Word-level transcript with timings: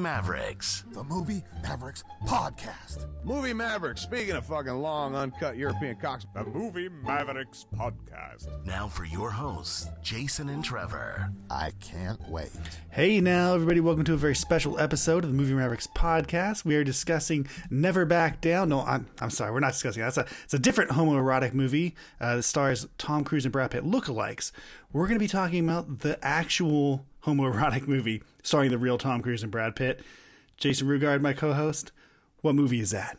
Mavericks. 0.00 0.84
The 0.92 1.04
Movie 1.04 1.44
Mavericks 1.62 2.04
Podcast. 2.26 3.06
Movie 3.22 3.52
Mavericks. 3.52 4.00
Speaking 4.00 4.34
of 4.34 4.46
fucking 4.46 4.72
long, 4.72 5.14
uncut 5.14 5.56
European 5.56 5.96
cocks. 5.96 6.24
The 6.34 6.44
Movie 6.44 6.88
Mavericks 6.88 7.66
Podcast. 7.76 8.48
Now 8.64 8.88
for 8.88 9.04
your 9.04 9.30
hosts, 9.30 9.88
Jason 10.02 10.48
and 10.48 10.64
Trevor. 10.64 11.30
I 11.50 11.72
can't 11.80 12.20
wait. 12.30 12.50
Hey 12.90 13.20
now, 13.20 13.54
everybody, 13.54 13.80
welcome 13.80 14.04
to 14.04 14.14
a 14.14 14.16
very 14.16 14.34
special 14.34 14.78
episode 14.80 15.22
of 15.24 15.30
the 15.30 15.36
Movie 15.36 15.52
Mavericks 15.54 15.86
podcast. 15.86 16.64
We 16.64 16.76
are 16.76 16.84
discussing 16.84 17.46
Never 17.68 18.06
Back 18.06 18.40
Down. 18.40 18.70
No, 18.70 18.80
I'm, 18.80 19.06
I'm 19.20 19.30
sorry, 19.30 19.52
we're 19.52 19.60
not 19.60 19.72
discussing 19.72 20.00
that. 20.00 20.08
It's 20.08 20.16
a, 20.16 20.26
it's 20.44 20.54
a 20.54 20.58
different 20.58 20.92
homoerotic 20.92 21.52
movie 21.52 21.94
uh, 22.20 22.36
that 22.36 22.42
stars 22.44 22.88
Tom 22.96 23.22
Cruise 23.22 23.44
and 23.44 23.52
Brad 23.52 23.70
Pitt 23.72 23.84
lookalikes. 23.84 24.50
We're 24.92 25.06
going 25.06 25.18
to 25.18 25.24
be 25.24 25.28
talking 25.28 25.62
about 25.62 26.00
the 26.00 26.18
actual 26.24 27.04
homoerotic 27.24 27.86
movie 27.86 28.22
starring 28.42 28.70
the 28.70 28.78
real 28.78 28.98
Tom 28.98 29.22
Cruise 29.22 29.42
and 29.42 29.52
Brad 29.52 29.76
Pitt. 29.76 30.00
Jason 30.56 30.86
Rugard, 30.88 31.20
my 31.20 31.32
co 31.32 31.52
host. 31.52 31.92
What 32.42 32.54
movie 32.54 32.80
is 32.80 32.90
that? 32.90 33.18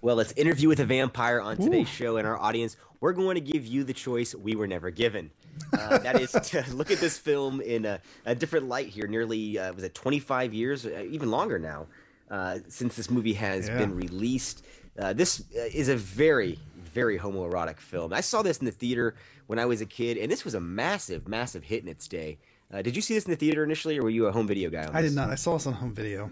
Well, 0.00 0.16
let's 0.16 0.32
interview 0.32 0.68
with 0.68 0.80
a 0.80 0.84
vampire 0.84 1.40
on 1.40 1.56
today's 1.58 1.88
show, 1.88 2.16
and 2.16 2.26
our 2.26 2.36
audience, 2.38 2.76
we're 3.00 3.12
going 3.12 3.36
to 3.36 3.40
give 3.40 3.64
you 3.64 3.84
the 3.84 3.92
choice 3.92 4.34
we 4.34 4.56
were 4.56 4.66
never 4.66 4.90
given. 4.90 5.30
Uh, 5.72 5.98
that 5.98 6.20
is 6.20 6.32
to 6.32 6.64
look 6.74 6.90
at 6.90 6.98
this 6.98 7.18
film 7.18 7.60
in 7.60 7.84
a, 7.84 8.00
a 8.26 8.34
different 8.34 8.66
light 8.68 8.88
here. 8.88 9.06
Nearly, 9.06 9.58
uh, 9.58 9.72
was 9.72 9.84
it 9.84 9.94
25 9.94 10.52
years, 10.54 10.86
uh, 10.86 11.04
even 11.08 11.30
longer 11.30 11.58
now, 11.58 11.86
uh, 12.30 12.58
since 12.68 12.96
this 12.96 13.10
movie 13.10 13.34
has 13.34 13.68
Yeah. 13.68 13.78
been 13.78 13.94
released. 13.94 14.64
Uh, 14.98 15.12
this 15.12 15.44
uh, 15.56 15.60
is 15.72 15.88
a 15.88 15.96
very, 15.96 16.58
very 16.76 17.18
homoerotic 17.18 17.78
film. 17.78 18.12
I 18.12 18.22
saw 18.22 18.42
this 18.42 18.58
in 18.58 18.64
the 18.66 18.72
theater 18.72 19.14
when 19.46 19.58
I 19.60 19.66
was 19.66 19.80
a 19.80 19.86
kid, 19.86 20.16
and 20.18 20.32
this 20.32 20.44
was 20.44 20.54
a 20.54 20.60
massive, 20.60 21.28
massive 21.28 21.62
hit 21.64 21.82
in 21.82 21.88
its 21.88 22.08
day. 22.08 22.38
Uh, 22.72 22.80
did 22.82 22.96
you 22.96 23.02
see 23.02 23.14
this 23.14 23.24
in 23.24 23.30
the 23.30 23.36
theater 23.36 23.62
initially, 23.62 23.98
or 23.98 24.02
were 24.02 24.10
you 24.10 24.26
a 24.26 24.32
home 24.32 24.46
video 24.46 24.70
guy? 24.70 24.86
On 24.86 24.96
I 24.96 25.02
did 25.02 25.14
not. 25.14 25.30
I 25.30 25.34
saw 25.34 25.54
this 25.54 25.66
on 25.66 25.74
home 25.74 25.94
video. 25.94 26.30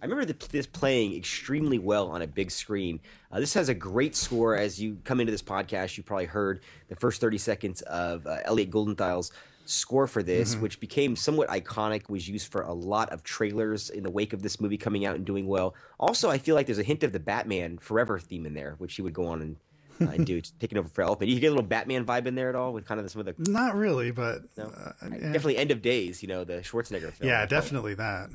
I 0.00 0.06
remember 0.06 0.24
the, 0.24 0.48
this 0.48 0.66
playing 0.66 1.16
extremely 1.16 1.78
well 1.78 2.08
on 2.08 2.22
a 2.22 2.26
big 2.26 2.50
screen. 2.50 3.00
Uh, 3.32 3.40
this 3.40 3.54
has 3.54 3.68
a 3.68 3.74
great 3.74 4.14
score. 4.14 4.56
As 4.56 4.80
you 4.80 4.98
come 5.04 5.20
into 5.20 5.32
this 5.32 5.42
podcast, 5.42 5.96
you 5.96 6.02
probably 6.02 6.26
heard 6.26 6.60
the 6.88 6.96
first 6.96 7.20
30 7.20 7.38
seconds 7.38 7.82
of 7.82 8.26
uh, 8.26 8.38
Elliot 8.44 8.70
Goldenthal's 8.70 9.32
score 9.66 10.06
for 10.06 10.22
this, 10.22 10.54
which 10.56 10.80
became 10.80 11.14
somewhat 11.14 11.48
iconic, 11.48 12.08
was 12.08 12.28
used 12.28 12.50
for 12.50 12.62
a 12.62 12.72
lot 12.72 13.10
of 13.10 13.22
trailers 13.22 13.90
in 13.90 14.02
the 14.02 14.10
wake 14.10 14.32
of 14.32 14.40
this 14.40 14.60
movie 14.60 14.78
coming 14.78 15.04
out 15.04 15.16
and 15.16 15.24
doing 15.26 15.46
well. 15.46 15.74
Also, 16.00 16.30
I 16.30 16.38
feel 16.38 16.54
like 16.54 16.66
there's 16.66 16.78
a 16.78 16.84
hint 16.84 17.02
of 17.02 17.12
the 17.12 17.20
Batman 17.20 17.76
Forever 17.78 18.18
theme 18.18 18.46
in 18.46 18.54
there, 18.54 18.76
which 18.78 18.94
he 18.94 19.02
would 19.02 19.12
go 19.12 19.26
on 19.26 19.42
and, 19.42 19.56
and 20.00 20.26
do, 20.26 20.40
taking 20.60 20.78
over 20.78 20.88
for 20.88 21.04
Elfman. 21.04 21.28
You 21.28 21.38
get 21.40 21.48
a 21.48 21.50
little 21.50 21.62
Batman 21.62 22.04
vibe 22.04 22.26
in 22.26 22.34
there 22.34 22.48
at 22.48 22.54
all 22.54 22.72
with 22.72 22.86
kind 22.86 23.00
of 23.00 23.10
some 23.10 23.20
of 23.20 23.26
the 23.26 23.50
Not 23.50 23.74
really, 23.74 24.10
but 24.10 24.42
no, 24.56 24.64
uh, 24.64 24.92
yeah. 25.02 25.18
definitely 25.32 25.56
End 25.58 25.70
of 25.70 25.82
Days, 25.82 26.22
you 26.22 26.28
know, 26.28 26.44
the 26.44 26.54
Schwarzenegger 26.54 27.12
film. 27.12 27.28
yeah, 27.28 27.46
definitely 27.46 27.94
that. 27.94 28.30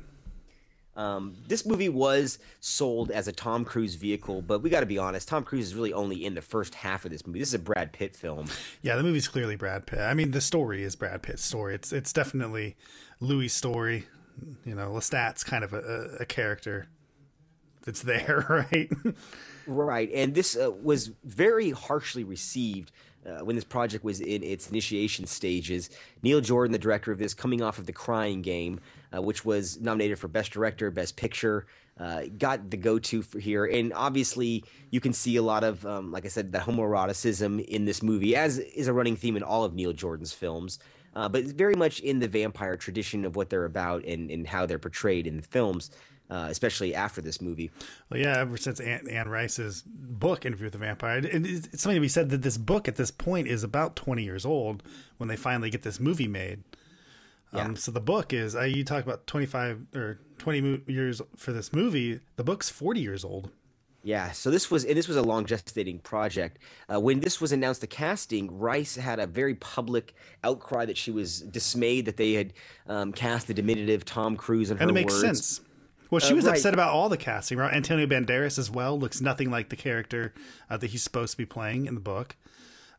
Um, 0.96 1.34
this 1.48 1.66
movie 1.66 1.88
was 1.88 2.38
sold 2.60 3.10
as 3.10 3.26
a 3.26 3.32
Tom 3.32 3.64
Cruise 3.64 3.96
vehicle, 3.96 4.42
but 4.42 4.62
we 4.62 4.70
got 4.70 4.80
to 4.80 4.86
be 4.86 4.96
honest, 4.96 5.26
Tom 5.26 5.42
Cruise 5.42 5.66
is 5.66 5.74
really 5.74 5.92
only 5.92 6.24
in 6.24 6.34
the 6.34 6.42
first 6.42 6.76
half 6.76 7.04
of 7.04 7.10
this 7.10 7.26
movie. 7.26 7.40
This 7.40 7.48
is 7.48 7.54
a 7.54 7.58
Brad 7.58 7.92
Pitt 7.92 8.14
film. 8.14 8.46
Yeah, 8.80 8.94
the 8.94 9.02
movie's 9.02 9.26
clearly 9.26 9.56
Brad 9.56 9.86
Pitt. 9.86 9.98
I 9.98 10.14
mean, 10.14 10.30
the 10.30 10.40
story 10.40 10.84
is 10.84 10.94
Brad 10.94 11.22
Pitt's 11.22 11.42
story. 11.42 11.74
It's 11.74 11.92
it's 11.92 12.12
definitely 12.12 12.76
Louis' 13.18 13.48
story. 13.48 14.06
You 14.64 14.76
know, 14.76 14.90
Lestat's 14.90 15.42
kind 15.42 15.64
of 15.64 15.72
a, 15.72 15.78
a, 15.80 16.22
a 16.22 16.26
character 16.26 16.86
that's 17.82 18.02
there, 18.02 18.46
right? 18.72 18.88
Right, 19.66 20.10
and 20.12 20.34
this 20.34 20.56
uh, 20.56 20.70
was 20.70 21.10
very 21.24 21.70
harshly 21.70 22.24
received 22.24 22.92
uh, 23.26 23.44
when 23.44 23.56
this 23.56 23.64
project 23.64 24.04
was 24.04 24.20
in 24.20 24.42
its 24.42 24.70
initiation 24.70 25.26
stages. 25.26 25.90
Neil 26.22 26.40
Jordan, 26.40 26.72
the 26.72 26.78
director 26.78 27.12
of 27.12 27.18
this, 27.18 27.34
coming 27.34 27.62
off 27.62 27.78
of 27.78 27.86
The 27.86 27.92
Crying 27.92 28.42
Game, 28.42 28.80
uh, 29.14 29.22
which 29.22 29.44
was 29.44 29.80
nominated 29.80 30.18
for 30.18 30.28
Best 30.28 30.52
Director, 30.52 30.90
Best 30.90 31.16
Picture, 31.16 31.66
uh, 31.98 32.22
got 32.38 32.70
the 32.70 32.76
go-to 32.76 33.22
for 33.22 33.38
here. 33.38 33.64
And 33.64 33.92
obviously, 33.92 34.64
you 34.90 35.00
can 35.00 35.12
see 35.12 35.36
a 35.36 35.42
lot 35.42 35.64
of, 35.64 35.86
um, 35.86 36.10
like 36.10 36.24
I 36.24 36.28
said, 36.28 36.52
that 36.52 36.66
homoeroticism 36.66 37.64
in 37.64 37.84
this 37.84 38.02
movie, 38.02 38.34
as 38.36 38.58
is 38.58 38.88
a 38.88 38.92
running 38.92 39.16
theme 39.16 39.36
in 39.36 39.42
all 39.42 39.64
of 39.64 39.74
Neil 39.74 39.92
Jordan's 39.92 40.32
films. 40.32 40.78
Uh, 41.14 41.28
but 41.28 41.44
very 41.44 41.76
much 41.76 42.00
in 42.00 42.18
the 42.18 42.26
vampire 42.26 42.76
tradition 42.76 43.24
of 43.24 43.36
what 43.36 43.48
they're 43.48 43.64
about 43.66 44.04
and, 44.04 44.32
and 44.32 44.48
how 44.48 44.66
they're 44.66 44.80
portrayed 44.80 45.28
in 45.28 45.36
the 45.36 45.42
films, 45.44 45.92
uh, 46.30 46.46
especially 46.50 46.94
after 46.94 47.20
this 47.20 47.40
movie. 47.40 47.70
well, 48.10 48.20
yeah, 48.20 48.38
ever 48.38 48.56
since 48.56 48.80
Anne, 48.80 49.06
Anne 49.10 49.28
Rice's 49.28 49.82
book, 49.86 50.44
Interview 50.46 50.66
with 50.66 50.72
the 50.72 50.78
Vampire, 50.78 51.18
and 51.18 51.46
it's 51.46 51.66
it's 51.68 51.82
something 51.82 51.96
to 51.96 52.00
be 52.00 52.08
said 52.08 52.30
that 52.30 52.42
this 52.42 52.56
book 52.58 52.88
at 52.88 52.96
this 52.96 53.10
point 53.10 53.46
is 53.48 53.62
about 53.62 53.96
20 53.96 54.22
years 54.24 54.44
old 54.46 54.82
when 55.18 55.28
they 55.28 55.36
finally 55.36 55.70
get 55.70 55.82
this 55.82 56.00
movie 56.00 56.28
made. 56.28 56.62
Um, 57.52 57.72
Yeah. 57.72 57.74
so 57.76 57.90
the 57.92 58.00
book 58.00 58.32
is, 58.32 58.56
uh, 58.56 58.62
you 58.62 58.84
talk 58.84 59.04
about 59.04 59.26
25 59.26 59.86
or 59.94 60.18
20 60.38 60.60
mo- 60.60 60.80
years 60.86 61.20
for 61.36 61.52
this 61.52 61.72
movie, 61.72 62.20
the 62.36 62.42
book's 62.44 62.68
40 62.68 63.00
years 63.00 63.24
old. 63.24 63.50
Yeah, 64.02 64.32
so 64.32 64.50
this 64.50 64.70
was 64.70 64.84
and 64.84 64.96
this 64.98 65.08
was 65.08 65.16
a 65.16 65.22
long 65.22 65.46
gestating 65.46 66.02
project. 66.02 66.58
Uh, 66.92 67.00
when 67.00 67.20
this 67.20 67.40
was 67.40 67.52
announced, 67.52 67.80
the 67.80 67.86
casting, 67.86 68.58
Rice 68.58 68.96
had 68.96 69.18
a 69.18 69.26
very 69.26 69.54
public 69.54 70.14
outcry 70.42 70.84
that 70.84 70.98
she 70.98 71.10
was 71.10 71.40
dismayed 71.40 72.04
that 72.04 72.18
they 72.18 72.34
had 72.34 72.52
um, 72.86 73.12
cast 73.12 73.46
the 73.46 73.54
diminutive 73.54 74.04
Tom 74.04 74.36
Cruise 74.36 74.70
in 74.70 74.76
her 74.76 74.82
and 74.82 74.90
it 74.90 74.94
makes 74.94 75.14
words. 75.14 75.22
sense. 75.22 75.60
Well, 76.14 76.20
she 76.20 76.32
Uh, 76.32 76.36
was 76.36 76.44
right. 76.46 76.56
upset 76.56 76.74
about 76.74 76.90
all 76.90 77.08
the 77.08 77.16
casting. 77.16 77.58
Right? 77.58 77.74
Antonio 77.74 78.06
Banderas 78.06 78.58
as 78.58 78.70
well 78.70 78.98
looks 78.98 79.20
nothing 79.20 79.50
like 79.50 79.68
the 79.68 79.76
character 79.76 80.32
uh, 80.70 80.76
that 80.76 80.88
he's 80.90 81.02
supposed 81.02 81.32
to 81.32 81.36
be 81.36 81.46
playing 81.46 81.86
in 81.86 81.94
the 81.94 82.00
book. 82.00 82.36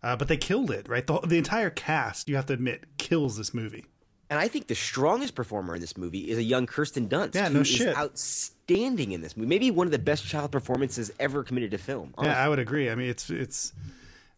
Uh, 0.04 0.16
but 0.16 0.28
they 0.28 0.38
killed 0.38 0.70
it, 0.70 0.88
right? 0.88 1.08
The, 1.08 1.20
the 1.22 1.38
entire 1.38 1.70
cast, 1.72 2.30
you 2.30 2.36
have 2.36 2.46
to 2.48 2.54
admit, 2.54 2.84
kills 2.98 3.38
this 3.38 3.54
movie. 3.54 3.86
And 4.30 4.40
I 4.40 4.48
think 4.48 4.68
the 4.68 4.76
strongest 4.76 5.34
performer 5.34 5.76
in 5.76 5.82
this 5.82 5.98
movie 5.98 6.30
is 6.30 6.38
a 6.38 6.44
young 6.44 6.66
Kirsten 6.68 7.08
Dunst. 7.08 7.34
Yeah, 7.36 7.48
who 7.48 7.54
no 7.56 7.60
is 7.62 7.68
shit. 7.68 7.96
outstanding 7.98 9.12
in 9.14 9.22
this 9.22 9.36
movie. 9.38 9.48
Maybe 9.48 9.72
one 9.72 9.88
of 9.88 9.92
the 9.92 10.00
best 10.00 10.26
child 10.28 10.52
performances 10.52 11.12
ever 11.20 11.44
committed 11.44 11.72
to 11.72 11.78
film. 11.78 12.14
Yeah, 12.22 12.44
I 12.44 12.50
would 12.50 12.60
agree. 12.60 12.90
I 12.90 12.96
mean, 12.96 13.10
it's 13.10 13.30
it's, 13.30 13.74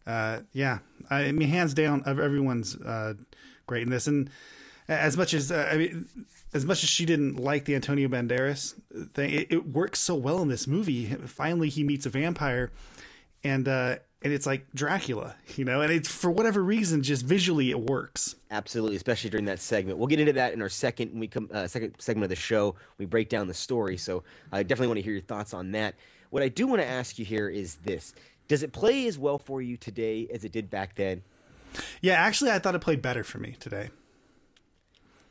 uh, 0.06 0.40
yeah. 0.52 0.78
I 1.10 1.32
mean, 1.32 1.48
hands 1.48 1.74
down, 1.74 2.02
everyone's 2.06 2.76
uh, 2.76 3.14
great 3.66 3.82
in 3.82 3.90
this. 3.90 4.06
And 4.06 4.30
as 4.88 5.16
much 5.16 5.34
as 5.34 5.50
uh, 5.50 5.68
I 5.72 5.76
mean, 5.76 6.06
as 6.52 6.64
much 6.64 6.82
as 6.82 6.88
she 6.88 7.04
didn't 7.04 7.36
like 7.36 7.64
the 7.64 7.74
Antonio 7.74 8.08
Banderas 8.08 8.74
thing, 9.12 9.32
it, 9.32 9.48
it 9.50 9.66
works 9.66 10.00
so 10.00 10.14
well 10.14 10.40
in 10.40 10.48
this 10.48 10.66
movie. 10.66 11.06
Finally, 11.06 11.68
he 11.68 11.84
meets 11.84 12.06
a 12.06 12.10
vampire, 12.10 12.72
and 13.44 13.68
uh, 13.68 13.96
and 14.22 14.32
it's 14.32 14.46
like 14.46 14.66
Dracula, 14.74 15.36
you 15.56 15.64
know. 15.64 15.80
And 15.80 15.92
it's 15.92 16.08
for 16.08 16.30
whatever 16.30 16.62
reason, 16.62 17.02
just 17.02 17.24
visually, 17.24 17.70
it 17.70 17.80
works. 17.80 18.34
Absolutely, 18.50 18.96
especially 18.96 19.30
during 19.30 19.46
that 19.46 19.60
segment. 19.60 19.98
We'll 19.98 20.08
get 20.08 20.20
into 20.20 20.32
that 20.34 20.52
in 20.54 20.62
our 20.62 20.68
second 20.68 21.10
when 21.10 21.20
we 21.20 21.28
come 21.28 21.50
uh, 21.52 21.66
second 21.66 21.94
segment 21.98 22.24
of 22.24 22.30
the 22.30 22.36
show. 22.36 22.76
We 22.96 23.04
break 23.04 23.28
down 23.28 23.46
the 23.46 23.54
story, 23.54 23.98
so 23.98 24.24
I 24.50 24.62
definitely 24.62 24.88
want 24.88 24.98
to 24.98 25.04
hear 25.04 25.12
your 25.12 25.22
thoughts 25.22 25.52
on 25.52 25.72
that. 25.72 25.94
What 26.30 26.42
I 26.42 26.48
do 26.48 26.66
want 26.66 26.80
to 26.80 26.88
ask 26.88 27.18
you 27.18 27.24
here 27.24 27.48
is 27.48 27.76
this: 27.76 28.14
Does 28.48 28.62
it 28.62 28.72
play 28.72 29.06
as 29.06 29.18
well 29.18 29.38
for 29.38 29.60
you 29.60 29.76
today 29.76 30.28
as 30.32 30.44
it 30.44 30.52
did 30.52 30.70
back 30.70 30.94
then? 30.94 31.22
Yeah, 32.00 32.14
actually, 32.14 32.50
I 32.50 32.58
thought 32.58 32.74
it 32.74 32.80
played 32.80 33.02
better 33.02 33.22
for 33.22 33.38
me 33.38 33.56
today. 33.60 33.90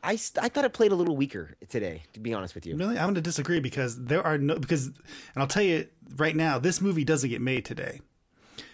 I, 0.07 0.15
st- 0.15 0.43
I 0.43 0.49
thought 0.49 0.65
it 0.65 0.73
played 0.73 0.91
a 0.91 0.95
little 0.95 1.15
weaker 1.17 1.55
today, 1.69 2.03
to 2.13 2.19
be 2.19 2.33
honest 2.33 2.55
with 2.55 2.65
you. 2.65 2.75
Really, 2.75 2.97
I'm 2.97 3.05
going 3.05 3.15
to 3.15 3.21
disagree 3.21 3.59
because 3.59 4.05
there 4.05 4.25
are 4.25 4.37
no 4.37 4.57
because, 4.57 4.85
and 4.87 4.95
I'll 5.37 5.47
tell 5.47 5.63
you 5.63 5.87
right 6.15 6.35
now, 6.35 6.57
this 6.59 6.79
movie 6.81 7.03
doesn't 7.03 7.29
get 7.29 7.41
made 7.41 7.65
today. 7.65 8.01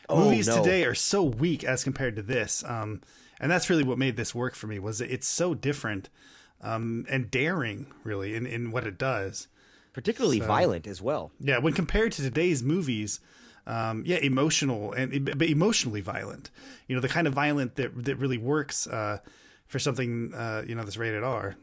Oh, 0.10 0.26
Movies 0.26 0.48
no. 0.48 0.58
today 0.64 0.84
are 0.86 0.94
so 0.96 1.24
weak 1.24 1.64
as 1.64 1.84
compared 1.84 2.16
to 2.18 2.22
this, 2.22 2.64
um, 2.68 3.02
and 3.40 3.50
that's 3.52 3.70
really 3.70 3.84
what 3.84 3.98
made 3.98 4.16
this 4.18 4.36
work 4.36 4.54
for 4.54 4.68
me. 4.68 4.78
Was 4.78 5.02
it's 5.02 5.28
so 5.28 5.54
different. 5.54 6.10
um, 6.62 7.06
and 7.10 7.30
daring, 7.30 7.88
really, 8.06 8.36
in, 8.36 8.46
in 8.46 8.72
what 8.72 8.86
it 8.88 8.98
does. 8.98 9.48
Particularly 9.92 10.40
So- 10.40 10.46
violent 10.48 10.88
as 10.88 11.02
well. 11.02 11.32
Yeah, 11.40 11.58
when 11.58 11.74
compared 11.74 12.12
to 12.14 12.22
today's 12.22 12.64
movies, 12.64 13.20
um, 13.68 14.04
yeah, 14.06 14.18
emotional 14.18 14.94
and 14.94 15.26
but 15.26 15.42
emotionally 15.50 16.02
violent. 16.02 16.52
You 16.88 16.96
know, 16.96 17.02
the 17.02 17.10
kind 17.10 17.28
of 17.28 17.34
violent 17.34 17.76
that 17.76 18.06
that 18.06 18.16
really 18.18 18.38
works 18.38 18.88
uh, 18.88 19.18
for 19.68 19.80
something 19.80 20.34
uh, 20.34 20.64
you 20.68 20.76
know 20.76 20.84
that's 20.84 20.98
rated 20.98 21.24
R. 21.24 21.56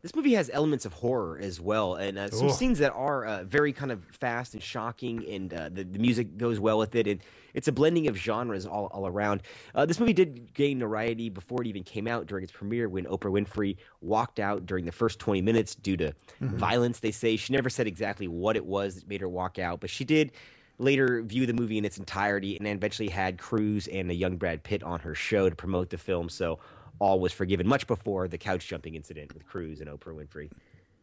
This 0.00 0.14
movie 0.14 0.34
has 0.34 0.48
elements 0.52 0.84
of 0.84 0.92
horror 0.92 1.40
as 1.42 1.60
well, 1.60 1.96
and 1.96 2.18
uh, 2.18 2.30
some 2.30 2.46
Ooh. 2.46 2.52
scenes 2.52 2.78
that 2.78 2.92
are 2.92 3.24
uh, 3.24 3.42
very 3.42 3.72
kind 3.72 3.90
of 3.90 4.04
fast 4.04 4.54
and 4.54 4.62
shocking, 4.62 5.28
and 5.28 5.52
uh, 5.52 5.70
the, 5.72 5.82
the 5.82 5.98
music 5.98 6.38
goes 6.38 6.60
well 6.60 6.78
with 6.78 6.94
it, 6.94 7.08
and 7.08 7.20
it's 7.52 7.66
a 7.66 7.72
blending 7.72 8.06
of 8.06 8.16
genres 8.16 8.64
all, 8.64 8.86
all 8.92 9.08
around. 9.08 9.42
Uh, 9.74 9.84
this 9.86 9.98
movie 9.98 10.12
did 10.12 10.54
gain 10.54 10.78
notoriety 10.78 11.30
before 11.30 11.62
it 11.62 11.66
even 11.66 11.82
came 11.82 12.06
out 12.06 12.26
during 12.26 12.44
its 12.44 12.52
premiere 12.52 12.88
when 12.88 13.06
Oprah 13.06 13.32
Winfrey 13.32 13.76
walked 14.00 14.38
out 14.38 14.66
during 14.66 14.84
the 14.84 14.92
first 14.92 15.18
20 15.18 15.42
minutes 15.42 15.74
due 15.74 15.96
to 15.96 16.12
violence, 16.40 17.00
they 17.00 17.10
say. 17.10 17.36
She 17.36 17.52
never 17.52 17.68
said 17.68 17.88
exactly 17.88 18.28
what 18.28 18.54
it 18.54 18.64
was 18.64 18.94
that 18.94 19.08
made 19.08 19.20
her 19.20 19.28
walk 19.28 19.58
out, 19.58 19.80
but 19.80 19.90
she 19.90 20.04
did 20.04 20.30
later 20.78 21.22
view 21.22 21.44
the 21.44 21.52
movie 21.52 21.76
in 21.76 21.84
its 21.84 21.98
entirety 21.98 22.56
and 22.56 22.64
then 22.64 22.76
eventually 22.76 23.08
had 23.08 23.36
Cruise 23.36 23.88
and 23.88 24.10
a 24.10 24.14
young 24.14 24.36
Brad 24.36 24.62
Pitt 24.62 24.84
on 24.84 25.00
her 25.00 25.14
show 25.14 25.48
to 25.48 25.56
promote 25.56 25.90
the 25.90 25.98
film. 25.98 26.28
So 26.28 26.60
all 26.98 27.20
was 27.20 27.32
forgiven 27.32 27.66
much 27.66 27.86
before 27.86 28.28
the 28.28 28.38
couch 28.38 28.66
jumping 28.66 28.94
incident 28.94 29.34
with 29.34 29.46
Cruise 29.46 29.80
and 29.80 29.88
Oprah 29.88 30.14
Winfrey. 30.14 30.50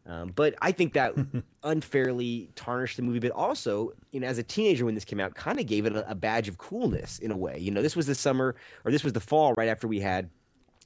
Um, 0.08 0.32
but 0.36 0.56
I 0.62 0.72
think 0.72 0.94
that 0.94 1.16
unfairly 1.64 2.50
tarnished 2.56 2.98
the 2.98 3.04
movie, 3.04 3.20
but 3.20 3.32
also, 3.32 3.94
you 4.12 4.20
know, 4.20 4.28
as 4.28 4.38
a 4.38 4.44
teenager 4.44 4.86
when 4.86 4.94
this 4.94 5.06
came 5.06 5.20
out, 5.20 5.34
kind 5.34 5.60
of 5.60 5.66
gave 5.66 5.86
it 5.86 5.96
a, 5.96 6.10
a 6.10 6.16
badge 6.16 6.48
of 6.48 6.58
coolness 6.58 7.20
in 7.20 7.32
a 7.32 7.38
way. 7.38 7.58
You 7.58 7.72
know, 7.72 7.82
this 7.82 7.96
was 7.96 8.06
the 8.06 8.16
summer 8.16 8.56
or 8.84 8.92
this 8.92 9.04
was 9.04 9.14
the 9.14 9.20
fall 9.20 9.54
right 9.54 9.68
after 9.68 9.88
we 9.88 10.00
had 10.00 10.30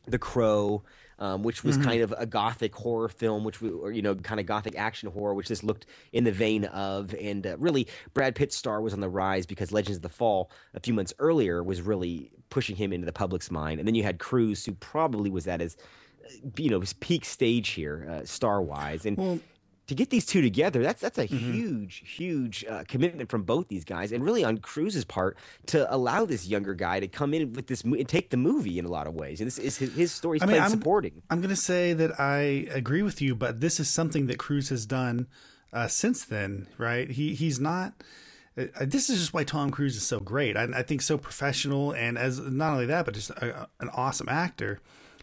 The 0.07 0.19
Crow, 0.19 0.83
um, 1.19 1.43
which 1.43 1.65
was 1.65 1.75
kind 1.77 2.01
of 2.01 2.13
a 2.17 2.25
gothic 2.25 2.73
horror 2.73 3.09
film, 3.09 3.43
which 3.43 3.61
we, 3.61 3.69
or 3.69 3.91
you 3.91 4.01
know, 4.01 4.15
kind 4.15 4.39
of 4.39 4.45
gothic 4.45 4.77
action 4.77 5.11
horror, 5.11 5.33
which 5.33 5.49
this 5.49 5.63
looked 5.63 5.85
in 6.13 6.23
the 6.23 6.31
vein 6.31 6.63
of. 6.65 7.13
And 7.19 7.45
uh, 7.45 7.57
really, 7.57 7.87
Brad 8.13 8.35
Pitt's 8.35 8.55
star 8.55 8.79
was 8.79 8.93
on 8.93 9.01
the 9.01 9.09
rise 9.09 9.45
because 9.45 9.73
Legends 9.73 9.97
of 9.97 10.01
the 10.01 10.09
Fall 10.09 10.49
a 10.73 10.79
few 10.79 10.93
months 10.93 11.13
earlier 11.19 11.61
was 11.61 11.81
really 11.81 12.31
pushing 12.49 12.75
him 12.75 12.93
into 12.93 13.05
the 13.05 13.13
public's 13.13 13.51
mind. 13.51 13.79
And 13.79 13.87
then 13.87 13.95
you 13.95 14.03
had 14.03 14.19
Cruise, 14.19 14.65
who 14.65 14.73
probably 14.73 15.29
was 15.29 15.47
at 15.47 15.59
his, 15.59 15.77
uh, 16.25 16.29
you 16.57 16.69
know, 16.69 16.79
his 16.79 16.93
peak 16.93 17.25
stage 17.25 17.69
here, 17.69 18.07
uh, 18.09 18.25
star 18.25 18.61
wise, 18.61 19.05
and. 19.05 19.41
to 19.87 19.95
get 19.95 20.11
these 20.11 20.27
two 20.27 20.39
together, 20.39 20.83
that's 20.83 21.01
that's 21.01 21.17
a 21.17 21.25
huge, 21.25 22.03
huge 22.05 22.63
uh, 22.69 22.83
commitment 22.87 23.27
from 23.27 23.41
both 23.41 23.69
these 23.69 23.83
guys, 23.83 24.11
and 24.11 24.23
really 24.23 24.43
on 24.43 24.59
Cruise's 24.59 25.03
part 25.03 25.35
to 25.65 25.91
allow 25.91 26.25
this 26.25 26.45
younger 26.45 26.75
guy 26.75 26.99
to 26.99 27.07
come 27.07 27.33
in 27.33 27.53
with 27.53 27.65
this 27.65 27.81
and 27.81 28.07
take 28.07 28.29
the 28.29 28.37
movie 28.37 28.77
in 28.77 28.85
a 28.85 28.87
lot 28.87 29.07
of 29.07 29.15
ways. 29.15 29.41
And 29.41 29.47
this 29.47 29.57
is 29.57 29.79
his, 29.79 29.95
his 29.95 30.11
story. 30.11 30.37
He's 30.37 30.45
playing 30.45 30.61
I'm, 30.61 30.69
supporting. 30.69 31.23
I'm 31.31 31.41
going 31.41 31.49
to 31.49 31.55
say 31.55 31.93
that 31.93 32.19
I 32.19 32.67
agree 32.71 33.01
with 33.01 33.19
you, 33.19 33.33
but 33.33 33.61
this 33.61 33.79
is 33.79 33.89
something 33.89 34.27
that 34.27 34.37
Cruise 34.37 34.69
has 34.69 34.85
done 34.85 35.25
uh, 35.73 35.87
since 35.87 36.23
then, 36.23 36.67
right? 36.77 37.09
He 37.09 37.33
he's 37.33 37.59
not. 37.59 37.93
Uh, 38.59 38.85
this 38.85 39.09
is 39.09 39.19
just 39.19 39.33
why 39.33 39.43
Tom 39.43 39.71
Cruise 39.71 39.95
is 39.95 40.03
so 40.03 40.19
great. 40.19 40.57
I, 40.57 40.63
I 40.75 40.83
think 40.83 41.01
so 41.01 41.17
professional, 41.17 41.91
and 41.93 42.17
as 42.17 42.39
not 42.39 42.73
only 42.73 42.85
that, 42.87 43.05
but 43.05 43.13
just 43.13 43.29
a, 43.31 43.67
an 43.79 43.89
awesome 43.93 44.27
actor. 44.29 44.79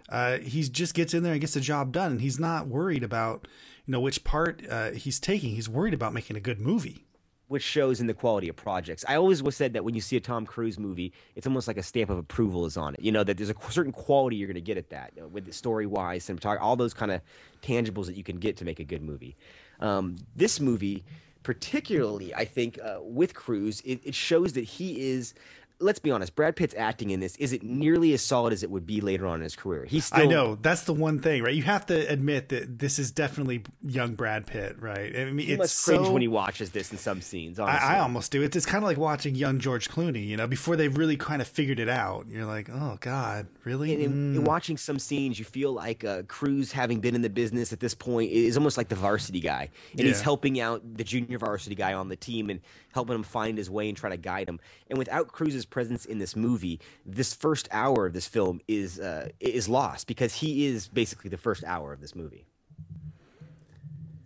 Uh, 0.08 0.38
he 0.38 0.62
just 0.62 0.94
gets 0.94 1.12
in 1.14 1.22
there 1.22 1.32
and 1.32 1.40
gets 1.40 1.54
the 1.54 1.60
job 1.60 1.92
done, 1.92 2.12
and 2.12 2.20
he's 2.20 2.38
not 2.38 2.66
worried 2.68 3.02
about 3.02 3.46
you 3.84 3.92
know 3.92 4.00
which 4.00 4.24
part 4.24 4.62
uh, 4.70 4.90
he's 4.92 5.20
taking. 5.20 5.50
He's 5.54 5.68
worried 5.68 5.94
about 5.94 6.12
making 6.12 6.36
a 6.36 6.40
good 6.40 6.60
movie. 6.60 7.04
which 7.48 7.62
shows 7.62 8.00
in 8.00 8.08
the 8.08 8.14
quality 8.14 8.48
of 8.48 8.56
projects. 8.56 9.04
I 9.08 9.14
always 9.16 9.40
was 9.42 9.54
said 9.56 9.72
that 9.74 9.84
when 9.84 9.94
you 9.94 10.00
see 10.00 10.16
a 10.16 10.20
Tom 10.20 10.46
Cruise 10.46 10.78
movie, 10.78 11.12
it's 11.36 11.46
almost 11.46 11.68
like 11.68 11.76
a 11.76 11.82
stamp 11.82 12.10
of 12.10 12.18
approval 12.18 12.66
is 12.66 12.76
on 12.76 12.94
it. 12.94 13.00
You 13.00 13.12
know 13.12 13.22
that 13.22 13.36
there's 13.36 13.50
a 13.50 13.54
certain 13.70 13.92
quality 13.92 14.36
you're 14.36 14.48
going 14.48 14.56
to 14.56 14.60
get 14.60 14.76
at 14.76 14.90
that, 14.90 15.12
you 15.14 15.22
know, 15.22 15.28
with 15.28 15.52
story 15.52 15.86
wise, 15.86 16.26
cinematography, 16.26 16.60
all 16.60 16.74
those 16.76 16.94
kind 16.94 17.12
of 17.12 17.20
tangibles 17.62 18.06
that 18.06 18.16
you 18.16 18.24
can 18.24 18.38
get 18.38 18.56
to 18.58 18.64
make 18.64 18.80
a 18.80 18.84
good 18.84 19.02
movie. 19.02 19.36
Um, 19.78 20.16
this 20.34 20.58
movie, 20.58 21.04
particularly, 21.46 22.34
I 22.34 22.44
think, 22.44 22.76
uh, 22.82 22.98
with 23.02 23.32
Cruise, 23.32 23.80
it, 23.84 24.00
it 24.02 24.16
shows 24.16 24.54
that 24.54 24.64
he 24.64 25.00
is. 25.12 25.32
Let's 25.78 25.98
be 25.98 26.10
honest, 26.10 26.34
Brad 26.34 26.56
Pitt's 26.56 26.74
acting 26.76 27.10
in 27.10 27.20
this 27.20 27.36
isn't 27.36 27.62
nearly 27.62 28.14
as 28.14 28.22
solid 28.22 28.54
as 28.54 28.62
it 28.62 28.70
would 28.70 28.86
be 28.86 29.02
later 29.02 29.26
on 29.26 29.36
in 29.36 29.42
his 29.42 29.54
career. 29.54 29.84
He's 29.84 30.06
still 30.06 30.22
I 30.22 30.24
know 30.24 30.54
that's 30.54 30.84
the 30.84 30.94
one 30.94 31.18
thing, 31.18 31.42
right? 31.42 31.54
You 31.54 31.64
have 31.64 31.84
to 31.86 31.94
admit 32.10 32.48
that 32.48 32.78
this 32.78 32.98
is 32.98 33.10
definitely 33.10 33.62
young 33.82 34.14
Brad 34.14 34.46
Pitt, 34.46 34.80
right? 34.80 35.14
I 35.14 35.26
mean, 35.26 35.46
he 35.46 35.52
it's 35.52 35.58
must 35.58 35.84
cringe 35.84 36.06
so, 36.06 36.12
when 36.12 36.22
he 36.22 36.28
watches 36.28 36.70
this 36.70 36.92
in 36.92 36.98
some 36.98 37.20
scenes. 37.20 37.58
Honestly. 37.58 37.86
I, 37.86 37.96
I 37.96 38.00
almost 38.00 38.32
do. 38.32 38.40
It's, 38.42 38.56
it's 38.56 38.64
kind 38.64 38.82
of 38.82 38.88
like 38.88 38.96
watching 38.96 39.34
young 39.34 39.58
George 39.58 39.90
Clooney, 39.90 40.26
you 40.26 40.38
know, 40.38 40.46
before 40.46 40.76
they've 40.76 40.96
really 40.96 41.18
kind 41.18 41.42
of 41.42 41.48
figured 41.48 41.78
it 41.78 41.90
out. 41.90 42.26
You're 42.30 42.46
like, 42.46 42.70
oh 42.70 42.96
God, 43.00 43.46
really? 43.64 43.92
And 43.92 44.02
in, 44.02 44.12
Mm. 44.16 44.36
in 44.36 44.44
watching 44.44 44.78
some 44.78 44.98
scenes, 44.98 45.38
you 45.38 45.44
feel 45.44 45.72
like 45.72 46.04
uh, 46.04 46.22
Cruise, 46.22 46.72
having 46.72 47.00
been 47.00 47.14
in 47.14 47.20
the 47.20 47.28
business 47.28 47.72
at 47.74 47.80
this 47.80 47.94
point, 47.94 48.30
is 48.32 48.56
almost 48.56 48.78
like 48.78 48.88
the 48.88 48.94
varsity 48.94 49.40
guy, 49.40 49.68
and 49.92 50.06
he's 50.06 50.22
helping 50.22 50.58
out 50.58 50.80
the 50.96 51.04
junior 51.04 51.38
varsity 51.38 51.74
guy 51.74 51.92
on 51.92 52.08
the 52.08 52.16
team 52.16 52.48
and 52.48 52.60
helping 52.94 53.14
him 53.14 53.22
find 53.22 53.58
his 53.58 53.68
way 53.68 53.88
and 53.88 53.98
try 53.98 54.08
to 54.08 54.16
guide 54.16 54.48
him. 54.48 54.58
And 54.88 54.98
without 54.98 55.28
Cruise's 55.28 55.65
presence 55.70 56.04
in 56.04 56.18
this 56.18 56.36
movie, 56.36 56.80
this 57.04 57.34
first 57.34 57.68
hour 57.70 58.06
of 58.06 58.12
this 58.12 58.26
film 58.26 58.60
is 58.68 58.98
uh, 58.98 59.28
is 59.40 59.68
lost 59.68 60.06
because 60.06 60.34
he 60.34 60.66
is 60.66 60.88
basically 60.88 61.30
the 61.30 61.36
first 61.36 61.64
hour 61.64 61.92
of 61.92 62.00
this 62.00 62.14
movie. 62.14 62.46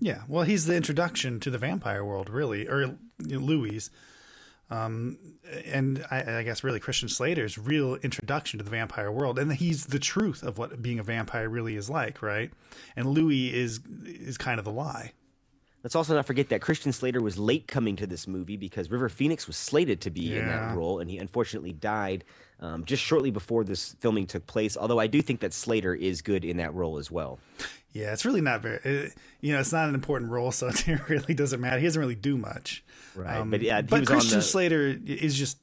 Yeah, 0.00 0.22
well, 0.28 0.44
he's 0.44 0.64
the 0.64 0.74
introduction 0.74 1.40
to 1.40 1.50
the 1.50 1.58
vampire 1.58 2.04
world, 2.04 2.30
really, 2.30 2.66
or 2.66 2.80
you 2.82 2.98
know, 3.18 3.38
Louis. 3.38 3.90
Um, 4.70 5.18
and 5.66 6.06
I, 6.12 6.38
I 6.38 6.42
guess 6.44 6.62
really 6.62 6.78
Christian 6.78 7.08
Slater's 7.08 7.58
real 7.58 7.96
introduction 7.96 8.58
to 8.58 8.64
the 8.64 8.70
vampire 8.70 9.10
world, 9.10 9.38
and 9.38 9.52
he's 9.52 9.86
the 9.86 9.98
truth 9.98 10.42
of 10.44 10.58
what 10.58 10.80
being 10.80 11.00
a 11.00 11.02
vampire 11.02 11.48
really 11.48 11.74
is 11.76 11.90
like, 11.90 12.22
right? 12.22 12.52
And 12.94 13.06
Louis 13.08 13.52
is 13.52 13.80
is 14.04 14.38
kind 14.38 14.58
of 14.58 14.64
the 14.64 14.70
lie. 14.70 15.12
Let's 15.82 15.94
also 15.94 16.14
not 16.14 16.26
forget 16.26 16.50
that 16.50 16.60
Christian 16.60 16.92
Slater 16.92 17.22
was 17.22 17.38
late 17.38 17.66
coming 17.66 17.96
to 17.96 18.06
this 18.06 18.26
movie 18.28 18.56
because 18.58 18.90
River 18.90 19.08
Phoenix 19.08 19.46
was 19.46 19.56
slated 19.56 20.02
to 20.02 20.10
be 20.10 20.36
in 20.36 20.46
that 20.46 20.76
role, 20.76 20.98
and 20.98 21.10
he 21.10 21.16
unfortunately 21.16 21.72
died 21.72 22.24
um, 22.60 22.84
just 22.84 23.02
shortly 23.02 23.30
before 23.30 23.64
this 23.64 23.94
filming 24.00 24.26
took 24.26 24.46
place. 24.46 24.76
Although 24.76 24.98
I 24.98 25.06
do 25.06 25.22
think 25.22 25.40
that 25.40 25.54
Slater 25.54 25.94
is 25.94 26.20
good 26.20 26.44
in 26.44 26.58
that 26.58 26.74
role 26.74 26.98
as 26.98 27.10
well. 27.10 27.38
Yeah, 27.92 28.12
it's 28.12 28.24
really 28.26 28.42
not 28.42 28.60
very, 28.60 28.78
it, 28.84 29.14
you 29.40 29.52
know, 29.54 29.60
it's 29.60 29.72
not 29.72 29.88
an 29.88 29.94
important 29.94 30.30
role, 30.30 30.52
so 30.52 30.68
it 30.86 31.08
really 31.08 31.32
doesn't 31.34 31.60
matter. 31.60 31.78
He 31.78 31.86
doesn't 31.86 32.00
really 32.00 32.14
do 32.14 32.36
much, 32.36 32.84
Um, 33.16 33.22
Right, 33.22 33.50
but 33.50 33.62
yeah, 33.62 33.80
but 33.80 34.06
Christian 34.06 34.38
the- 34.40 34.44
Slater 34.44 34.98
is 35.06 35.36
just 35.36 35.58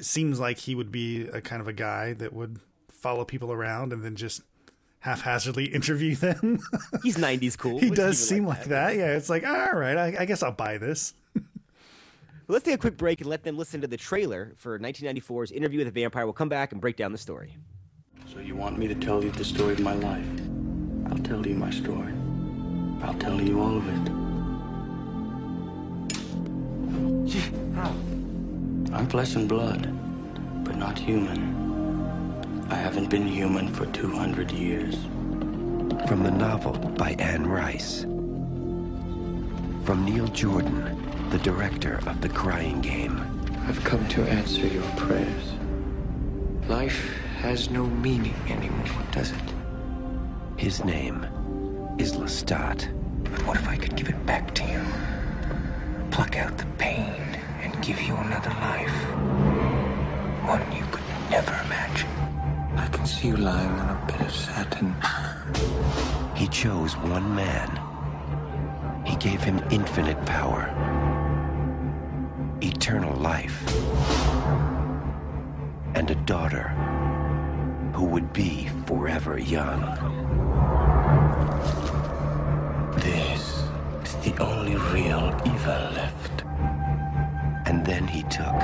seems 0.00 0.40
like 0.40 0.58
he 0.58 0.74
would 0.74 0.90
be 0.90 1.26
a 1.26 1.40
kind 1.40 1.60
of 1.60 1.68
a 1.68 1.72
guy 1.72 2.12
that 2.14 2.32
would 2.32 2.58
follow 2.90 3.24
people 3.24 3.52
around 3.52 3.92
and 3.92 4.02
then 4.02 4.16
just 4.16 4.42
haphazardly 5.06 5.64
interview 5.74 6.14
them. 6.14 6.58
He's 7.02 7.16
90s 7.16 7.56
cool. 7.56 7.78
he 7.80 7.90
does 7.90 8.18
seem 8.18 8.46
like 8.46 8.64
that. 8.64 8.96
Yeah, 8.96 9.16
it's 9.16 9.30
like 9.30 9.46
all 9.46 9.72
right, 9.72 9.96
I, 9.96 10.16
I 10.20 10.24
guess 10.26 10.42
I'll 10.42 10.52
buy 10.52 10.76
this. 10.78 11.14
Well, 11.34 12.54
let's 12.54 12.64
take 12.64 12.74
a 12.74 12.78
quick 12.78 12.96
break 12.96 13.20
and 13.20 13.28
let 13.28 13.42
them 13.42 13.56
listen 13.56 13.80
to 13.80 13.88
the 13.88 13.96
trailer 13.96 14.52
for 14.56 14.78
1994's 14.78 15.50
Interview 15.50 15.78
with 15.80 15.88
a 15.88 15.90
Vampire. 15.90 16.26
We'll 16.26 16.32
come 16.32 16.48
back 16.48 16.70
and 16.70 16.80
break 16.80 16.96
down 16.96 17.10
the 17.10 17.18
story. 17.18 17.56
So 18.32 18.38
you 18.38 18.54
want 18.54 18.78
me 18.78 18.86
to 18.86 18.94
tell 18.94 19.24
you 19.24 19.32
the 19.32 19.44
story 19.44 19.72
of 19.72 19.80
my 19.80 19.94
life? 19.94 20.26
I'll 21.10 21.18
tell 21.18 21.44
you 21.44 21.56
my 21.56 21.70
story. 21.70 22.12
I'll 23.02 23.18
tell 23.18 23.40
you 23.40 23.60
all 23.60 23.76
of 23.76 23.88
it. 23.88 24.12
I'm 28.92 29.08
flesh 29.08 29.34
and 29.34 29.48
blood, 29.48 29.82
but 30.64 30.76
not 30.76 30.96
human. 30.96 31.66
I 32.68 32.74
haven't 32.74 33.10
been 33.10 33.28
human 33.28 33.68
for 33.72 33.86
200 33.86 34.50
years. 34.50 34.96
From 36.08 36.24
the 36.24 36.32
novel 36.32 36.72
by 36.72 37.10
Anne 37.12 37.46
Rice. 37.46 38.02
From 39.84 40.04
Neil 40.04 40.26
Jordan, 40.28 41.28
the 41.30 41.38
director 41.38 42.00
of 42.08 42.20
The 42.20 42.28
Crying 42.28 42.80
Game. 42.80 43.20
I've 43.68 43.82
come 43.84 44.06
to 44.08 44.22
answer 44.24 44.66
your 44.66 44.82
prayers. 44.96 45.52
Life 46.66 47.08
has 47.38 47.70
no 47.70 47.86
meaning 47.86 48.34
anymore, 48.48 49.02
does 49.12 49.30
it? 49.30 49.54
His 50.56 50.84
name 50.84 51.24
is 51.98 52.14
Lestat. 52.14 52.92
But 53.30 53.46
what 53.46 53.56
if 53.58 53.68
I 53.68 53.76
could 53.76 53.94
give 53.94 54.08
it 54.08 54.26
back 54.26 54.52
to 54.56 54.64
you? 54.64 54.82
Pluck 56.10 56.36
out 56.36 56.58
the 56.58 56.66
pain 56.78 57.12
and 57.62 57.80
give 57.80 58.02
you 58.02 58.16
another 58.16 58.50
life. 58.50 58.90
One 60.48 60.72
you 60.76 60.84
could 60.90 61.30
never 61.30 61.52
imagine. 61.64 62.15
See 63.06 63.28
you 63.28 63.36
lying 63.36 63.70
on 63.70 63.90
a 63.90 64.06
bed 64.08 64.20
of 64.20 64.32
satin. 64.34 64.92
He 66.34 66.48
chose 66.48 66.96
one 66.96 67.36
man. 67.36 67.70
He 69.06 69.14
gave 69.14 69.40
him 69.40 69.62
infinite 69.70 70.20
power, 70.26 70.66
eternal 72.60 73.14
life, 73.20 73.62
and 75.94 76.10
a 76.10 76.16
daughter 76.26 76.66
who 77.94 78.06
would 78.06 78.32
be 78.32 78.68
forever 78.86 79.38
young. 79.38 79.80
This 82.96 83.62
is 84.02 84.16
the 84.16 84.36
only 84.42 84.74
real 84.92 85.32
evil 85.46 85.90
left. 85.94 86.42
And 87.66 87.86
then 87.86 88.08
he 88.08 88.24
took 88.24 88.60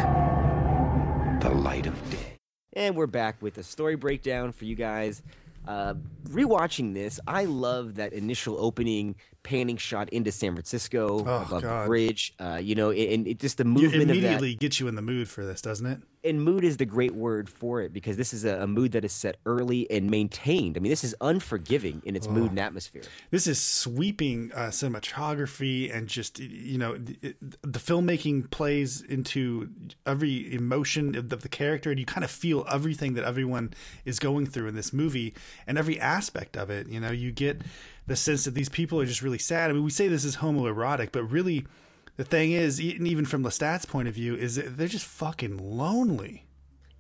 And 2.82 2.96
we're 2.96 3.06
back 3.06 3.40
with 3.40 3.58
a 3.58 3.62
story 3.62 3.94
breakdown 3.94 4.50
for 4.50 4.64
you 4.64 4.74
guys. 4.74 5.22
Uh, 5.68 5.94
rewatching 6.30 6.94
this, 6.94 7.20
I 7.28 7.44
love 7.44 7.94
that 7.94 8.12
initial 8.12 8.56
opening 8.58 9.14
panning 9.42 9.76
shot 9.76 10.08
into 10.10 10.30
San 10.32 10.52
Francisco 10.54 11.18
Oh, 11.26 11.42
above 11.42 11.62
God. 11.62 11.82
the 11.82 11.86
bridge. 11.86 12.34
Uh, 12.38 12.60
you 12.62 12.74
know, 12.74 12.90
and 12.90 13.26
it 13.26 13.38
just 13.38 13.58
the 13.58 13.64
movement 13.64 14.02
of 14.02 14.08
that 14.08 14.14
immediately 14.16 14.54
gets 14.54 14.78
you 14.80 14.88
in 14.88 14.94
the 14.94 15.02
mood 15.02 15.28
for 15.28 15.44
this, 15.44 15.60
doesn't 15.62 15.86
it? 15.86 15.98
and 16.24 16.40
mood 16.40 16.62
is 16.62 16.76
the 16.76 16.84
great 16.84 17.16
word 17.16 17.50
for 17.50 17.80
it 17.80 17.92
because 17.92 18.16
this 18.16 18.32
is 18.32 18.44
a, 18.44 18.60
a 18.62 18.66
mood 18.68 18.92
that 18.92 19.04
is 19.04 19.12
set 19.12 19.38
early 19.44 19.90
and 19.90 20.08
maintained. 20.08 20.76
I 20.76 20.80
mean, 20.80 20.90
this 20.90 21.02
is 21.02 21.16
unforgiving 21.20 22.00
in 22.04 22.14
its 22.14 22.28
mood 22.28 22.50
and 22.50 22.60
atmosphere. 22.60 23.02
This 23.32 23.48
is 23.48 23.60
sweeping 23.60 24.52
uh, 24.54 24.68
cinematography 24.68 25.94
and 25.94 26.06
just 26.08 26.38
you 26.38 26.78
know 26.78 26.92
it, 27.22 27.36
the 27.62 27.78
filmmaking 27.78 28.50
plays 28.50 29.00
into 29.02 29.68
every 30.06 30.54
emotion 30.54 31.16
of 31.16 31.28
the, 31.28 31.36
the 31.36 31.48
character, 31.48 31.90
and 31.90 31.98
you 31.98 32.06
kind 32.06 32.24
of 32.24 32.30
feel 32.30 32.64
everything 32.70 33.14
that 33.14 33.24
everyone 33.24 33.72
is 34.04 34.18
going 34.18 34.46
through 34.46 34.68
in 34.68 34.74
this 34.74 34.92
movie 34.92 35.34
and 35.66 35.76
every 35.78 35.98
aspect 36.00 36.56
of 36.56 36.70
it. 36.70 36.86
You 36.88 37.00
know, 37.00 37.10
you 37.10 37.32
get 37.32 37.62
the 38.06 38.16
sense 38.16 38.44
that 38.44 38.54
these 38.54 38.68
people 38.68 39.00
are 39.00 39.06
just 39.06 39.22
really 39.22 39.38
sad. 39.38 39.70
I 39.70 39.72
mean, 39.74 39.84
we 39.84 39.90
say 39.90 40.08
this 40.08 40.24
is 40.24 40.36
homoerotic, 40.36 41.10
but 41.12 41.24
really, 41.24 41.66
the 42.16 42.24
thing 42.24 42.52
is, 42.52 42.80
even 42.80 43.24
from 43.24 43.42
Lestat's 43.42 43.84
point 43.84 44.08
of 44.08 44.14
view, 44.14 44.34
is 44.34 44.56
that 44.56 44.76
they're 44.76 44.88
just 44.88 45.06
fucking 45.06 45.56
lonely. 45.58 46.44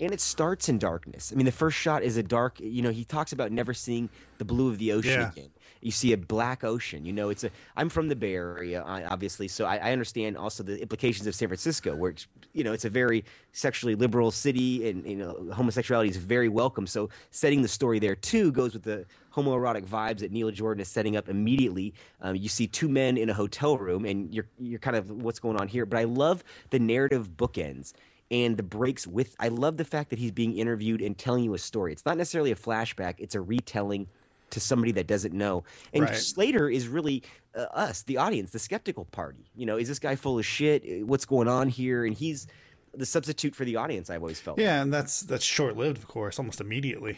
And 0.00 0.12
it 0.12 0.20
starts 0.20 0.68
in 0.68 0.78
darkness. 0.78 1.30
I 1.32 1.36
mean, 1.36 1.46
the 1.46 1.52
first 1.52 1.76
shot 1.78 2.02
is 2.02 2.16
a 2.16 2.22
dark. 2.24 2.58
You 2.58 2.82
know, 2.82 2.90
he 2.90 3.04
talks 3.04 3.32
about 3.32 3.52
never 3.52 3.72
seeing 3.72 4.08
the 4.38 4.44
blue 4.44 4.68
of 4.68 4.78
the 4.78 4.90
ocean 4.92 5.20
Yeah. 5.20 5.30
again. 5.30 5.50
You 5.80 5.90
see 5.92 6.12
a 6.12 6.16
black 6.16 6.64
ocean. 6.64 7.04
You 7.04 7.12
know, 7.12 7.28
it's 7.28 7.44
a. 7.44 7.50
I'm 7.76 7.88
from 7.88 8.08
the 8.08 8.16
Bay 8.16 8.34
Area, 8.34 8.82
obviously, 8.82 9.48
so 9.48 9.64
I, 9.64 9.76
I 9.76 9.92
understand 9.92 10.36
also 10.36 10.62
the 10.62 10.80
implications 10.80 11.26
of 11.26 11.34
San 11.34 11.48
Francisco, 11.48 11.94
where 11.96 12.12
it's, 12.12 12.26
you 12.52 12.62
know 12.62 12.72
it's 12.72 12.84
a 12.84 12.90
very 12.90 13.24
sexually 13.52 13.96
liberal 13.96 14.30
city, 14.30 14.88
and 14.88 15.04
you 15.04 15.16
know 15.16 15.48
homosexuality 15.52 16.08
is 16.10 16.16
very 16.16 16.48
welcome. 16.48 16.86
So 16.86 17.08
setting 17.30 17.62
the 17.62 17.68
story 17.68 17.98
there 17.98 18.14
too 18.14 18.52
goes 18.52 18.74
with 18.74 18.84
the 18.84 19.06
homoerotic 19.34 19.86
vibes 19.86 20.18
that 20.18 20.32
Neil 20.32 20.50
Jordan 20.50 20.80
is 20.82 20.88
setting 20.88 21.16
up 21.16 21.28
immediately. 21.28 21.94
Um, 22.20 22.36
you 22.36 22.48
see 22.48 22.66
two 22.66 22.88
men 22.88 23.16
in 23.16 23.30
a 23.30 23.34
hotel 23.34 23.78
room, 23.78 24.04
and 24.04 24.32
you're 24.34 24.46
you're 24.58 24.78
kind 24.78 24.96
of 24.96 25.10
what's 25.10 25.38
going 25.40 25.58
on 25.60 25.68
here. 25.68 25.86
But 25.86 25.98
I 25.98 26.04
love 26.04 26.44
the 26.70 26.78
narrative 26.78 27.30
bookends 27.36 27.92
and 28.30 28.56
the 28.56 28.62
breaks 28.62 29.06
with 29.06 29.36
i 29.40 29.48
love 29.48 29.76
the 29.76 29.84
fact 29.84 30.08
that 30.08 30.18
he's 30.18 30.30
being 30.30 30.56
interviewed 30.56 31.02
and 31.02 31.18
telling 31.18 31.44
you 31.44 31.52
a 31.52 31.58
story 31.58 31.92
it's 31.92 32.06
not 32.06 32.16
necessarily 32.16 32.50
a 32.50 32.54
flashback 32.54 33.16
it's 33.18 33.34
a 33.34 33.40
retelling 33.40 34.06
to 34.48 34.58
somebody 34.60 34.90
that 34.92 35.06
doesn't 35.06 35.34
know 35.34 35.64
and 35.92 36.04
Right. 36.04 36.14
slater 36.16 36.70
is 36.70 36.88
really 36.88 37.22
uh, 37.54 37.62
us 37.74 38.02
the 38.04 38.16
audience 38.16 38.50
the 38.50 38.58
skeptical 38.58 39.04
party 39.06 39.50
you 39.54 39.66
know 39.66 39.76
is 39.76 39.86
this 39.88 39.98
guy 39.98 40.16
full 40.16 40.38
of 40.38 40.46
shit 40.46 40.82
Uh, 40.84 41.04
what's 41.04 41.26
going 41.26 41.46
on 41.48 41.68
here 41.68 42.06
and 42.06 42.16
he's 42.16 42.46
the 42.94 43.06
substitute 43.06 43.54
for 43.54 43.64
the 43.64 43.76
audience 43.76 44.10
i've 44.10 44.20
always 44.22 44.38
felt 44.40 44.58
Yeah, 44.58 44.82
and 44.82 44.92
that's 44.92 45.20
that's 45.22 45.44
short 45.44 45.76
lived, 45.76 45.96
of 45.98 46.08
course, 46.08 46.38
almost 46.38 46.60
immediately. 46.60 47.16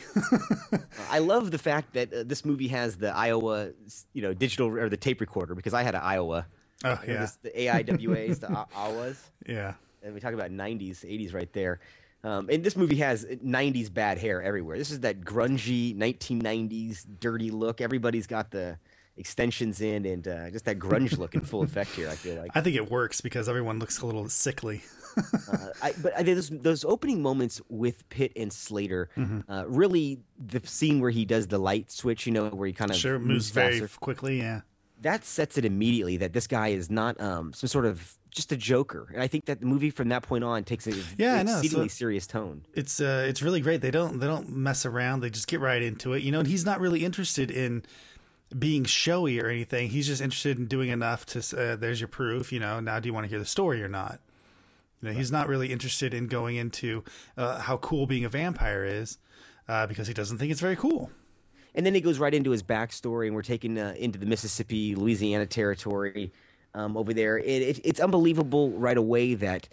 i 1.11 1.19
love 1.19 1.50
the 1.50 1.59
fact 1.59 1.93
that 1.95 2.12
uh, 2.12 2.23
this 2.25 2.45
movie 2.45 2.69
has 2.69 2.97
the 2.97 3.09
Aiwa 3.09 3.73
you 4.12 4.23
know 4.23 4.33
digital 4.35 4.69
or 4.69 4.88
the 4.88 4.97
tape 4.97 5.21
recorder 5.21 5.54
because 5.54 5.75
i 5.75 5.83
had 5.83 5.95
an 5.95 6.00
Aiwa 6.02 6.45
Oh, 6.85 6.99
yeah. 7.07 7.21
this- 7.21 7.38
the 7.43 7.50
aiwas 7.50 8.40
the 8.40 8.47
awas 8.76 9.16
yeah. 9.47 9.75
and 10.02 10.12
we 10.14 10.21
talk 10.21 10.35
about 10.35 10.50
90s 10.50 11.04
80s 11.04 11.33
right 11.35 11.52
there 11.52 11.81
um, 12.25 12.49
and 12.50 12.62
this 12.64 12.76
movie 12.76 12.97
has 12.97 13.25
90s 13.25 13.93
bad 13.93 14.19
hair 14.19 14.43
everywhere 14.43 14.76
this 14.78 14.90
is 14.90 15.00
that 15.00 15.21
grungy 15.23 15.97
1990s 15.97 17.07
dirty 17.21 17.50
look 17.50 17.81
everybody's 17.81 18.26
got 18.26 18.50
the 18.50 18.78
extensions 19.16 19.81
in 19.81 20.04
and 20.04 20.26
uh, 20.28 20.50
just 20.50 20.64
that 20.64 20.78
grunge 20.78 21.16
look 21.19 21.35
in 21.35 21.40
full 21.40 21.62
effect 21.69 21.90
here 21.90 22.09
i 22.09 22.14
feel 22.16 22.37
like 22.40 22.50
I 22.54 22.61
think 22.61 22.76
it 22.76 22.90
works 22.90 23.21
because 23.21 23.49
everyone 23.49 23.78
looks 23.78 24.00
a 24.00 24.07
little 24.07 24.28
sickly. 24.28 24.83
Uh, 25.16 25.68
I, 25.83 25.92
but 26.02 26.16
I, 26.16 26.23
those, 26.23 26.50
those 26.50 26.85
opening 26.85 27.23
moments 27.23 27.61
with 27.68 28.09
Pitt 28.09 28.33
and 28.37 28.52
Slater, 28.52 29.09
Mm-hmm. 29.16 29.50
uh, 29.50 29.64
really 29.66 30.21
the 30.38 30.61
scene 30.66 31.00
where 31.00 31.11
he 31.11 31.25
does 31.25 31.47
the 31.49 31.59
light 31.59 31.90
switch, 31.90 32.26
you 32.26 32.33
know, 32.33 32.49
where 32.49 32.66
he 32.66 32.73
kind 32.73 32.90
of 32.90 32.97
Sure, 32.97 33.18
moves 33.18 33.50
very 33.50 33.80
faster, 33.80 33.99
quickly. 34.00 34.38
Yeah. 34.38 34.62
that 35.02 35.25
sets 35.25 35.59
it 35.59 35.64
immediately 35.64 36.16
that 36.18 36.33
this 36.33 36.47
guy 36.47 36.68
is 36.68 36.90
not 36.90 37.21
um, 37.21 37.52
some 37.52 37.68
sort 37.68 37.85
of 37.87 38.16
just 38.30 38.50
a 38.52 38.56
joker. 38.56 39.09
And 39.12 39.23
I 39.23 39.28
think 39.28 39.44
that 39.44 39.61
the 39.61 39.66
movie 39.66 39.90
from 39.90 40.09
that 40.09 40.23
point 40.23 40.42
on 40.42 40.64
takes 40.64 40.87
a 40.88 40.92
Yeah, 41.16 41.40
exceedingly 41.42 41.88
so- 41.88 41.94
serious 41.94 42.26
tone. 42.26 42.64
it's 42.75 43.00
uh 43.00 43.25
it's 43.28 43.42
really 43.42 43.61
great. 43.61 43.80
They 43.80 43.92
don't 43.92 44.18
they 44.18 44.26
don't 44.26 44.49
mess 44.49 44.85
around. 44.85 45.21
They 45.21 45.30
just 45.30 45.47
get 45.47 45.61
right 45.61 45.80
into 45.83 46.14
it. 46.14 46.23
You 46.25 46.33
know, 46.33 46.40
and 46.40 46.49
he's 46.49 46.64
not 46.64 46.80
really 46.80 47.04
interested 47.04 47.50
in 47.50 47.85
being 48.59 48.85
showy 48.85 49.38
or 49.40 49.49
anything. 49.49 49.88
He's 49.90 50.06
just 50.06 50.21
interested 50.21 50.59
in 50.59 50.66
doing 50.66 50.88
enough 50.90 51.26
to 51.26 51.38
uh, 51.56 51.76
there's 51.76 52.00
your 52.00 52.09
proof, 52.09 52.52
you 52.52 52.59
know. 52.61 52.80
Now 52.80 52.99
do 52.99 53.09
you 53.09 53.12
want 53.14 53.25
to 53.25 53.30
hear 53.30 53.38
the 53.38 53.44
story 53.47 53.83
or 53.85 53.88
not? 53.88 54.21
You 55.04 55.11
know, 55.11 55.16
he's 55.18 55.30
not 55.30 55.49
really 55.49 55.70
interested 55.70 56.14
in 56.14 56.28
going 56.28 56.56
into 56.56 57.04
uh, 57.37 57.58
how 57.58 57.76
cool 57.76 58.06
being 58.06 58.25
a 58.25 58.30
vampire 58.30 58.87
is 58.87 59.18
uh, 59.68 59.87
because 59.87 60.08
he 60.08 60.14
doesn't 60.14 60.38
think 60.38 60.50
it's 60.50 60.62
very 60.62 60.76
cool. 60.76 61.11
And 61.75 61.84
then 61.84 61.94
he 61.94 62.00
goes 62.00 62.18
right 62.18 62.32
into 62.32 62.52
his 62.52 62.62
backstory, 62.62 63.26
and 63.26 63.37
we're 63.37 63.42
taken 63.42 63.76
uh, 63.76 63.94
into 63.99 64.18
the 64.18 64.25
Mississippi, 64.25 64.94
Louisiana 64.94 65.44
territory 65.44 66.32
um, 66.73 66.96
over 66.96 67.12
there. 67.12 67.37
It, 67.37 67.44
it, 67.46 67.80
it's 67.84 68.00
unbelievable 68.00 68.70
right 68.70 68.96
away 68.96 69.34
that 69.34 69.68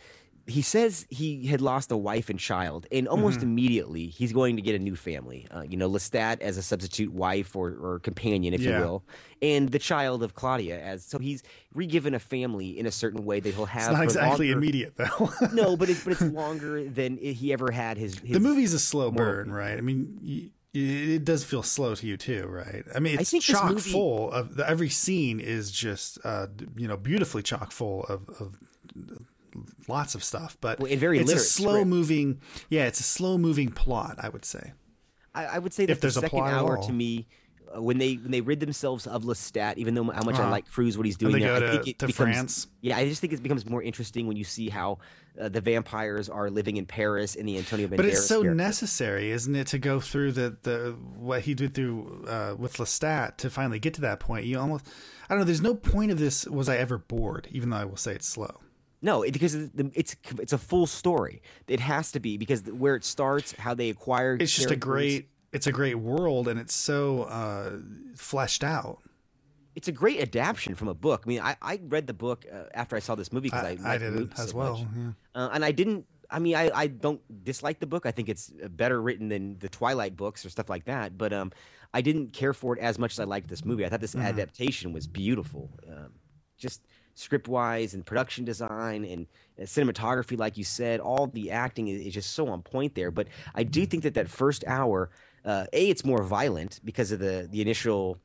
he 0.48 0.62
says 0.62 1.06
he 1.10 1.46
had 1.48 1.62
lost 1.62 1.92
a 1.92 1.98
wife 1.98 2.30
and 2.30 2.40
child, 2.40 2.88
and 2.92 3.08
almost 3.08 3.40
Mm-hmm. 3.40 3.48
immediately 3.50 4.08
he's 4.08 4.34
going 4.34 4.56
to 4.56 4.62
get 4.62 4.76
a 4.76 4.80
new 4.80 4.96
family. 4.96 5.48
Uh, 5.52 5.62
you 5.62 5.78
know, 5.78 5.90
Lestat 5.90 6.42
as 6.42 6.58
a 6.58 6.64
substitute 6.64 7.12
wife 7.14 7.56
or, 7.56 7.70
or 7.82 8.00
companion, 8.00 8.54
if 8.54 8.62
Yeah. 8.62 8.80
you 8.80 8.84
will, 8.86 9.04
and 9.42 9.70
the 9.70 9.80
child 9.80 10.24
of 10.24 10.34
Claudia 10.34 10.80
as 10.82 11.06
so 11.06 11.20
he's 11.20 11.44
re-given 11.74 12.14
a 12.14 12.20
family 12.20 12.78
in 12.78 12.86
a 12.86 12.92
certain 12.92 13.24
way 13.24 13.40
that 13.40 13.54
he'll 13.54 13.66
have. 13.66 13.92
It's 13.92 13.98
not 13.98 14.04
exactly 14.04 14.48
longer- 14.48 14.58
immediate 14.60 14.96
though. 14.98 15.32
No, 15.54 15.78
but 15.78 15.90
it's 15.90 16.04
but 16.04 16.14
it's 16.14 16.22
longer 16.44 16.88
than 16.90 17.18
he 17.18 17.54
ever 17.54 17.72
had 17.72 17.98
his. 17.98 18.18
his 18.20 18.34
the 18.34 18.40
movie's 18.40 18.74
a 18.74 18.80
slow 18.80 19.12
burn, 19.12 19.52
right? 19.52 19.78
I 19.78 19.82
mean, 19.82 20.20
y 20.24 20.50
it 20.74 21.26
does 21.26 21.44
feel 21.44 21.64
slow 21.64 21.96
to 21.96 22.08
you 22.08 22.16
too, 22.16 22.48
right? 22.48 22.84
I 22.96 23.00
mean, 23.00 23.20
it's 23.20 23.32
this 23.32 23.44
chock 23.44 23.72
movie- 23.72 23.92
full 23.92 24.32
of 24.32 24.56
the, 24.56 24.68
every 24.70 24.88
scene 24.90 25.40
is 25.42 25.70
just 25.70 26.18
uh, 26.24 26.48
you 26.78 26.88
know 26.88 26.96
beautifully 26.98 27.44
chock 27.44 27.72
full 27.72 28.04
of, 28.06 28.28
of 28.40 28.58
lots 29.88 30.16
of 30.16 30.24
stuff, 30.24 30.58
but 30.62 30.80
Well, 30.80 30.96
very 30.98 31.20
it's 31.20 31.32
a 31.32 31.40
slow 31.40 31.74
script. 31.74 31.88
moving. 31.88 32.42
Yeah, 32.70 32.86
it's 32.88 33.00
a 33.00 33.04
slow 33.04 33.38
moving 33.38 33.70
plot. 33.72 34.16
I 34.20 34.30
would 34.30 34.46
say. 34.46 34.74
I, 35.34 35.46
I 35.46 35.60
would 35.60 35.74
say 35.74 35.86
that 35.86 35.94
If 35.94 35.98
the 36.00 36.02
there's 36.02 36.18
a 36.18 36.22
second 36.22 36.40
plot 36.40 36.54
at 36.54 36.60
hour 36.60 36.78
to 36.84 36.92
me, 36.92 37.28
uh, 37.74 37.82
when 37.82 37.98
they 38.00 38.16
when 38.16 38.32
they 38.32 38.42
rid 38.42 38.60
themselves 38.60 39.08
of 39.08 39.24
Lestat, 39.24 39.78
even 39.78 39.94
though 39.96 40.04
how 40.12 40.24
much 40.24 40.36
I 40.36 40.42
Uh-huh. 40.42 40.52
like 40.52 40.70
Cruise, 40.70 40.98
what 40.98 41.06
he's 41.06 41.16
doing 41.16 41.40
there, 41.40 41.58
go 41.60 41.68
I 41.68 41.72
think 41.72 41.88
it 41.88 42.00
to 42.00 42.08
becomes, 42.08 42.16
France. 42.36 42.68
Yeah, 42.82 42.98
I 42.98 43.08
just 43.08 43.22
think 43.22 43.32
it 43.32 43.42
becomes 43.42 43.66
more 43.66 43.82
interesting 43.82 44.28
when 44.28 44.36
you 44.36 44.44
see 44.44 44.68
how 44.68 44.98
uh, 45.40 45.48
the 45.48 45.62
vampires 45.62 46.28
are 46.28 46.50
living 46.50 46.76
in 46.76 46.86
Paris 46.86 47.36
in 47.36 47.46
the 47.46 47.58
Antonio 47.58 47.88
Banderas. 47.88 47.96
But 47.98 48.06
it's 48.08 48.26
so 48.26 48.42
character. 48.42 48.56
necessary, 48.56 49.32
isn't 49.32 49.56
it, 49.56 49.68
to 49.68 49.80
go 49.80 50.02
through 50.02 50.34
the, 50.34 50.58
the 50.64 50.98
what 51.18 51.44
he 51.44 51.54
did 51.54 51.74
through 51.74 52.26
uh, 52.28 52.56
with 52.60 52.76
Lestat 52.76 53.38
to 53.38 53.50
finally 53.50 53.80
get 53.80 53.94
to 53.94 54.02
that 54.02 54.20
point? 54.20 54.46
You 54.46 54.60
almost, 54.60 54.86
I 55.30 55.34
don't 55.34 55.40
know. 55.40 55.46
There's 55.46 55.62
no 55.62 55.74
point 55.76 56.12
of 56.12 56.20
this. 56.20 56.46
Was 56.48 56.68
I 56.68 56.76
ever 56.76 56.98
bored? 56.98 57.48
Even 57.52 57.70
though 57.70 57.78
I 57.78 57.86
will 57.86 57.96
say 57.96 58.14
it's 58.16 58.28
slow. 58.28 58.60
No, 59.02 59.24
it- 59.24 59.32
because 59.34 59.56
it's 59.56 60.16
it's 60.40 60.54
a 60.54 60.58
full 60.58 60.86
story. 60.88 61.42
It 61.68 61.80
has 61.80 62.12
to 62.14 62.20
be 62.20 62.38
because 62.38 62.62
where 62.64 62.96
it 62.96 63.04
starts, 63.04 63.54
how 63.54 63.74
they 63.74 63.90
acquire. 63.90 64.38
It's 64.40 64.54
just 64.56 64.72
a 64.72 64.76
great. 64.76 65.30
It's 65.54 65.68
a 65.68 65.72
great 65.72 65.96
world, 65.96 66.48
and 66.48 66.58
it's 66.60 66.74
so 66.74 67.24
uh, 67.24 67.78
fleshed 68.16 68.64
out. 68.64 69.00
It's 69.76 69.88
a 69.88 69.92
great 69.92 70.22
adaptation 70.22 70.76
from 70.76 70.88
a 70.88 70.94
book. 70.94 71.24
I 71.26 71.28
mean, 71.30 71.42
I, 71.42 71.56
I 71.62 71.80
read 71.88 72.08
the 72.08 72.14
book 72.14 72.46
uh, 72.52 72.64
after 72.74 72.96
I 72.96 73.00
saw 73.00 73.16
this 73.16 73.32
movie 73.34 73.50
because 73.50 73.66
I, 73.66 73.78
I, 73.90 73.94
I 73.96 73.98
did 73.98 74.16
it 74.16 74.30
as 74.38 74.50
so 74.52 74.58
well. 74.58 74.88
Yeah. 74.98 75.12
Uh, 75.36 75.50
and 75.54 75.66
I 75.66 75.72
didn't. 75.72 76.06
I 76.30 76.40
mean, 76.40 76.56
I, 76.56 76.72
I 76.74 76.88
don't 76.88 77.20
dislike 77.44 77.80
the 77.82 77.86
book. 77.88 78.06
I 78.06 78.12
think 78.12 78.30
it's 78.30 78.52
uh, 78.64 78.70
better 78.70 79.02
written 79.02 79.28
than 79.28 79.60
the 79.60 79.68
Twilight 79.68 80.16
books 80.16 80.46
or 80.46 80.50
stuff 80.50 80.70
like 80.70 80.86
that. 80.86 81.18
But 81.18 81.34
um, 81.34 81.52
I 81.94 82.00
didn't 82.02 82.32
care 82.32 82.54
for 82.54 82.78
it 82.78 82.82
as 82.82 82.98
much 82.98 83.14
as 83.14 83.20
I 83.20 83.26
liked 83.26 83.50
this 83.50 83.66
movie. 83.66 83.86
I 83.86 83.90
thought 83.90 84.00
this 84.00 84.16
Mm-hmm. 84.16 84.26
adaptation 84.28 84.94
was 84.94 85.08
beautiful, 85.08 85.70
um, 85.90 86.14
just 86.58 86.82
script 87.22 87.48
wise 87.48 87.94
and 87.94 88.06
production 88.06 88.44
design 88.46 89.06
and, 89.06 89.28
and 89.58 89.68
cinematography, 89.68 90.38
like 90.38 90.58
you 90.58 90.64
said. 90.64 91.00
All 91.00 91.28
the 91.28 91.52
acting 91.52 91.88
is, 91.88 92.02
is 92.08 92.14
just 92.14 92.32
so 92.32 92.48
on 92.50 92.62
point 92.64 92.96
there. 92.96 93.12
But 93.12 93.28
I 93.56 93.64
do 93.64 93.86
think 93.86 94.04
that 94.04 94.16
that 94.16 94.30
first 94.30 94.64
hour, 94.68 95.10
uh, 95.46 95.66
a, 95.74 95.90
it's 95.90 96.04
more 96.04 96.24
violent 96.24 96.80
because 96.84 97.12
of 97.12 97.20
the 97.20 97.48
the 97.50 97.62
initial. 97.62 98.18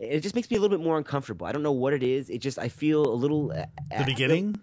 It 0.00 0.20
just 0.20 0.34
makes 0.34 0.48
me 0.50 0.56
a 0.56 0.60
little 0.60 0.76
bit 0.76 0.84
more 0.84 0.96
uncomfortable. 0.96 1.46
I 1.46 1.52
don't 1.52 1.62
know 1.64 1.72
what 1.72 1.92
it 1.92 2.02
is. 2.02 2.30
It 2.30 2.38
just 2.38 2.58
I 2.58 2.68
feel 2.68 3.04
a 3.06 3.14
little 3.24 3.50
uh, 3.52 3.64
The 3.98 4.04
beginning 4.04 4.60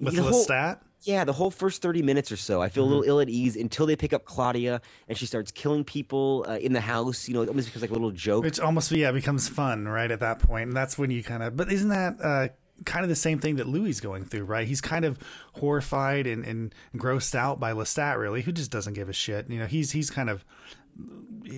with 0.00 0.16
the 0.16 0.22
whole- 0.22 0.46
Lestat. 0.46 0.78
yeah, 1.02 1.24
the 1.24 1.34
whole 1.34 1.50
first 1.50 1.82
30 1.82 2.00
minutes 2.00 2.32
or 2.32 2.36
so, 2.38 2.62
I 2.62 2.70
feel 2.70 2.84
a 2.84 2.86
little 2.86 3.02
Mm-hmm. 3.02 3.10
ill 3.10 3.20
at 3.20 3.28
ease 3.28 3.54
until 3.56 3.84
they 3.84 3.96
pick 3.96 4.14
up 4.14 4.24
Claudia 4.24 4.80
and 5.06 5.18
she 5.18 5.26
starts 5.26 5.50
killing 5.50 5.84
people 5.84 6.46
uh, 6.48 6.56
in 6.56 6.72
the 6.72 6.80
house. 6.80 7.28
You 7.28 7.34
know, 7.34 7.42
it 7.42 7.48
almost 7.50 7.66
becomes 7.68 7.82
like 7.82 7.90
a 7.90 7.92
little 7.92 8.12
joke. 8.12 8.46
It's 8.46 8.58
almost 8.58 8.90
yeah, 8.92 9.12
becomes 9.12 9.46
fun 9.46 9.86
right 9.86 10.10
at 10.10 10.20
that 10.20 10.38
point, 10.38 10.68
and 10.68 10.76
that's 10.76 10.96
when 10.96 11.10
you 11.10 11.22
kind 11.22 11.42
of. 11.42 11.54
But 11.54 11.70
isn't 11.70 11.90
that 11.90 12.16
uh, 12.22 12.48
kind 12.84 13.02
of 13.04 13.08
the 13.08 13.16
same 13.16 13.38
thing 13.38 13.56
that 13.56 13.66
Louis 13.68 13.90
is 13.90 14.00
going 14.00 14.24
through? 14.24 14.44
Right, 14.44 14.66
he's 14.68 14.80
kind 14.80 15.04
of 15.04 15.18
horrified 15.54 16.26
and, 16.26 16.44
and 16.44 16.74
grossed 16.96 17.34
out 17.34 17.58
by 17.60 17.72
Lestat, 17.72 18.18
really, 18.18 18.42
who 18.42 18.52
just 18.52 18.70
doesn't 18.70 18.94
give 18.94 19.08
a 19.08 19.12
shit. 19.12 19.48
You 19.50 19.58
know, 19.58 19.66
he's 19.66 19.92
he's 19.92 20.10
kind 20.10 20.30
of 20.30 20.44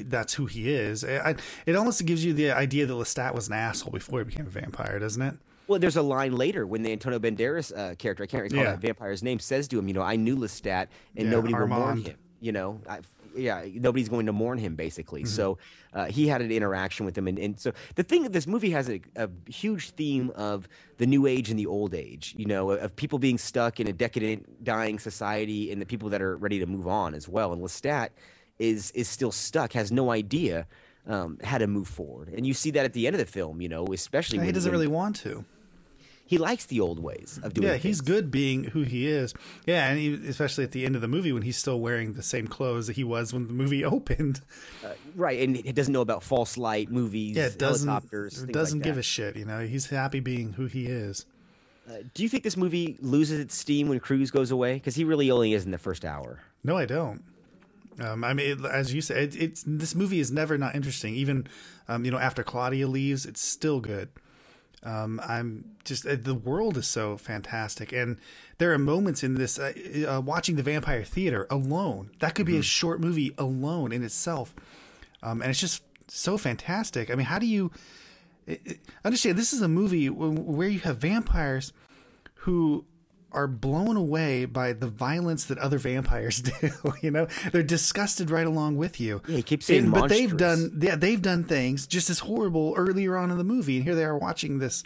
that's 0.05 0.35
who 0.35 0.47
he 0.47 0.73
is. 0.73 1.05
I, 1.05 1.35
it 1.67 1.75
almost 1.77 2.05
gives 2.05 2.25
you 2.25 2.33
the 2.33 2.50
idea 2.53 2.87
that 2.87 2.93
Lestat 2.93 3.35
was 3.35 3.49
an 3.49 3.55
asshole 3.55 3.93
before 3.93 4.21
he 4.21 4.25
became 4.27 4.47
a 4.47 4.50
vampire, 4.50 4.99
doesn't 4.99 5.23
it? 5.23 5.35
well, 5.67 5.79
there's 5.79 5.97
a 5.97 6.03
line 6.03 6.35
later 6.35 6.67
when 6.67 6.83
the 6.83 6.91
Antonio 6.91 7.21
Banderas 7.21 7.71
uh, 7.77 7.95
character, 7.95 8.25
I 8.25 8.27
can't 8.27 8.43
recall 8.43 8.59
Yeah. 8.65 8.73
that 8.73 8.81
vampire's 8.81 9.23
name, 9.23 9.39
says 9.39 9.69
to 9.69 9.79
him, 9.79 9.87
you 9.87 9.95
know, 9.95 10.03
I 10.03 10.17
knew 10.17 10.37
Lestat 10.37 10.89
and 11.17 11.27
Yeah, 11.27 11.31
nobody 11.31 11.55
will 11.55 11.69
mourn 11.69 12.03
him. 12.03 12.17
You 12.41 12.50
know, 12.50 12.81
I, 12.89 12.99
yeah, 13.37 13.65
nobody's 13.75 14.09
going 14.09 14.27
to 14.27 14.33
mourn 14.33 14.59
him 14.59 14.75
basically. 14.75 15.23
Mm-hmm. 15.23 15.29
So 15.29 15.59
uh, 15.93 16.07
he 16.07 16.29
had 16.29 16.41
an 16.41 16.51
interaction 16.51 17.07
with 17.07 17.17
him, 17.17 17.29
and, 17.29 17.39
and 17.39 17.59
so 17.59 17.73
the 17.95 18.03
thing 18.03 18.25
this 18.25 18.47
movie 18.47 18.71
has 18.71 18.89
a, 18.89 19.01
a 19.17 19.29
huge 19.49 19.91
theme 19.91 20.31
of 20.35 20.69
the 20.99 21.07
new 21.07 21.27
age 21.27 21.51
and 21.51 21.59
the 21.59 21.67
old 21.67 21.95
age. 21.95 22.35
You 22.37 22.47
know, 22.47 22.71
of 22.71 22.95
people 22.97 23.19
being 23.19 23.39
stuck 23.39 23.81
in 23.81 23.87
a 23.87 23.93
decadent, 23.93 24.65
dying 24.65 24.99
society, 24.99 25.73
and 25.73 25.81
the 25.81 25.87
people 25.87 26.09
that 26.11 26.23
are 26.23 26.37
ready 26.37 26.59
to 26.61 26.67
move 26.67 26.87
on 26.87 27.15
as 27.15 27.29
well. 27.29 27.53
And 27.53 27.63
Lestat 27.63 28.11
is 28.59 28.91
is 28.93 29.09
still 29.09 29.33
stuck, 29.33 29.73
has 29.73 29.91
no 29.91 30.11
idea 30.11 30.67
um, 31.07 31.39
how 31.43 31.59
to 31.59 31.67
move 31.67 31.89
forward, 31.89 32.29
and 32.29 32.47
you 32.47 32.55
see 32.55 32.71
that 32.73 32.85
at 32.85 32.93
the 32.93 33.07
end 33.07 33.15
of 33.15 33.21
the 33.21 33.27
film. 33.27 33.61
You 33.61 33.69
know, 33.69 33.87
especially 33.87 34.39
he 34.39 34.45
when, 34.45 34.55
doesn't 34.55 34.71
when 34.71 34.81
really 34.81 34.93
want 34.93 35.17
to. 35.17 35.45
He 36.31 36.39
likes 36.39 36.65
the 36.67 36.79
old 36.79 37.01
ways 37.01 37.41
of 37.43 37.55
doing. 37.55 37.67
It. 37.67 37.71
Yeah, 37.73 37.77
he's 37.79 38.01
good 38.01 38.31
being 38.31 38.63
who 38.63 38.83
he 38.83 39.09
is. 39.09 39.35
Yeah, 39.67 39.89
and 39.89 39.99
he, 39.99 40.15
especially 40.29 40.63
at 40.63 40.71
the 40.71 40.87
end 40.87 40.95
of 40.95 41.03
the 41.03 41.09
movie 41.09 41.33
when 41.33 41.43
he's 41.43 41.57
still 41.57 41.81
wearing 41.81 42.13
the 42.13 42.23
same 42.23 42.47
clothes 42.47 42.87
that 42.87 42.95
he 42.95 43.03
was 43.03 43.33
when 43.33 43.49
the 43.49 43.53
movie 43.53 43.85
opened. 43.97 44.41
right, 45.17 45.43
and 45.43 45.57
he 45.57 45.73
doesn't 45.73 45.93
know 45.93 46.03
about 46.03 46.23
false 46.23 46.57
light 46.57 46.89
movies, 46.89 47.37
Yeah, 47.37 47.49
doesn't 47.59 47.89
helicopters, 47.89 48.39
things 48.39 48.53
doesn't 48.53 48.79
like 48.79 48.85
give 48.85 48.97
a 48.97 49.03
shit. 49.03 49.35
You 49.35 49.45
know, 49.45 49.67
he's 49.67 49.91
happy 49.91 50.21
being 50.21 50.53
who 50.53 50.67
he 50.67 50.87
is. 50.87 51.27
Do 52.15 52.23
you 52.23 52.29
think 52.29 52.45
this 52.45 52.57
movie 52.57 52.97
loses 53.01 53.41
its 53.41 53.57
steam 53.57 53.89
when 53.89 53.99
Cruise 53.99 54.31
goes 54.31 54.53
away? 54.53 54.75
Because 54.75 54.95
he 54.95 55.03
really 55.03 55.33
only 55.33 55.53
is 55.53 55.65
in 55.65 55.73
the 55.73 55.79
first 55.79 56.05
hour. 56.05 56.39
No, 56.63 56.77
I 56.77 56.87
don't. 56.87 57.25
Um, 57.99 58.23
I 58.23 58.35
mean, 58.35 58.65
it, 58.65 58.65
as 58.65 58.95
you 58.95 59.01
said, 59.01 59.35
it, 59.35 59.37
it's 59.43 59.65
this 59.67 59.97
movie 59.97 60.21
is 60.21 60.31
never 60.31 60.57
not 60.57 60.77
interesting. 60.77 61.17
Even 61.17 61.49
um, 61.89 62.05
you 62.05 62.13
know, 62.13 62.19
after 62.19 62.45
Claudia 62.45 62.87
leaves, 62.87 63.27
it's 63.27 63.43
still 63.43 63.81
good. 63.81 64.11
Um, 64.83 65.21
I'm 65.27 65.65
just 65.85 66.07
uh, 66.07 66.17
the 66.19 66.35
world 66.35 66.77
is 66.79 66.87
so 66.87 67.17
fantastic, 67.19 67.93
and 67.93 68.17
there 68.59 68.73
are 68.73 68.79
moments 68.79 69.23
in 69.23 69.35
this. 69.35 69.59
Uh, 69.59 69.73
uh, 70.09 70.21
watching 70.23 70.57
the 70.57 70.63
Vampire 70.63 71.05
Theater 71.05 71.47
alone, 71.51 72.11
that 72.21 72.35
could 72.35 72.47
be 72.47 72.57
a 72.57 72.63
short 72.63 72.99
movie 73.01 73.35
alone 73.37 73.93
in 73.93 74.03
itself, 74.03 74.55
um, 75.23 75.43
and 75.43 75.51
it's 75.51 75.61
just 75.61 75.83
so 76.09 76.39
fantastic. 76.39 77.11
I 77.11 77.15
mean, 77.15 77.27
how 77.27 77.39
do 77.39 77.47
you 77.47 77.71
it, 78.47 78.63
it- 78.65 78.81
understand? 79.05 79.37
This 79.37 79.53
is 79.53 79.61
a 79.61 79.69
movie 79.69 80.09
where 80.09 80.69
you 80.69 80.81
have 80.81 80.97
vampires 80.97 81.75
who 82.45 82.87
are 83.33 83.47
blown 83.47 83.97
away 83.97 84.45
by 84.45 84.73
the 84.73 84.89
violence 84.89 85.45
that 85.45 85.59
other 85.59 85.79
vampires 85.79 86.43
do. 86.43 86.71
you 87.03 87.11
know, 87.11 87.27
they're 87.53 87.63
disgusted 87.63 88.31
right 88.31 88.47
along 88.47 88.77
with 88.77 89.01
you. 89.01 89.23
Yeah, 89.29 89.37
he 89.37 89.43
keeps 89.43 89.67
saying 89.67 89.85
And- 89.85 89.93
but 89.93 90.09
they've 90.09 90.37
done 90.37 90.79
yeah 90.83 90.97
they've 90.97 91.23
done 91.23 91.45
things 91.45 91.87
just 91.87 92.11
as 92.11 92.21
horrible 92.21 92.75
earlier 92.77 93.17
on 93.17 93.31
in 93.31 93.39
the 93.39 93.45
movie, 93.45 93.77
and 93.77 93.85
here 93.85 93.95
they 93.95 94.05
are 94.05 94.19
watching 94.19 94.59
this 94.59 94.83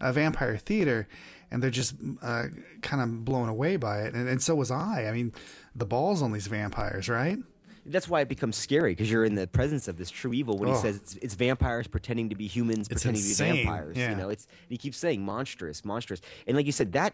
uh, 0.00 0.12
vampire 0.12 0.56
theater, 0.56 1.08
and 1.50 1.62
they're 1.62 1.70
just 1.70 1.94
uh, 2.22 2.44
kind 2.82 3.02
of 3.02 3.24
blown 3.24 3.48
away 3.48 3.76
by 3.76 4.02
it, 4.02 4.14
and, 4.14 4.28
and 4.28 4.42
so 4.42 4.54
was 4.54 4.70
I. 4.70 5.06
I 5.08 5.12
mean, 5.12 5.32
the 5.74 5.86
balls 5.86 6.22
on 6.22 6.32
these 6.32 6.46
vampires, 6.46 7.08
right? 7.08 7.38
That's 7.86 8.08
why 8.08 8.22
it 8.22 8.28
becomes 8.28 8.56
scary 8.56 8.92
because 8.92 9.10
you're 9.10 9.26
in 9.26 9.34
the 9.34 9.46
presence 9.46 9.88
of 9.88 9.98
this 9.98 10.10
true 10.10 10.32
evil. 10.32 10.56
When 10.56 10.70
he 10.70 10.74
Oh. 10.74 10.78
says 10.80 10.96
it's, 10.96 11.16
it's 11.16 11.34
vampires 11.34 11.86
pretending 11.86 12.30
to 12.30 12.34
be 12.34 12.46
humans, 12.46 12.88
It's 12.90 13.02
pretending 13.02 13.22
to 13.22 13.28
be 13.28 13.34
vampires. 13.64 13.96
yeah. 13.96 14.10
You 14.10 14.16
know, 14.16 14.30
it's 14.30 14.46
he 14.70 14.78
keeps 14.78 14.96
saying 14.96 15.22
monstrous, 15.22 15.84
monstrous, 15.84 16.20
and 16.46 16.56
like 16.56 16.64
you 16.66 16.72
said, 16.72 16.92
that 16.92 17.12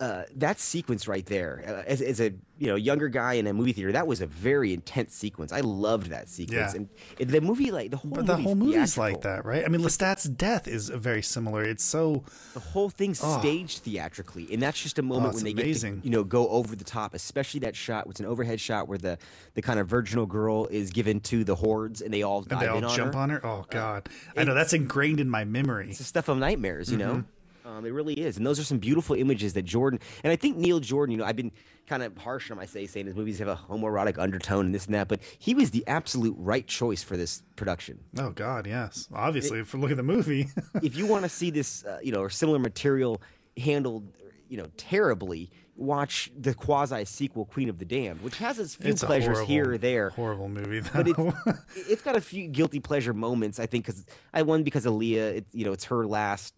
uh, 0.00 0.22
that 0.36 0.60
sequence 0.60 1.08
right 1.08 1.26
there, 1.26 1.64
uh, 1.66 1.82
as, 1.90 2.00
as 2.00 2.20
a 2.20 2.32
you 2.58 2.66
know 2.68 2.76
younger 2.76 3.08
guy 3.08 3.34
in 3.34 3.46
a 3.48 3.52
movie 3.52 3.72
theater, 3.72 3.90
that 3.92 4.06
was 4.06 4.20
a 4.20 4.26
very 4.26 4.72
intense 4.72 5.14
sequence. 5.14 5.52
I 5.52 5.60
loved 5.60 6.10
that 6.10 6.28
sequence, 6.28 6.74
Yeah. 6.74 6.82
and 7.20 7.30
the 7.30 7.40
movie 7.40 7.70
like 7.72 7.90
the 7.90 7.96
whole 7.96 8.10
But 8.12 8.26
the 8.26 8.32
movie's 8.34 8.44
whole 8.44 8.54
movie's 8.54 8.74
theatrical. 8.94 9.02
like 9.04 9.20
that, 9.22 9.44
right? 9.44 9.64
I 9.64 9.68
mean, 9.68 9.80
Lestat's 9.80 10.24
death 10.24 10.68
is 10.68 10.88
very 10.88 11.22
similar. 11.22 11.62
It's 11.64 11.82
so 11.84 12.24
The 12.54 12.60
whole 12.60 12.90
thing's 12.90 13.20
Oh. 13.22 13.38
staged 13.40 13.78
theatrically, 13.82 14.46
and 14.52 14.62
that's 14.62 14.80
just 14.80 14.98
a 14.98 15.02
moment 15.02 15.34
it's 15.34 15.42
when 15.42 15.54
they 15.56 15.62
amazing. 15.62 15.94
get 15.96 16.02
to, 16.02 16.08
you 16.08 16.12
know, 16.12 16.22
go 16.24 16.48
over 16.48 16.76
the 16.76 16.84
top. 16.84 17.14
Especially 17.14 17.60
that 17.60 17.74
shot, 17.74 18.06
it's 18.08 18.20
an 18.20 18.26
overhead 18.26 18.60
shot 18.60 18.86
where 18.88 18.98
the 18.98 19.18
the 19.54 19.62
kind 19.62 19.80
of 19.80 19.88
virginal 19.88 20.26
girl 20.26 20.66
is 20.66 20.90
given 20.90 21.18
to 21.20 21.42
the 21.42 21.56
hordes, 21.56 22.02
and 22.02 22.14
they 22.14 22.22
all 22.22 22.46
and 22.50 22.60
they 22.60 22.66
all 22.68 22.78
in 22.78 22.84
on 22.84 22.96
jump 22.96 23.14
her. 23.14 23.20
on 23.20 23.30
her. 23.30 23.46
Oh 23.46 23.66
God, 23.70 24.08
I 24.36 24.44
know 24.44 24.54
that's 24.54 24.72
ingrained 24.72 25.18
in 25.18 25.28
my 25.28 25.44
memory. 25.44 25.88
It's 25.90 25.98
the 25.98 26.04
stuff 26.04 26.28
of 26.28 26.38
nightmares, 26.38 26.88
you 26.90 26.98
know. 26.98 27.24
Um, 27.68 27.84
it 27.84 27.92
really 27.92 28.14
is, 28.14 28.38
and 28.38 28.46
those 28.46 28.58
are 28.58 28.64
some 28.64 28.78
beautiful 28.78 29.14
images 29.14 29.52
that 29.52 29.62
Jordan 29.62 30.00
and 30.24 30.32
I 30.32 30.36
think 30.36 30.56
Neil 30.56 30.80
Jordan. 30.80 31.12
You 31.12 31.18
know, 31.18 31.24
I've 31.24 31.36
been 31.36 31.52
kind 31.86 32.02
of 32.02 32.16
harsh 32.16 32.50
on 32.50 32.56
him, 32.56 32.62
I 32.62 32.66
say, 32.66 32.86
saying 32.86 33.06
his 33.06 33.14
movies 33.14 33.38
have 33.40 33.48
a 33.48 33.56
homoerotic 33.56 34.18
undertone 34.18 34.66
and 34.66 34.74
this 34.74 34.86
and 34.86 34.94
that, 34.94 35.08
but 35.08 35.20
he 35.38 35.54
was 35.54 35.70
the 35.70 35.86
absolute 35.86 36.34
right 36.38 36.66
choice 36.66 37.02
for 37.02 37.16
this 37.16 37.42
production. 37.56 37.98
Oh 38.18 38.30
God, 38.30 38.66
yes. 38.66 39.08
Obviously, 39.14 39.58
if 39.60 39.74
we 39.74 39.80
look 39.80 39.90
at 39.90 39.98
the 39.98 40.02
movie, 40.02 40.48
if 40.82 40.96
you 40.96 41.06
want 41.06 41.24
to 41.24 41.28
see 41.28 41.50
this, 41.50 41.84
uh, 41.84 41.98
you 42.02 42.10
know, 42.10 42.20
or 42.20 42.30
similar 42.30 42.58
material 42.58 43.20
handled, 43.58 44.12
you 44.48 44.56
know, 44.56 44.68
terribly, 44.78 45.50
watch 45.76 46.30
the 46.38 46.54
quasi 46.54 47.04
sequel 47.04 47.44
Queen 47.44 47.68
of 47.68 47.78
the 47.78 47.84
Damned, 47.84 48.22
which 48.22 48.38
has 48.38 48.58
its 48.58 48.76
few 48.76 48.90
it's 48.90 49.04
pleasures 49.04 49.38
horrible, 49.38 49.46
here 49.46 49.72
or 49.72 49.78
there. 49.78 50.10
Horrible 50.10 50.48
movie, 50.48 50.80
though. 50.80 50.90
But 50.94 51.08
it's, 51.08 51.58
it's 51.90 52.02
got 52.02 52.16
a 52.16 52.20
few 52.20 52.48
guilty 52.48 52.80
pleasure 52.80 53.12
moments, 53.12 53.60
I 53.60 53.66
think, 53.66 53.84
because 53.84 54.06
I 54.32 54.42
won 54.42 54.62
because 54.62 54.86
of 54.86 54.94
Aaliyah. 54.94 55.36
It, 55.36 55.46
you 55.52 55.64
know, 55.64 55.72
it's 55.72 55.84
her 55.84 56.06
last 56.06 56.54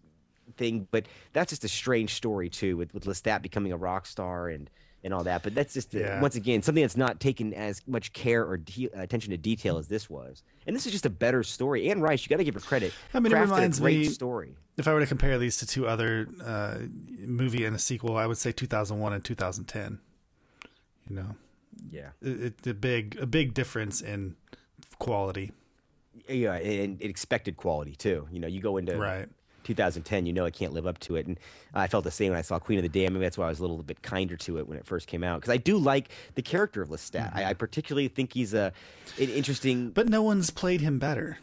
thing, 0.51 0.87
but 0.91 1.05
that's 1.33 1.49
just 1.51 1.63
a 1.63 1.67
strange 1.69 2.13
story 2.15 2.49
too, 2.49 2.77
with 2.77 2.93
with 2.93 3.05
Lestat 3.05 3.41
becoming 3.41 3.71
a 3.71 3.77
rock 3.77 4.05
star 4.05 4.49
and 4.49 4.69
and 5.03 5.13
all 5.15 5.23
that. 5.23 5.41
But 5.41 5.55
that's 5.55 5.73
just 5.73 5.95
uh, 5.95 5.99
Yeah. 5.99 6.21
once 6.21 6.35
again 6.35 6.61
something 6.61 6.83
that's 6.83 6.95
not 6.97 7.19
taken 7.19 7.53
as 7.55 7.81
much 7.87 8.13
care 8.13 8.45
or 8.45 8.57
de- 8.57 8.89
attention 8.93 9.31
to 9.31 9.37
detail 9.37 9.77
as 9.79 9.87
this 9.87 10.09
was. 10.09 10.43
And 10.67 10.75
this 10.75 10.85
is 10.85 10.91
just 10.91 11.07
a 11.07 11.09
better 11.09 11.41
story. 11.41 11.89
Anne 11.89 12.01
Rice, 12.01 12.23
you 12.23 12.29
got 12.29 12.37
to 12.37 12.43
give 12.43 12.53
her 12.53 12.59
credit. 12.59 12.93
I 13.13 13.19
mean, 13.19 13.31
it 13.31 13.39
reminds 13.39 13.79
a 13.79 13.81
great 13.81 13.97
me- 13.97 14.05
story. 14.05 14.55
if 14.77 14.87
I 14.87 14.93
were 14.93 14.99
to 14.99 15.07
compare 15.07 15.39
these 15.39 15.57
to 15.57 15.65
two 15.65 15.87
other 15.87 16.27
uh, 16.43 16.77
movie 17.25 17.65
and 17.65 17.75
a 17.75 17.79
sequel, 17.79 18.15
I 18.15 18.27
would 18.27 18.37
say 18.37 18.51
2001 18.51 19.11
and 19.13 19.25
2010. 19.25 19.99
You 21.09 21.15
know, 21.15 21.35
Yeah. 21.89 22.09
it, 22.21 22.41
it's 22.43 22.67
a 22.67 22.73
big 22.75 23.17
a 23.19 23.25
big 23.25 23.55
difference 23.55 24.01
in 24.01 24.35
quality. 24.99 25.51
yeah, 26.29 26.53
and 26.53 27.01
it 27.01 27.09
expected 27.09 27.57
quality 27.57 27.95
too. 27.95 28.27
You 28.31 28.39
know, 28.39 28.47
you 28.47 28.61
go 28.61 28.77
into 28.77 28.95
Right. 28.97 29.27
2010, 29.63 30.25
you 30.25 30.33
know 30.33 30.45
it 30.45 30.53
can't 30.53 30.73
live 30.73 30.87
up 30.87 30.99
to 30.99 31.15
it, 31.15 31.27
and 31.27 31.39
I 31.73 31.87
felt 31.87 32.03
the 32.03 32.11
same 32.11 32.29
when 32.31 32.39
I 32.39 32.41
saw 32.41 32.59
Queen 32.59 32.79
of 32.79 32.83
the 32.83 32.89
Damned. 32.89 33.13
Maybe 33.13 33.25
that's 33.25 33.37
why 33.37 33.45
I 33.45 33.49
was 33.49 33.59
a 33.59 33.63
little 33.63 33.81
bit 33.83 34.01
kinder 34.01 34.35
to 34.37 34.57
it 34.59 34.67
when 34.67 34.77
it 34.77 34.85
first 34.85 35.07
came 35.07 35.23
out 35.23 35.39
because 35.41 35.53
I 35.53 35.57
do 35.57 35.77
like 35.77 36.09
the 36.35 36.41
character 36.41 36.81
of 36.81 36.89
Lestat. 36.89 37.29
Mm-hmm. 37.29 37.37
I, 37.37 37.45
I 37.45 37.53
particularly 37.53 38.07
think 38.07 38.33
he's 38.33 38.53
a 38.53 38.71
an 39.19 39.29
interesting. 39.29 39.89
But 39.89 40.09
no 40.09 40.21
one's 40.21 40.49
played 40.49 40.81
him 40.81 40.99
better. 40.99 41.37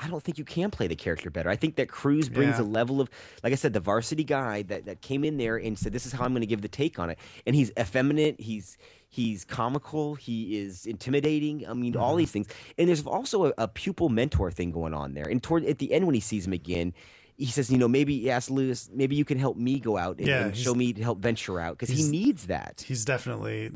I 0.00 0.06
don't 0.06 0.22
think 0.22 0.38
you 0.38 0.44
can 0.44 0.70
play 0.70 0.86
the 0.86 0.94
character 0.94 1.28
better. 1.28 1.50
I 1.50 1.56
think 1.56 1.74
that 1.74 1.88
Cruise 1.88 2.28
brings 2.28 2.56
Yeah. 2.58 2.62
a 2.62 2.66
level 2.66 3.00
of, 3.00 3.10
like 3.42 3.52
I 3.52 3.56
said, 3.56 3.72
the 3.72 3.80
varsity 3.80 4.22
guy 4.22 4.62
that, 4.62 4.84
that 4.84 5.00
came 5.00 5.24
in 5.24 5.38
there 5.38 5.56
and 5.56 5.76
said, 5.76 5.92
"This 5.92 6.06
is 6.06 6.12
how 6.12 6.24
I'm 6.24 6.30
going 6.30 6.42
to 6.42 6.46
give 6.46 6.62
the 6.62 6.68
take 6.68 7.00
on 7.00 7.10
it." 7.10 7.18
And 7.46 7.56
he's 7.56 7.72
effeminate. 7.76 8.40
He's 8.40 8.78
he's 9.08 9.44
comical. 9.44 10.14
He 10.14 10.56
is 10.58 10.86
intimidating. 10.86 11.66
I 11.68 11.72
mean, 11.74 11.94
Mm-hmm. 11.94 12.02
all 12.02 12.14
these 12.14 12.30
things. 12.30 12.46
And 12.78 12.86
there's 12.88 13.04
also 13.06 13.46
a, 13.46 13.52
a 13.58 13.66
pupil 13.66 14.08
mentor 14.08 14.52
thing 14.52 14.70
going 14.70 14.94
on 14.94 15.14
there. 15.14 15.24
And 15.28 15.42
toward 15.42 15.64
at 15.64 15.78
the 15.78 15.92
end 15.92 16.06
when 16.06 16.14
he 16.14 16.20
sees 16.20 16.46
him 16.46 16.52
again. 16.52 16.94
He 17.38 17.46
says, 17.46 17.70
you 17.70 17.78
know, 17.78 17.88
maybe 17.88 18.18
he 18.18 18.30
asks 18.30 18.50
Louis, 18.50 18.90
maybe 18.92 19.14
you 19.14 19.24
can 19.24 19.38
help 19.38 19.56
me 19.56 19.78
go 19.78 19.96
out 19.96 20.18
and, 20.18 20.26
Yeah, 20.26 20.46
and 20.46 20.56
show 20.56 20.74
me 20.74 20.92
to 20.92 21.02
help 21.02 21.20
venture 21.20 21.60
out 21.60 21.78
because 21.78 21.88
he 21.88 22.02
needs 22.10 22.48
that. 22.48 22.84
He's 22.86 23.04
definitely 23.04 23.70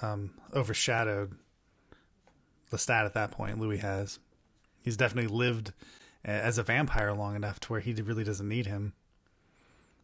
um, 0.00 0.30
overshadowed 0.54 1.36
Lestat 2.72 3.04
at 3.04 3.14
that 3.14 3.30
point. 3.30 3.60
Louis 3.60 3.78
has. 3.78 4.18
He's 4.80 4.96
definitely 4.96 5.28
lived 5.28 5.72
as 6.24 6.56
a 6.56 6.62
vampire 6.62 7.12
long 7.12 7.36
enough 7.36 7.60
to 7.60 7.72
where 7.72 7.80
he 7.80 7.92
really 7.92 8.24
doesn't 8.24 8.48
need 8.48 8.66
him. 8.66 8.94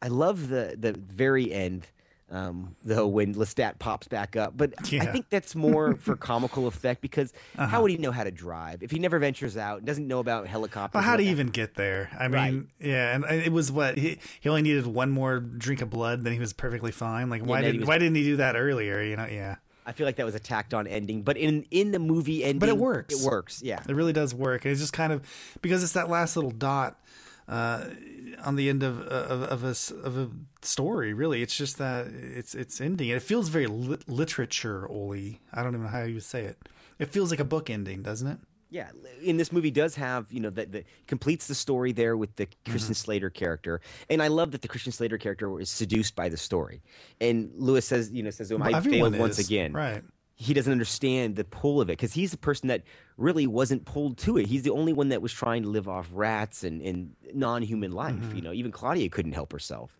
I 0.00 0.08
love 0.08 0.48
the 0.48 0.76
the 0.78 0.92
very 0.92 1.52
end, 1.52 1.88
um, 2.30 2.76
though, 2.82 3.06
when 3.06 3.34
Lestat 3.34 3.78
pops 3.78 4.06
back 4.08 4.36
up. 4.36 4.56
But 4.56 4.74
I 4.92 5.06
think 5.06 5.30
that's 5.30 5.54
more 5.54 5.94
for 6.00 6.14
comical 6.16 6.66
effect 6.66 7.00
because 7.00 7.32
Uh-huh. 7.56 7.66
how 7.66 7.82
would 7.82 7.90
he 7.90 7.96
know 7.96 8.12
how 8.12 8.24
to 8.24 8.30
drive 8.30 8.82
if 8.82 8.90
he 8.90 8.98
never 8.98 9.18
ventures 9.18 9.56
out, 9.56 9.84
doesn't 9.84 10.06
know 10.06 10.18
about 10.18 10.46
helicopters? 10.46 10.92
But 10.98 11.04
how 11.04 11.16
you 11.18 11.30
even 11.30 11.48
get 11.48 11.74
there? 11.74 12.10
I 12.18 12.28
mean, 12.28 12.32
Right. 12.32 12.66
yeah, 12.80 13.14
and 13.14 13.24
it 13.24 13.52
was 13.52 13.72
what 13.72 13.96
he, 13.98 14.18
he 14.40 14.48
only 14.48 14.62
needed 14.62 14.86
one 14.86 15.10
more 15.10 15.40
drink 15.40 15.80
of 15.80 15.90
blood, 15.90 16.24
then 16.24 16.32
he 16.32 16.38
was 16.38 16.52
perfectly 16.52 16.92
fine. 16.92 17.30
Like, 17.30 17.42
why 17.42 17.62
he 17.62 17.72
did 17.72 17.80
was- 17.80 17.88
why 17.88 17.98
didn't 17.98 18.16
he 18.16 18.24
do 18.24 18.36
that 18.36 18.56
earlier? 18.56 19.00
You 19.02 19.16
know, 19.16 19.26
yeah, 19.26 19.56
I 19.86 19.92
feel 19.92 20.04
like 20.06 20.16
that 20.16 20.26
was 20.26 20.34
a 20.34 20.38
tacked 20.40 20.74
on 20.74 20.86
ending, 20.86 21.22
but 21.22 21.36
in 21.38 21.64
in 21.70 21.92
the 21.92 21.98
movie 21.98 22.44
ending, 22.44 22.58
but 22.58 22.68
it 22.68 22.76
works. 22.76 23.14
It 23.14 23.24
works, 23.26 23.62
yeah. 23.62 23.80
it 23.88 23.94
really 23.96 24.12
does 24.12 24.34
work. 24.34 24.64
And 24.66 24.72
it's 24.72 24.80
just 24.82 24.92
kind 24.92 25.12
of 25.14 25.22
because 25.62 25.82
it's 25.82 25.92
that 25.94 26.10
last 26.10 26.36
little 26.36 26.50
dot 26.50 27.00
uh, 27.48 27.84
on 28.44 28.56
the 28.56 28.68
end 28.68 28.82
of 28.82 29.00
of, 29.00 29.42
of 29.42 29.64
a 29.64 29.74
of 30.06 30.18
a 30.18 30.30
story. 30.62 31.12
Really, 31.12 31.42
it's 31.42 31.56
just 31.56 31.78
that 31.78 32.06
it's 32.08 32.54
it's 32.54 32.80
ending. 32.80 33.08
It 33.08 33.22
feels 33.22 33.48
very 33.48 33.66
lit- 33.66 34.08
literature 34.08 34.86
Oli. 34.90 35.40
I 35.52 35.62
don't 35.62 35.74
even 35.74 35.84
know 35.84 35.88
how 35.90 36.02
you 36.04 36.14
would 36.14 36.22
say 36.24 36.44
it. 36.44 36.58
It 36.98 37.10
feels 37.10 37.30
like 37.30 37.40
a 37.40 37.44
book 37.44 37.70
ending, 37.70 38.02
doesn't 38.02 38.26
it? 38.26 38.38
Yeah, 38.70 38.90
in 39.22 39.38
this 39.38 39.50
movie 39.50 39.70
does 39.70 39.94
have 39.94 40.26
you 40.30 40.40
know 40.40 40.50
that 40.50 40.72
that 40.72 40.86
completes 41.06 41.46
the 41.46 41.54
story 41.54 41.92
there 41.92 42.16
with 42.16 42.36
the 42.36 42.46
Mm-hmm. 42.46 42.70
Christian 42.72 42.94
Slater 42.94 43.30
character, 43.30 43.80
and 44.10 44.22
I 44.22 44.28
love 44.28 44.50
that 44.50 44.60
the 44.62 44.68
Christian 44.68 44.92
Slater 44.92 45.16
character 45.16 45.58
is 45.58 45.70
seduced 45.70 46.14
by 46.14 46.28
the 46.28 46.36
story. 46.36 46.82
And 47.20 47.50
Louis 47.56 47.82
says, 47.84 48.10
you 48.12 48.22
know, 48.22 48.28
says, 48.30 48.52
"Oh, 48.52 48.58
Well, 48.58 48.74
I 48.74 48.80
failed 48.80 49.16
once 49.16 49.38
again." 49.38 49.72
right. 49.72 50.02
He 50.40 50.54
doesn't 50.54 50.70
understand 50.70 51.34
the 51.34 51.42
pull 51.44 51.80
of 51.80 51.88
it 51.90 51.98
because 51.98 52.12
he's 52.12 52.30
the 52.30 52.36
person 52.38 52.68
that 52.68 52.82
really 53.16 53.46
wasn't 53.48 53.84
pulled 53.84 54.18
to 54.18 54.38
it. 54.38 54.46
He's 54.46 54.62
the 54.62 54.70
only 54.70 54.92
one 54.92 55.08
that 55.08 55.20
was 55.20 55.32
trying 55.32 55.64
to 55.64 55.68
live 55.68 55.88
off 55.88 56.08
rats 56.12 56.62
and, 56.62 56.80
and 56.80 57.16
non-human 57.34 57.90
life. 57.90 58.14
Mm-hmm. 58.14 58.36
You 58.36 58.42
know, 58.42 58.52
even 58.52 58.70
Claudia 58.70 59.08
couldn't 59.08 59.32
help 59.32 59.52
herself. 59.52 59.98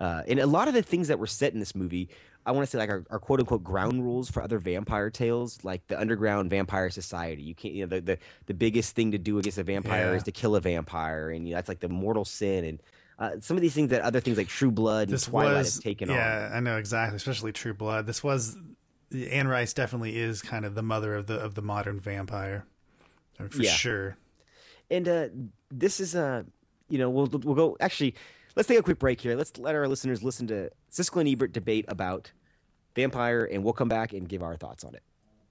Uh, 0.00 0.22
and 0.26 0.40
a 0.40 0.46
lot 0.46 0.68
of 0.68 0.74
the 0.74 0.82
things 0.82 1.08
that 1.08 1.18
were 1.18 1.26
set 1.26 1.52
in 1.52 1.60
this 1.60 1.74
movie, 1.74 2.08
I 2.46 2.52
want 2.52 2.66
to 2.66 2.70
say 2.70 2.78
like 2.78 2.88
our, 2.88 3.04
our 3.10 3.18
quote 3.18 3.40
unquote 3.40 3.62
ground 3.62 4.02
rules 4.02 4.30
for 4.30 4.42
other 4.42 4.58
vampire 4.58 5.10
tales, 5.10 5.58
like 5.64 5.86
the 5.88 6.00
underground 6.00 6.48
vampire 6.48 6.88
society. 6.88 7.42
You 7.42 7.54
can't, 7.54 7.74
you 7.74 7.84
know, 7.86 7.90
the 7.96 8.00
the, 8.00 8.18
the 8.46 8.54
biggest 8.54 8.96
thing 8.96 9.12
to 9.12 9.18
do 9.18 9.38
against 9.38 9.58
a 9.58 9.62
vampire 9.64 10.12
Yeah. 10.12 10.16
is 10.16 10.22
to 10.24 10.32
kill 10.32 10.56
a 10.56 10.60
vampire, 10.60 11.28
and 11.30 11.46
you 11.46 11.52
know, 11.52 11.58
that's 11.58 11.68
like 11.68 11.80
the 11.80 11.88
mortal 11.90 12.24
sin. 12.24 12.64
And 12.64 12.82
uh, 13.18 13.30
some 13.40 13.56
of 13.56 13.60
these 13.60 13.74
things 13.74 13.90
that 13.90 14.00
other 14.00 14.18
things 14.20 14.36
like 14.38 14.48
True 14.48 14.70
Blood 14.72 15.10
and 15.10 15.22
Twilight 15.22 15.54
was 15.58 15.74
have 15.76 15.84
taken 15.84 16.10
on. 16.10 16.16
yeah 16.16 16.50
i 16.52 16.58
know 16.58 16.76
exactly 16.78 17.14
especially 17.16 17.52
true 17.52 17.72
blood 17.72 18.06
this 18.06 18.24
was 18.24 18.56
anne 19.14 19.48
rice 19.48 19.72
definitely 19.72 20.16
is 20.18 20.42
kind 20.42 20.64
of 20.64 20.74
the 20.74 20.82
mother 20.82 21.14
of 21.14 21.26
the 21.26 21.34
of 21.38 21.54
the 21.54 21.62
modern 21.62 22.00
vampire 22.00 22.66
for 23.50 23.62
Yeah. 23.62 23.70
sure 23.72 24.16
And 24.90 25.08
uh, 25.08 25.28
this 25.70 26.00
is 26.00 26.14
uh, 26.14 26.42
you 26.88 26.98
know, 26.98 27.08
we'll 27.10 27.26
we'll 27.26 27.54
go. 27.54 27.76
Actually, 27.80 28.14
let's 28.54 28.68
take 28.68 28.78
a 28.78 28.82
quick 28.82 28.98
break 28.98 29.20
here. 29.20 29.34
Let's 29.34 29.56
let 29.58 29.74
our 29.74 29.88
listeners 29.88 30.22
listen 30.22 30.46
to 30.48 30.70
Siskel 30.92 31.20
and 31.20 31.28
Ebert 31.28 31.52
debate 31.52 31.86
about 31.88 32.30
vampire, 32.94 33.44
and 33.50 33.64
we'll 33.64 33.72
come 33.72 33.88
back 33.88 34.12
and 34.12 34.28
give 34.28 34.42
our 34.42 34.56
thoughts 34.56 34.84
on 34.84 34.94
it. 34.94 35.02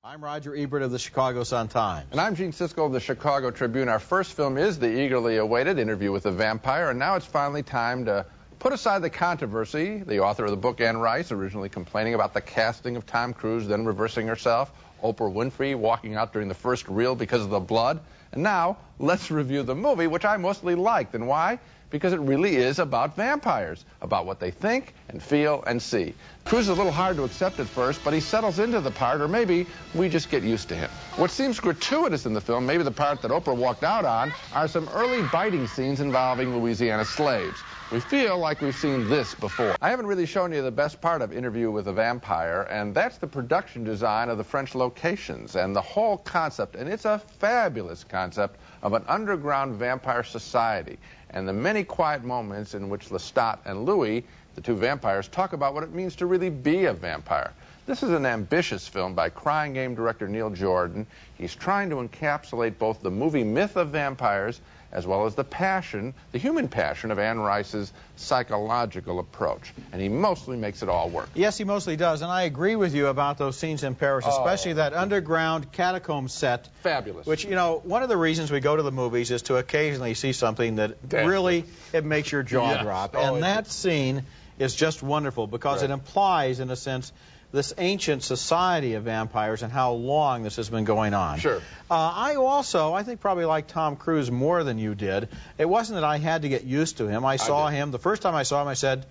I'm 0.03 0.23
Roger 0.23 0.55
Ebert 0.55 0.81
of 0.83 0.91
the 0.91 0.99
Chicago 0.99 1.43
Sun-Times. 1.43 2.07
And 2.11 2.19
I'm 2.21 2.35
Gene 2.35 2.51
Siskel 2.51 2.85
of 2.85 2.91
the 2.91 2.99
Chicago 2.99 3.49
Tribune. 3.51 3.89
Our 3.89 3.99
first 3.99 4.33
film 4.33 4.57
is 4.57 4.77
the 4.77 4.87
eagerly 5.01 5.37
awaited 5.37 5.79
Interview 5.79 6.11
with 6.11 6.25
a 6.27 6.31
Vampire, 6.31 6.89
and 6.91 6.99
now 6.99 7.15
it's 7.15 7.25
finally 7.25 7.63
time 7.63 8.05
to 8.05 8.25
put 8.63 8.71
aside 8.71 9.01
the 9.01 9.09
controversy. 9.09 9.97
The 9.97 10.21
author 10.21 10.45
of 10.45 10.51
the 10.51 10.55
book, 10.55 10.79
Anne 10.79 10.95
Rice, 10.95 11.33
originally 11.33 11.67
complaining 11.67 12.13
about 12.13 12.33
the 12.33 12.39
casting 12.39 12.95
of 12.95 13.05
Tom 13.05 13.33
Cruise, 13.33 13.67
then 13.67 13.83
reversing 13.83 14.25
herself. 14.25 14.71
Oprah 15.03 15.33
Winfrey 15.33 15.75
walking 15.75 16.15
out 16.15 16.31
during 16.31 16.47
the 16.47 16.53
first 16.53 16.87
reel 16.87 17.13
because 17.13 17.41
of 17.41 17.49
the 17.49 17.59
blood. 17.59 17.99
And 18.31 18.41
now, 18.41 18.77
let's 18.99 19.29
review 19.29 19.63
the 19.63 19.75
movie, 19.75 20.07
which 20.07 20.23
I 20.23 20.37
mostly 20.37 20.75
liked. 20.75 21.13
And 21.13 21.27
why? 21.27 21.59
Because 21.93 22.11
it 22.11 22.21
really 22.21 22.55
is 22.55 22.79
about 22.79 23.15
vampires, 23.15 23.85
about 24.01 24.25
what 24.25 24.39
they 24.39 24.49
think 24.49 24.95
and 25.09 25.21
feel 25.21 25.63
and 25.67 25.79
see. 25.79 26.15
Cruise 26.43 26.63
is 26.63 26.69
a 26.69 26.73
little 26.73 26.91
hard 26.91 27.17
to 27.17 27.23
accept 27.23 27.59
at 27.59 27.67
first, 27.67 28.03
but 28.03 28.15
he 28.15 28.19
settles 28.19 28.57
into 28.57 28.81
the 28.81 28.89
part, 28.89 29.21
or 29.21 29.27
maybe 29.27 29.67
we 29.93 30.09
just 30.09 30.31
get 30.31 30.41
used 30.41 30.69
to 30.69 30.75
him. 30.75 30.89
What 31.17 31.29
seems 31.29 31.59
gratuitous 31.59 32.25
in 32.25 32.33
the 32.33 32.41
film, 32.41 32.65
maybe 32.65 32.81
the 32.81 32.89
part 32.89 33.21
that 33.21 33.29
Oprah 33.29 33.55
walked 33.55 33.83
out 33.83 34.05
on, 34.05 34.33
are 34.55 34.67
some 34.67 34.89
early 34.89 35.21
biting 35.31 35.67
scenes 35.67 35.99
involving 35.99 36.57
Louisiana 36.57 37.05
slaves. 37.05 37.61
We 37.91 37.99
feel 37.99 38.39
like 38.39 38.61
we've 38.61 38.75
seen 38.75 39.07
this 39.07 39.35
before. 39.35 39.75
I 39.79 39.91
haven't 39.91 40.07
really 40.07 40.25
shown 40.25 40.51
you 40.51 40.63
the 40.63 40.71
best 40.71 40.99
part 40.99 41.21
of 41.21 41.31
Interview 41.31 41.69
with 41.69 41.87
a 41.87 41.93
Vampire, 41.93 42.63
and 42.71 42.95
that's 42.95 43.19
the 43.19 43.27
production 43.27 43.83
design 43.83 44.29
of 44.29 44.39
the 44.39 44.43
French 44.43 44.73
locations 44.73 45.55
and 45.55 45.75
the 45.75 45.81
whole 45.81 46.17
concept, 46.17 46.75
and 46.75 46.89
it's 46.89 47.05
a 47.05 47.19
fabulous 47.37 48.03
concept 48.03 48.59
of 48.81 48.93
an 48.93 49.03
underground 49.07 49.75
vampire 49.75 50.23
society 50.23 50.97
and 51.33 51.47
the 51.47 51.53
many 51.53 51.83
quiet 51.83 52.23
moments 52.23 52.75
in 52.75 52.89
which 52.89 53.09
Lestat 53.09 53.59
and 53.65 53.85
Louis, 53.85 54.23
the 54.55 54.61
two 54.61 54.75
vampires, 54.75 55.27
talk 55.27 55.53
about 55.53 55.73
what 55.73 55.83
it 55.83 55.93
means 55.93 56.15
to 56.15 56.25
really 56.25 56.49
be 56.49 56.85
a 56.85 56.93
vampire. 56.93 57.51
This 57.85 58.01
is 58.01 58.11
an 58.11 58.25
ambitious 58.25 58.87
film 58.87 59.13
by 59.13 59.27
Crying 59.27 59.73
Game 59.73 59.93
director 59.93 60.29
Neil 60.29 60.49
Jordan. 60.51 61.05
He's 61.37 61.53
trying 61.53 61.89
to 61.89 61.97
encapsulate 61.97 62.77
both 62.77 63.01
the 63.01 63.11
movie 63.11 63.43
myth 63.43 63.75
of 63.75 63.89
vampires 63.89 64.61
as 64.93 65.05
well 65.05 65.25
as 65.25 65.35
the 65.35 65.43
passion, 65.43 66.13
the 66.31 66.37
human 66.37 66.69
passion 66.69 67.11
of 67.11 67.17
Anne 67.19 67.39
Rice's 67.39 67.91
psychological 68.15 69.19
approach. 69.19 69.73
And 69.91 69.99
he 69.99 70.07
mostly 70.07 70.55
makes 70.55 70.83
it 70.83 70.87
all 70.87 71.09
work. 71.09 71.29
Yes, 71.33 71.57
he 71.57 71.63
mostly 71.63 71.97
does, 71.97 72.21
and 72.21 72.31
I 72.31 72.43
agree 72.43 72.75
with 72.75 72.93
you 72.93 73.07
about 73.07 73.37
those 73.37 73.57
scenes 73.57 73.83
in 73.83 73.95
Paris, 73.95 74.23
oh. 74.27 74.29
especially 74.29 74.73
that 74.73 74.93
underground 74.93 75.71
catacomb 75.71 76.29
set. 76.29 76.69
Fabulous. 76.83 77.25
Which 77.25 77.43
you 77.43 77.55
know, 77.55 77.81
one 77.83 78.03
of 78.03 78.07
the 78.09 78.15
reasons 78.15 78.51
we 78.51 78.59
go 78.59 78.75
to 78.75 78.83
the 78.83 78.91
movies 78.91 79.31
is 79.31 79.41
to 79.43 79.57
occasionally 79.57 80.13
see 80.13 80.31
something 80.31 80.75
that 80.75 80.95
really 81.11 81.65
it 81.91 82.05
makes 82.05 82.31
your 82.31 82.43
jaw 82.43 82.69
Yes. 82.69 82.83
drop, 82.83 83.15
Oh, 83.17 83.33
and 83.33 83.43
that 83.43 83.67
scene 83.67 84.23
is 84.59 84.75
just 84.75 85.01
wonderful 85.01 85.47
because 85.47 85.81
it 85.81 85.89
implies, 85.89 86.59
in 86.59 86.69
a 86.69 86.75
sense, 86.75 87.11
this 87.53 87.71
ancient 87.77 88.23
society 88.23 88.95
of 88.95 89.03
vampires 89.03 89.61
and 89.61 89.71
how 89.71 89.93
long 89.93 90.41
this 90.41 90.55
has 90.55 90.69
been 90.69 90.85
going 90.85 91.13
on. 91.13 91.37
Sure. 91.37 91.61
Uh, 91.89 92.13
I 92.15 92.35
also, 92.35 92.93
I 92.93 93.03
think, 93.03 93.21
probably 93.21 93.45
like 93.45 93.67
Tom 93.67 93.95
Cruise 93.95 94.31
more 94.31 94.63
than 94.63 94.79
you 94.79 94.95
did. 94.95 95.29
It 95.59 95.69
wasn't 95.69 95.97
that 95.97 96.03
I 96.03 96.17
had 96.17 96.41
to 96.41 96.49
get 96.49 96.63
used 96.63 96.97
to 96.97 97.07
him. 97.07 97.23
I 97.23 97.37
saw 97.37 97.69
did. 97.69 97.75
him 97.75 97.91
the 97.91 97.99
first 97.99 98.23
time 98.23 98.33
I 98.33 98.41
saw 98.41 98.63
him. 98.63 98.67
I 98.67 98.73
said, 98.73 99.05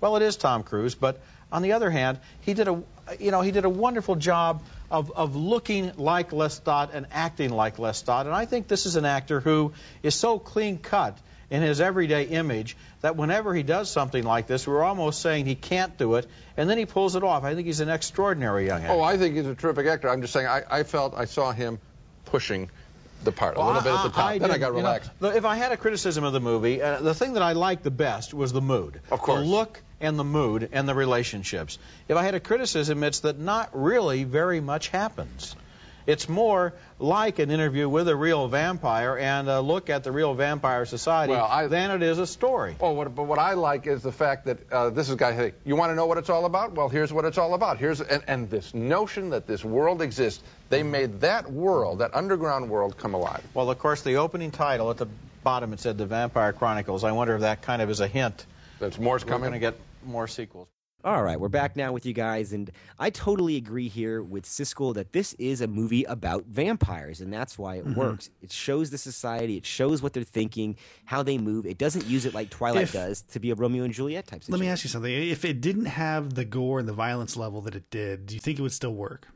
"Well, 0.00 0.16
it 0.16 0.22
is 0.22 0.36
Tom 0.36 0.62
Cruise." 0.62 0.94
But 0.94 1.20
on 1.52 1.60
the 1.60 1.72
other 1.72 1.90
hand, 1.90 2.18
he 2.40 2.54
did 2.54 2.66
a, 2.66 2.82
you 3.20 3.30
know, 3.30 3.42
he 3.42 3.50
did 3.50 3.66
a 3.66 3.70
wonderful 3.70 4.16
job 4.16 4.62
of 4.90 5.12
of 5.12 5.36
looking 5.36 5.92
like 5.98 6.30
Lestat 6.30 6.94
and 6.94 7.06
acting 7.12 7.50
like 7.50 7.76
Lestat. 7.76 8.22
And 8.22 8.34
I 8.34 8.46
think 8.46 8.68
this 8.68 8.86
is 8.86 8.96
an 8.96 9.04
actor 9.04 9.38
who 9.38 9.74
is 10.02 10.14
so 10.14 10.38
clean 10.38 10.78
cut 10.78 11.18
in 11.50 11.62
his 11.62 11.80
everyday 11.80 12.24
image 12.24 12.76
that 13.02 13.16
whenever 13.16 13.54
he 13.54 13.62
does 13.62 13.90
something 13.90 14.24
like 14.24 14.46
this, 14.46 14.66
we're 14.66 14.82
almost 14.82 15.22
saying 15.22 15.46
he 15.46 15.54
can't 15.54 15.96
do 15.96 16.16
it, 16.16 16.26
and 16.56 16.68
then 16.68 16.78
he 16.78 16.86
pulls 16.86 17.16
it 17.16 17.22
off. 17.22 17.44
I 17.44 17.54
think 17.54 17.66
he's 17.66 17.80
an 17.80 17.88
extraordinary 17.88 18.66
young 18.66 18.82
actor. 18.82 18.92
Oh, 18.92 19.00
I 19.00 19.16
think 19.16 19.36
he's 19.36 19.46
a 19.46 19.54
terrific 19.54 19.86
actor. 19.86 20.08
I'm 20.08 20.20
just 20.20 20.32
saying, 20.32 20.46
I, 20.46 20.62
I 20.70 20.82
felt 20.82 21.14
I 21.16 21.26
saw 21.26 21.52
him 21.52 21.78
pushing 22.24 22.70
the 23.24 23.32
part 23.32 23.56
a 23.56 23.64
little 23.64 23.82
bit 23.82 23.92
at 23.92 24.02
the 24.02 24.10
top. 24.10 24.38
then 24.38 24.50
I 24.50 24.58
got 24.58 24.68
you 24.68 24.72
know, 24.72 24.78
relaxed. 24.78 25.10
if 25.22 25.44
I 25.44 25.56
had 25.56 25.72
a 25.72 25.76
criticism 25.76 26.24
of 26.24 26.32
the 26.32 26.40
movie, 26.40 26.82
uh, 26.82 27.00
the 27.00 27.14
thing 27.14 27.34
that 27.34 27.42
I 27.42 27.52
liked 27.52 27.82
the 27.82 27.90
best 27.90 28.34
was 28.34 28.52
the 28.52 28.60
mood. 28.60 29.00
Of 29.10 29.20
course. 29.20 29.40
The 29.40 29.46
look 29.46 29.82
and 30.00 30.18
the 30.18 30.24
mood 30.24 30.68
and 30.72 30.88
the 30.88 30.94
relationships. 30.94 31.78
If 32.08 32.16
I 32.16 32.22
had 32.22 32.34
a 32.34 32.40
criticism, 32.40 33.02
it's 33.02 33.20
that 33.20 33.38
not 33.38 33.70
really 33.72 34.24
very 34.24 34.60
much 34.60 34.88
happens. 34.88 35.56
It's 36.06 36.28
more 36.28 36.72
like 37.00 37.40
an 37.40 37.50
interview 37.50 37.88
with 37.88 38.08
a 38.08 38.14
real 38.14 38.46
vampire 38.48 39.18
and 39.18 39.48
a 39.48 39.60
look 39.60 39.90
at 39.90 40.04
the 40.04 40.12
real 40.12 40.34
vampire 40.34 40.84
society 40.86 41.32
Well, 41.32 41.44
I- 41.44 41.66
than 41.66 41.90
it 41.90 42.02
is 42.02 42.18
a 42.18 42.26
story. 42.26 42.76
Oh, 42.80 42.92
what, 42.92 43.12
but 43.14 43.24
what 43.24 43.38
I 43.40 43.54
like 43.54 43.86
is 43.88 44.02
the 44.02 44.12
fact 44.12 44.44
that 44.46 44.72
uh, 44.72 44.90
this 44.90 45.08
is 45.08 45.14
a 45.14 45.16
guy. 45.16 45.32
Hey, 45.32 45.52
you 45.64 45.74
want 45.76 45.90
to 45.90 45.94
know 45.96 46.06
what 46.06 46.18
it's 46.18 46.30
all 46.30 46.44
about? 46.44 46.72
Well, 46.74 46.88
here's 46.88 47.12
what 47.12 47.24
it's 47.24 47.38
all 47.38 47.54
about. 47.54 47.78
Here's 47.78 48.00
and, 48.00 48.22
and 48.28 48.48
this 48.50 48.72
notion 48.72 49.30
that 49.30 49.46
this 49.48 49.64
world 49.64 50.00
exists. 50.00 50.42
They 50.68 50.82
made 50.82 51.20
that 51.22 51.50
world, 51.50 51.98
that 51.98 52.14
underground 52.14 52.70
world, 52.70 52.96
come 52.96 53.14
alive. 53.14 53.42
Well, 53.52 53.68
of 53.70 53.78
course, 53.78 54.02
the 54.02 54.16
opening 54.16 54.50
title 54.52 54.90
at 54.90 54.96
the 54.98 55.08
bottom 55.42 55.72
it 55.72 55.80
said 55.80 55.98
The 55.98 56.06
Vampire 56.06 56.52
Chronicles. 56.52 57.02
I 57.04 57.12
wonder 57.12 57.34
if 57.34 57.40
that 57.42 57.62
kind 57.62 57.82
of 57.82 57.90
is 57.90 58.00
a 58.00 58.08
hint. 58.08 58.46
That's 58.78 58.98
more's 58.98 59.24
We're 59.24 59.30
coming. 59.32 59.50
going 59.50 59.60
to 59.60 59.66
get 59.70 59.74
more 60.04 60.28
sequels. 60.28 60.68
All 61.04 61.22
right, 61.22 61.38
we're 61.38 61.48
back 61.48 61.76
now 61.76 61.92
with 61.92 62.04
you 62.04 62.12
guys, 62.12 62.52
and 62.52 62.68
I 62.98 63.10
totally 63.10 63.54
agree 63.56 63.86
here 63.88 64.22
with 64.22 64.44
Siskel 64.44 64.92
that 64.94 65.12
this 65.12 65.34
is 65.34 65.60
a 65.60 65.68
movie 65.68 66.02
about 66.04 66.46
vampires, 66.46 67.20
and 67.20 67.32
that's 67.32 67.56
why 67.56 67.76
it 67.76 67.84
Mhm. 67.86 67.94
works. 67.94 68.30
It 68.42 68.50
shows 68.50 68.90
the 68.90 68.98
society, 68.98 69.56
it 69.56 69.64
shows 69.66 70.02
what 70.02 70.14
they're 70.14 70.24
thinking, 70.24 70.74
how 71.04 71.22
they 71.22 71.38
move. 71.38 71.64
It 71.64 71.78
doesn't 71.78 72.06
use 72.06 72.24
it 72.24 72.34
like 72.34 72.50
Twilight 72.50 72.84
If- 72.84 72.92
does 72.92 73.22
to 73.22 73.38
be 73.38 73.50
a 73.50 73.54
Romeo 73.54 73.84
and 73.84 73.94
Juliet 73.94 74.26
type 74.26 74.42
let 74.48 74.58
me 74.58 74.66
ask 74.66 74.82
you 74.84 74.90
something 74.90 75.12
if 75.12 75.44
it 75.44 75.60
didn't 75.60 75.84
have 75.86 76.34
the 76.34 76.44
gore 76.44 76.80
and 76.80 76.88
the 76.88 76.92
violence 76.92 77.36
level 77.36 77.60
that 77.62 77.74
it 77.76 77.88
did 77.90 78.26
do 78.26 78.34
you 78.34 78.40
think 78.40 78.58
it 78.58 78.62
would 78.62 78.72
still 78.72 78.94
work 78.94 79.28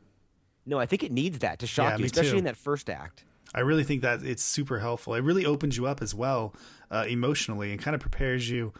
No, 0.65 0.77
I 0.77 0.85
think 0.85 1.03
it 1.03 1.11
needs 1.11 1.39
that 1.39 1.57
to 1.59 1.67
shock 1.67 1.91
Yeah, 1.93 1.97
you, 1.97 2.05
especially 2.05 2.31
too. 2.33 2.37
in 2.39 2.43
that 2.43 2.55
first 2.57 2.87
act. 2.89 3.23
I 3.53 3.61
really 3.61 3.83
think 3.83 4.01
that 4.03 4.23
it's 4.23 4.43
super 4.43 4.77
helpful. 4.79 5.15
It 5.15 5.23
really 5.23 5.43
opens 5.45 5.75
you 5.75 5.87
up 5.87 6.01
as 6.03 6.13
well 6.13 6.53
uh, 6.91 7.05
emotionally 7.09 7.71
and 7.71 7.81
kind 7.81 7.95
of 7.95 8.01
prepares 8.01 8.49
you 8.49 8.71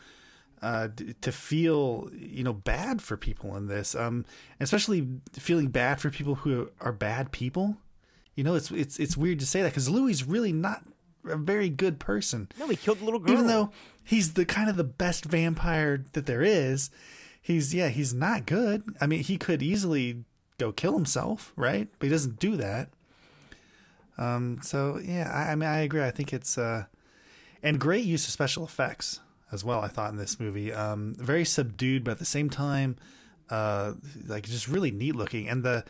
uh, 0.62 0.88
d- 0.88 1.16
to 1.22 1.32
feel 1.32 2.10
you 2.14 2.44
know 2.44 2.54
bad 2.54 3.02
for 3.02 3.18
people 3.18 3.56
in 3.56 3.68
this, 3.68 3.96
um, 3.96 4.26
especially 4.60 5.08
feeling 5.34 5.68
bad 5.70 6.00
for 6.00 6.10
people 6.10 6.36
who 6.36 6.70
are 6.80 6.92
bad 6.92 7.32
people. 7.32 7.78
You 8.36 8.44
know, 8.44 8.56
it's 8.56 8.72
it's 8.72 9.00
it's 9.00 9.18
weird 9.18 9.40
to 9.40 9.46
say 9.46 9.62
that 9.62 9.70
because 9.70 9.90
Louis 9.90 10.12
is 10.12 10.24
really 10.24 10.54
not 10.54 10.84
a 11.26 11.38
very 11.38 11.70
good 11.70 12.00
person. 12.00 12.50
No, 12.60 12.68
he 12.68 12.76
killed 12.76 13.00
the 13.00 13.06
little 13.06 13.20
girl. 13.20 13.34
Even 13.34 13.48
though 13.48 13.72
he's 14.04 14.34
the 14.34 14.46
kind 14.46 14.70
of 14.70 14.78
the 14.78 14.84
best 14.84 15.26
vampire 15.26 16.04
that 16.14 16.26
there 16.26 16.42
is, 16.44 16.90
he's 17.42 17.74
yeah 17.74 17.90
he's 17.90 18.14
not 18.14 18.46
good. 18.46 18.84
I 19.02 19.08
mean, 19.08 19.22
he 19.24 19.38
could 19.38 19.64
easily 19.64 20.24
go 20.58 20.72
kill 20.72 20.94
himself, 20.94 21.54
right? 21.56 21.88
But 21.98 22.06
he 22.06 22.12
doesn't 22.12 22.40
do 22.40 22.56
that. 22.58 22.90
Um, 24.18 24.60
so 24.62 25.00
yeah, 25.04 25.32
I, 25.34 25.54
I 25.54 25.56
mean, 25.56 25.70
I 25.70 25.80
agree. 25.80 26.04
I 26.04 26.12
think 26.12 26.34
it's 26.34 26.58
uh, 26.58 26.86
and 27.64 27.80
great 27.80 28.06
use 28.06 28.26
of 28.26 28.32
special 28.32 28.64
effects 28.64 29.20
as 29.52 29.64
well. 29.64 29.82
I 29.82 29.88
thought 29.88 30.12
in 30.12 30.18
this 30.18 30.40
movie, 30.40 30.74
um, 30.74 31.16
very 31.18 31.46
subdued, 31.46 32.04
but 32.04 32.12
at 32.12 32.20
the 32.20 32.26
same 32.26 32.50
time, 32.50 32.96
uh, 33.50 33.94
like 34.28 34.44
just 34.44 34.68
really 34.68 34.92
neat 34.92 35.16
looking. 35.16 35.50
And 35.50 35.64
the 35.64 35.84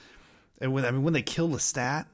and 0.59 0.73
when 0.73 0.85
I 0.85 0.91
mean 0.91 1.03
when 1.03 1.13
they 1.13 1.21
kill 1.21 1.49
Lestat, 1.49 2.05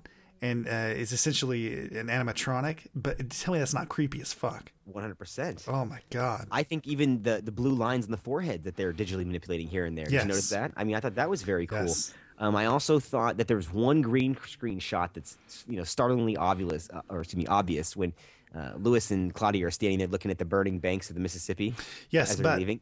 and 0.41 0.67
uh, 0.67 0.93
it's 0.95 1.11
essentially 1.11 1.73
an 1.97 2.07
animatronic, 2.07 2.87
but 2.93 3.29
tell 3.31 3.53
me 3.53 3.59
that's 3.59 3.73
not 3.73 3.89
creepy 3.89 4.21
as 4.21 4.33
fuck. 4.33 4.71
One 4.85 5.01
hundred 5.01 5.17
percent. 5.17 5.65
Oh 5.67 5.85
my 5.85 5.99
god. 6.09 6.47
I 6.51 6.63
think 6.63 6.87
even 6.87 7.23
the 7.23 7.41
the 7.43 7.51
blue 7.51 7.73
lines 7.73 8.05
on 8.05 8.11
the 8.11 8.17
forehead 8.17 8.63
that 8.63 8.75
they're 8.75 8.93
digitally 8.93 9.25
manipulating 9.25 9.67
here 9.67 9.85
and 9.85 9.97
there. 9.97 10.05
Yes. 10.05 10.11
Did 10.11 10.21
you 10.21 10.27
notice 10.27 10.49
that? 10.49 10.71
I 10.77 10.83
mean, 10.83 10.95
I 10.95 10.99
thought 10.99 11.15
that 11.15 11.29
was 11.29 11.43
very 11.43 11.67
cool. 11.67 11.79
Yes. 11.79 12.13
Um, 12.39 12.55
I 12.55 12.67
also 12.67 12.99
thought 12.99 13.37
that 13.37 13.47
there 13.47 13.57
was 13.57 13.73
one 13.73 14.01
green 14.03 14.37
screen 14.45 14.79
shot 14.79 15.15
that's 15.15 15.37
you 15.67 15.77
know 15.77 15.83
startlingly 15.83 16.37
obvious, 16.37 16.89
uh, 16.93 17.01
or 17.09 17.21
excuse 17.21 17.37
me, 17.43 17.47
obvious 17.47 17.95
when 17.95 18.13
uh, 18.55 18.71
Louis 18.77 19.11
and 19.11 19.33
Claudia 19.33 19.67
are 19.67 19.71
standing 19.71 19.99
there 19.99 20.07
looking 20.07 20.31
at 20.31 20.37
the 20.37 20.45
burning 20.45 20.79
banks 20.79 21.09
of 21.09 21.15
the 21.15 21.21
Mississippi. 21.21 21.75
Yes, 22.09 22.31
as 22.31 22.37
they're 22.37 22.43
but 22.43 22.59
leaving. 22.59 22.81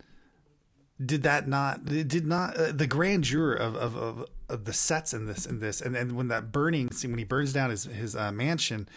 did 1.04 1.23
that 1.23 1.47
not 1.47 1.86
did 1.86 2.25
not 2.25 2.56
uh, 2.58 2.71
the 2.71 2.88
grandeur 2.88 3.54
of, 3.54 3.75
of, 3.75 3.95
of, 3.95 4.25
of 4.47 4.65
the 4.65 4.73
sets 4.73 5.13
in 5.13 5.25
this 5.25 5.45
in 5.45 5.60
this 5.60 5.82
and 5.82 5.93
then 5.95 6.15
when 6.15 6.28
that 6.30 6.51
burning 6.51 6.89
scene 6.91 7.12
when 7.12 7.17
he 7.17 7.25
burns 7.25 7.51
down 7.51 7.69
his 7.69 7.84
his 7.86 8.15
uh, 8.15 8.32
mansion 8.32 8.88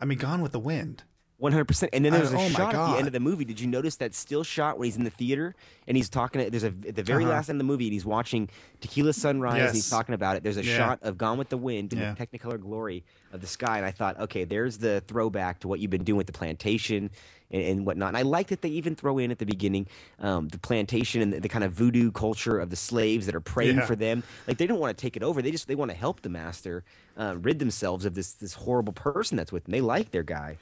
i 0.00 0.04
mean 0.04 0.18
gone 0.18 0.40
with 0.40 0.52
the 0.52 0.60
wind 0.60 1.02
One 1.40 1.52
hundred 1.52 1.66
percent. 1.66 1.90
And 1.92 2.04
then 2.04 2.12
there's 2.12 2.32
a 2.32 2.36
oh 2.36 2.48
shot 2.48 2.74
at 2.74 2.90
the 2.92 2.98
end 2.98 3.06
of 3.06 3.12
the 3.12 3.20
movie. 3.20 3.44
Did 3.44 3.60
you 3.60 3.68
notice 3.68 3.94
that 3.96 4.12
still 4.12 4.42
shot 4.42 4.76
when 4.76 4.86
he's 4.86 4.96
in 4.96 5.04
the 5.04 5.10
theater 5.10 5.54
and 5.86 5.96
he's 5.96 6.08
talking? 6.08 6.42
To, 6.42 6.50
there's 6.50 6.64
a 6.64 6.74
at 6.88 6.96
the 6.96 7.02
very 7.04 7.22
Uh-huh. 7.22 7.32
last 7.34 7.48
end 7.48 7.60
of 7.60 7.64
the 7.66 7.70
movie, 7.72 7.84
and 7.86 7.92
he's 7.92 8.04
watching 8.04 8.48
Tequila 8.80 9.12
Sunrise. 9.12 9.66
And 9.66 9.74
he's 9.74 9.88
talking 9.88 10.16
about 10.16 10.34
it. 10.36 10.42
There's 10.42 10.56
a 10.56 10.64
Yeah. 10.64 10.76
shot 10.76 10.98
of 11.02 11.16
Gone 11.16 11.38
with 11.38 11.48
the 11.48 11.56
Wind 11.56 11.92
in 11.92 12.00
Yeah. 12.00 12.12
the 12.14 12.26
Technicolor 12.26 12.60
glory 12.60 13.04
of 13.32 13.40
the 13.40 13.46
sky, 13.46 13.76
and 13.76 13.86
I 13.86 13.92
thought, 13.92 14.18
okay, 14.18 14.42
there's 14.42 14.78
the 14.78 15.00
throwback 15.06 15.60
to 15.60 15.68
what 15.68 15.78
you've 15.78 15.92
been 15.92 16.02
doing 16.02 16.16
with 16.16 16.26
the 16.26 16.32
plantation 16.32 17.08
and, 17.52 17.62
and 17.62 17.86
whatnot. 17.86 18.08
And 18.08 18.16
I 18.16 18.22
like 18.22 18.48
that 18.48 18.62
they 18.62 18.70
even 18.70 18.96
throw 18.96 19.18
in 19.18 19.30
at 19.30 19.38
the 19.38 19.46
beginning 19.46 19.86
um, 20.18 20.48
the 20.48 20.58
plantation 20.58 21.22
and 21.22 21.32
the, 21.32 21.38
the 21.38 21.48
kind 21.48 21.62
of 21.62 21.72
voodoo 21.72 22.10
culture 22.10 22.58
of 22.58 22.70
the 22.70 22.76
slaves 22.76 23.26
that 23.26 23.36
are 23.36 23.40
praying 23.40 23.76
Yeah. 23.76 23.86
for 23.86 23.94
them. 23.94 24.24
Like 24.48 24.58
they 24.58 24.66
don't 24.66 24.80
want 24.80 24.98
to 24.98 25.00
take 25.00 25.16
it 25.16 25.22
over. 25.22 25.40
They 25.40 25.52
just 25.52 25.68
they 25.68 25.76
want 25.76 25.92
to 25.92 25.96
help 25.96 26.22
the 26.22 26.30
master 26.30 26.82
uh, 27.16 27.36
rid 27.38 27.60
themselves 27.60 28.04
of 28.04 28.14
this 28.14 28.32
this 28.32 28.54
horrible 28.54 28.92
person 28.92 29.36
that's 29.36 29.52
with 29.52 29.66
them. 29.66 29.70
They 29.72 29.80
like 29.80 30.10
their 30.10 30.24
guy. 30.24 30.58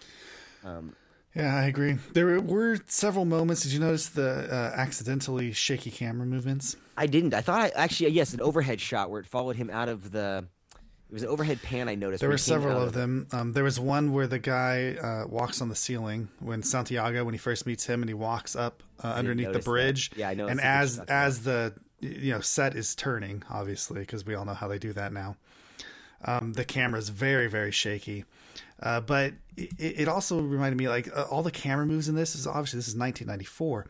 Um, 0.67 0.95
Yeah, 1.35 1.55
I 1.55 1.65
agree. 1.65 1.99
There 2.15 2.41
were 2.41 2.79
several 2.87 3.25
moments. 3.27 3.63
Did 3.63 3.73
you 3.73 3.81
notice 3.81 4.09
the 4.09 4.49
uh, 4.51 4.73
accidentally 4.75 5.53
shaky 5.53 5.91
camera 5.91 6.27
movements? 6.27 6.77
I 6.97 7.07
didn't. 7.07 7.35
I 7.35 7.43
thought 7.43 7.61
I 7.61 7.69
actually 7.75 8.11
yes, 8.11 8.33
an 8.33 8.41
overhead 8.41 8.81
shot 8.81 9.11
where 9.11 9.21
it 9.21 9.27
followed 9.27 9.57
him 9.57 9.69
out 9.71 9.89
of 9.89 10.13
the. 10.13 10.47
It 11.09 11.13
was 11.13 11.23
an 11.23 11.29
overhead 11.29 11.63
pan. 11.63 11.89
I 11.89 11.95
noticed. 11.95 12.21
There 12.21 12.31
were 12.31 12.39
several 12.39 12.81
of 12.83 12.93
them. 12.95 13.29
Um, 13.33 13.53
there 13.53 13.63
was 13.63 13.79
one 13.79 14.13
where 14.13 14.27
the 14.27 14.39
guy 14.41 14.97
uh, 15.01 15.29
walks 15.29 15.61
on 15.61 15.69
the 15.69 15.77
ceiling 15.77 16.29
when 16.41 16.63
Santiago, 16.65 17.23
when 17.25 17.35
he 17.35 17.39
first 17.39 17.65
meets 17.67 17.87
him, 17.87 18.03
and 18.03 18.09
he 18.09 18.15
walks 18.15 18.57
up 18.57 18.83
uh, 19.05 19.09
underneath 19.09 19.47
the 19.47 19.53
notice 19.53 19.65
that. 19.65 19.71
bridge. 19.71 20.11
Yeah, 20.17 20.31
I 20.31 20.35
know, 20.35 20.47
And 20.49 20.59
it's 20.59 20.97
a 20.97 21.01
good 21.01 21.11
as 21.11 21.37
as 21.39 21.43
the 21.43 21.75
you 22.01 22.33
know 22.33 22.41
set 22.41 22.75
is 22.75 22.95
turning, 22.95 23.45
obviously, 23.51 24.01
because 24.01 24.25
we 24.27 24.35
all 24.35 24.47
know 24.47 24.55
how 24.55 24.69
they 24.69 24.79
do 24.79 24.93
that 24.95 25.13
now. 25.13 25.37
Um, 26.25 26.55
the 26.55 26.65
camera's 26.65 27.11
very 27.11 27.47
very 27.47 27.71
shaky, 27.71 28.25
uh, 28.81 29.01
but 29.01 29.35
it, 29.57 29.71
it 29.79 30.09
also 30.09 30.41
reminded 30.41 30.77
me 30.79 30.89
like 30.89 31.09
uh, 31.17 31.23
all 31.31 31.43
the 31.43 31.51
camera 31.51 31.87
moves 31.87 32.09
in 32.09 32.15
this 32.15 32.35
is 32.35 32.47
obviously 32.47 32.79
this 32.79 32.89
is 32.89 32.95
1994. 32.97 33.87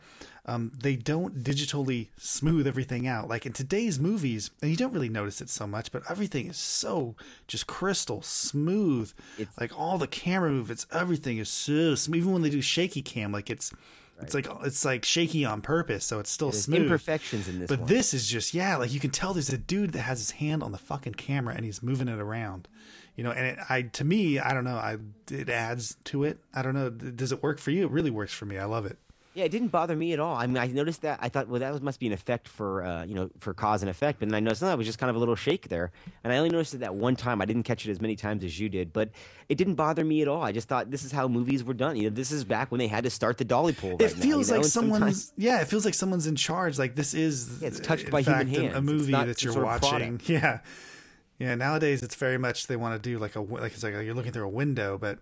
Um, 0.49 0.71
they 0.79 0.95
don't 0.95 1.43
digitally 1.43 2.07
smooth 2.17 2.67
everything 2.67 3.05
out 3.05 3.27
like 3.27 3.45
in 3.45 3.51
today's 3.51 3.99
movies, 3.99 4.49
and 4.61 4.71
you 4.71 4.77
don't 4.77 4.93
really 4.93 5.09
notice 5.09 5.41
it 5.41 5.49
so 5.49 5.67
much, 5.67 5.91
but 5.91 6.03
everything 6.09 6.47
is 6.47 6.57
so 6.57 7.15
just 7.47 7.67
crystal 7.67 8.21
smooth. 8.21 9.11
like 9.59 9.77
all 9.77 9.97
the 9.97 10.07
camera 10.07 10.49
movements, 10.49 10.87
everything 10.93 11.37
is 11.37 11.49
so 11.49 11.95
smooth. 11.95 12.19
Even 12.21 12.31
when 12.33 12.41
they 12.43 12.49
do 12.49 12.61
shaky 12.61 13.01
cam, 13.01 13.31
like 13.31 13.49
it's. 13.49 13.73
It's 14.19 14.33
like 14.33 14.47
it's 14.63 14.83
like 14.83 15.05
shaky 15.05 15.45
on 15.45 15.61
purpose, 15.61 16.03
so 16.03 16.17
it's 16.19 16.31
still 16.31 16.49
There's 16.49 16.63
smooth. 16.63 16.81
imperfections 16.81 17.47
in 17.47 17.59
this 17.59 17.67
but 17.69 17.81
one. 17.81 17.87
this 17.87 18.15
is 18.15 18.27
just 18.27 18.51
yeah, 18.51 18.75
like 18.77 18.91
you 18.91 18.99
can 18.99 19.11
tell 19.11 19.31
there's 19.31 19.53
a 19.53 19.59
dude 19.59 19.91
that 19.91 20.01
has 20.01 20.17
his 20.17 20.31
hand 20.31 20.63
on 20.63 20.71
the 20.71 20.79
fucking 20.79 21.13
camera 21.13 21.53
and 21.53 21.63
he's 21.63 21.83
moving 21.83 22.07
it 22.07 22.17
around, 22.17 22.67
you 23.17 23.23
know. 23.25 23.31
And 23.31 23.45
it, 23.45 23.59
I 23.69 23.81
to 23.81 24.05
me, 24.05 24.39
I 24.39 24.53
don't 24.53 24.63
know, 24.63 24.77
I 24.77 24.97
it 25.29 25.49
adds 25.49 25.97
to 26.05 26.23
it. 26.23 26.39
I 26.53 26.61
don't 26.61 26.73
know, 26.73 26.89
does 26.89 27.33
it 27.33 27.43
work 27.43 27.59
for 27.59 27.71
you? 27.71 27.83
It 27.85 27.91
really 27.91 28.11
works 28.11 28.33
for 28.33 28.45
me. 28.45 28.57
I 28.57 28.63
love 28.65 28.85
it. 28.85 28.97
Yeah, 29.33 29.43
it 29.43 29.49
didn't 29.51 29.67
bother 29.67 29.95
me 29.95 30.13
at 30.13 30.19
all. 30.19 30.35
I 30.35 30.47
mean, 30.47 30.57
I 30.57 30.65
noticed 30.65 31.03
that. 31.03 31.19
I 31.21 31.29
thought, 31.29 31.47
well, 31.47 31.59
that 31.59 31.83
must 31.83 31.99
be 31.99 32.07
an 32.07 32.13
effect 32.13 32.47
for, 32.47 32.81
uh, 32.83 33.05
you 33.05 33.13
know, 33.13 33.29
for 33.39 33.53
cause 33.53 33.83
and 33.83 33.89
effect. 33.91 34.19
But 34.19 34.29
then 34.29 34.35
I 34.35 34.39
noticed, 34.39 34.63
no, 34.63 34.71
it 34.73 34.77
was 34.79 34.87
just 34.87 34.97
kind 34.97 35.11
of 35.11 35.15
a 35.15 35.19
little 35.19 35.35
shake 35.35 35.69
there. 35.69 35.91
And 36.23 36.33
I 36.33 36.37
only 36.37 36.49
noticed 36.49 36.73
it 36.73 36.79
that 36.79 36.95
one 36.95 37.15
time. 37.15 37.39
I 37.39 37.45
didn't 37.45 37.61
catch 37.61 37.85
it 37.87 37.91
as 37.91 38.01
many 38.01 38.15
times 38.15 38.43
as 38.43 38.59
you 38.59 38.67
did, 38.67 38.91
but 38.93 39.11
it 39.47 39.59
didn't 39.59 39.75
bother 39.75 40.03
me 40.03 40.23
at 40.23 40.27
all. 40.27 40.41
I 40.41 40.51
just 40.53 40.67
thought 40.67 40.89
this 40.89 41.03
is 41.03 41.11
how 41.11 41.27
movies 41.27 41.63
were 41.63 41.75
done. 41.75 41.97
You 41.97 42.09
know, 42.09 42.15
this 42.15 42.31
is 42.31 42.45
back 42.45 42.71
when 42.71 42.79
they 42.79 42.87
had 42.87 43.03
to 43.03 43.11
start 43.11 43.37
the 43.37 43.45
dolly 43.45 43.73
pool. 43.73 43.91
Right 43.91 44.01
it 44.09 44.17
now, 44.17 44.23
feels 44.23 44.47
you 44.47 44.53
know? 44.53 44.57
like 44.57 44.63
and 44.63 44.71
someone's 44.71 44.99
sometimes- 45.25 45.33
yeah, 45.37 45.61
it 45.61 45.67
feels 45.67 45.85
like 45.85 45.93
someone's 45.93 46.25
in 46.25 46.35
charge. 46.35 46.79
Like 46.79 46.95
this 46.95 47.13
is 47.13 47.61
Yeah, 47.61 47.67
it's 47.67 47.79
touched 47.79 48.09
by 48.09 48.21
human 48.23 48.47
fact, 48.47 48.57
a- 48.57 48.61
hands. 48.61 48.73
A 48.73 48.77
It's 48.79 48.85
movie 48.87 49.11
that 49.11 49.43
you're 49.43 49.63
watching. 49.63 50.19
Yeah, 50.25 50.61
yeah. 51.37 51.55
Nowadays, 51.55 52.03
it's 52.03 52.15
very 52.15 52.37
much 52.37 52.67
they 52.67 52.75
want 52.75 53.01
to 53.01 53.09
do 53.09 53.19
like 53.19 53.35
a 53.35 53.41
like 53.41 53.73
it's 53.73 53.83
like 53.83 53.93
you're 53.93 54.13
looking 54.13 54.31
through 54.31 54.45
a 54.45 54.49
window, 54.49 54.97
but 54.97 55.19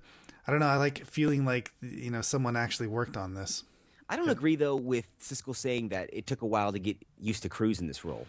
I 0.47 0.51
don't 0.51 0.59
know. 0.59 0.67
I 0.67 0.77
like 0.77 1.05
feeling 1.05 1.45
like 1.45 1.71
you 1.81 2.11
know 2.11 2.21
someone 2.21 2.55
actually 2.55 2.87
worked 2.87 3.17
on 3.17 3.33
this. 3.33 3.63
I 4.07 4.15
don't 4.17 4.29
agree 4.29 4.55
though 4.55 4.75
with 4.75 5.11
Siskel 5.19 5.55
saying 5.55 5.89
that 5.89 6.09
it 6.13 6.27
took 6.27 6.41
a 6.41 6.45
while 6.45 6.71
to 6.71 6.79
get 6.79 6.97
used 7.19 7.41
to 7.43 7.49
Cruise 7.49 7.79
in 7.79 7.87
this 7.87 8.05
role. 8.05 8.27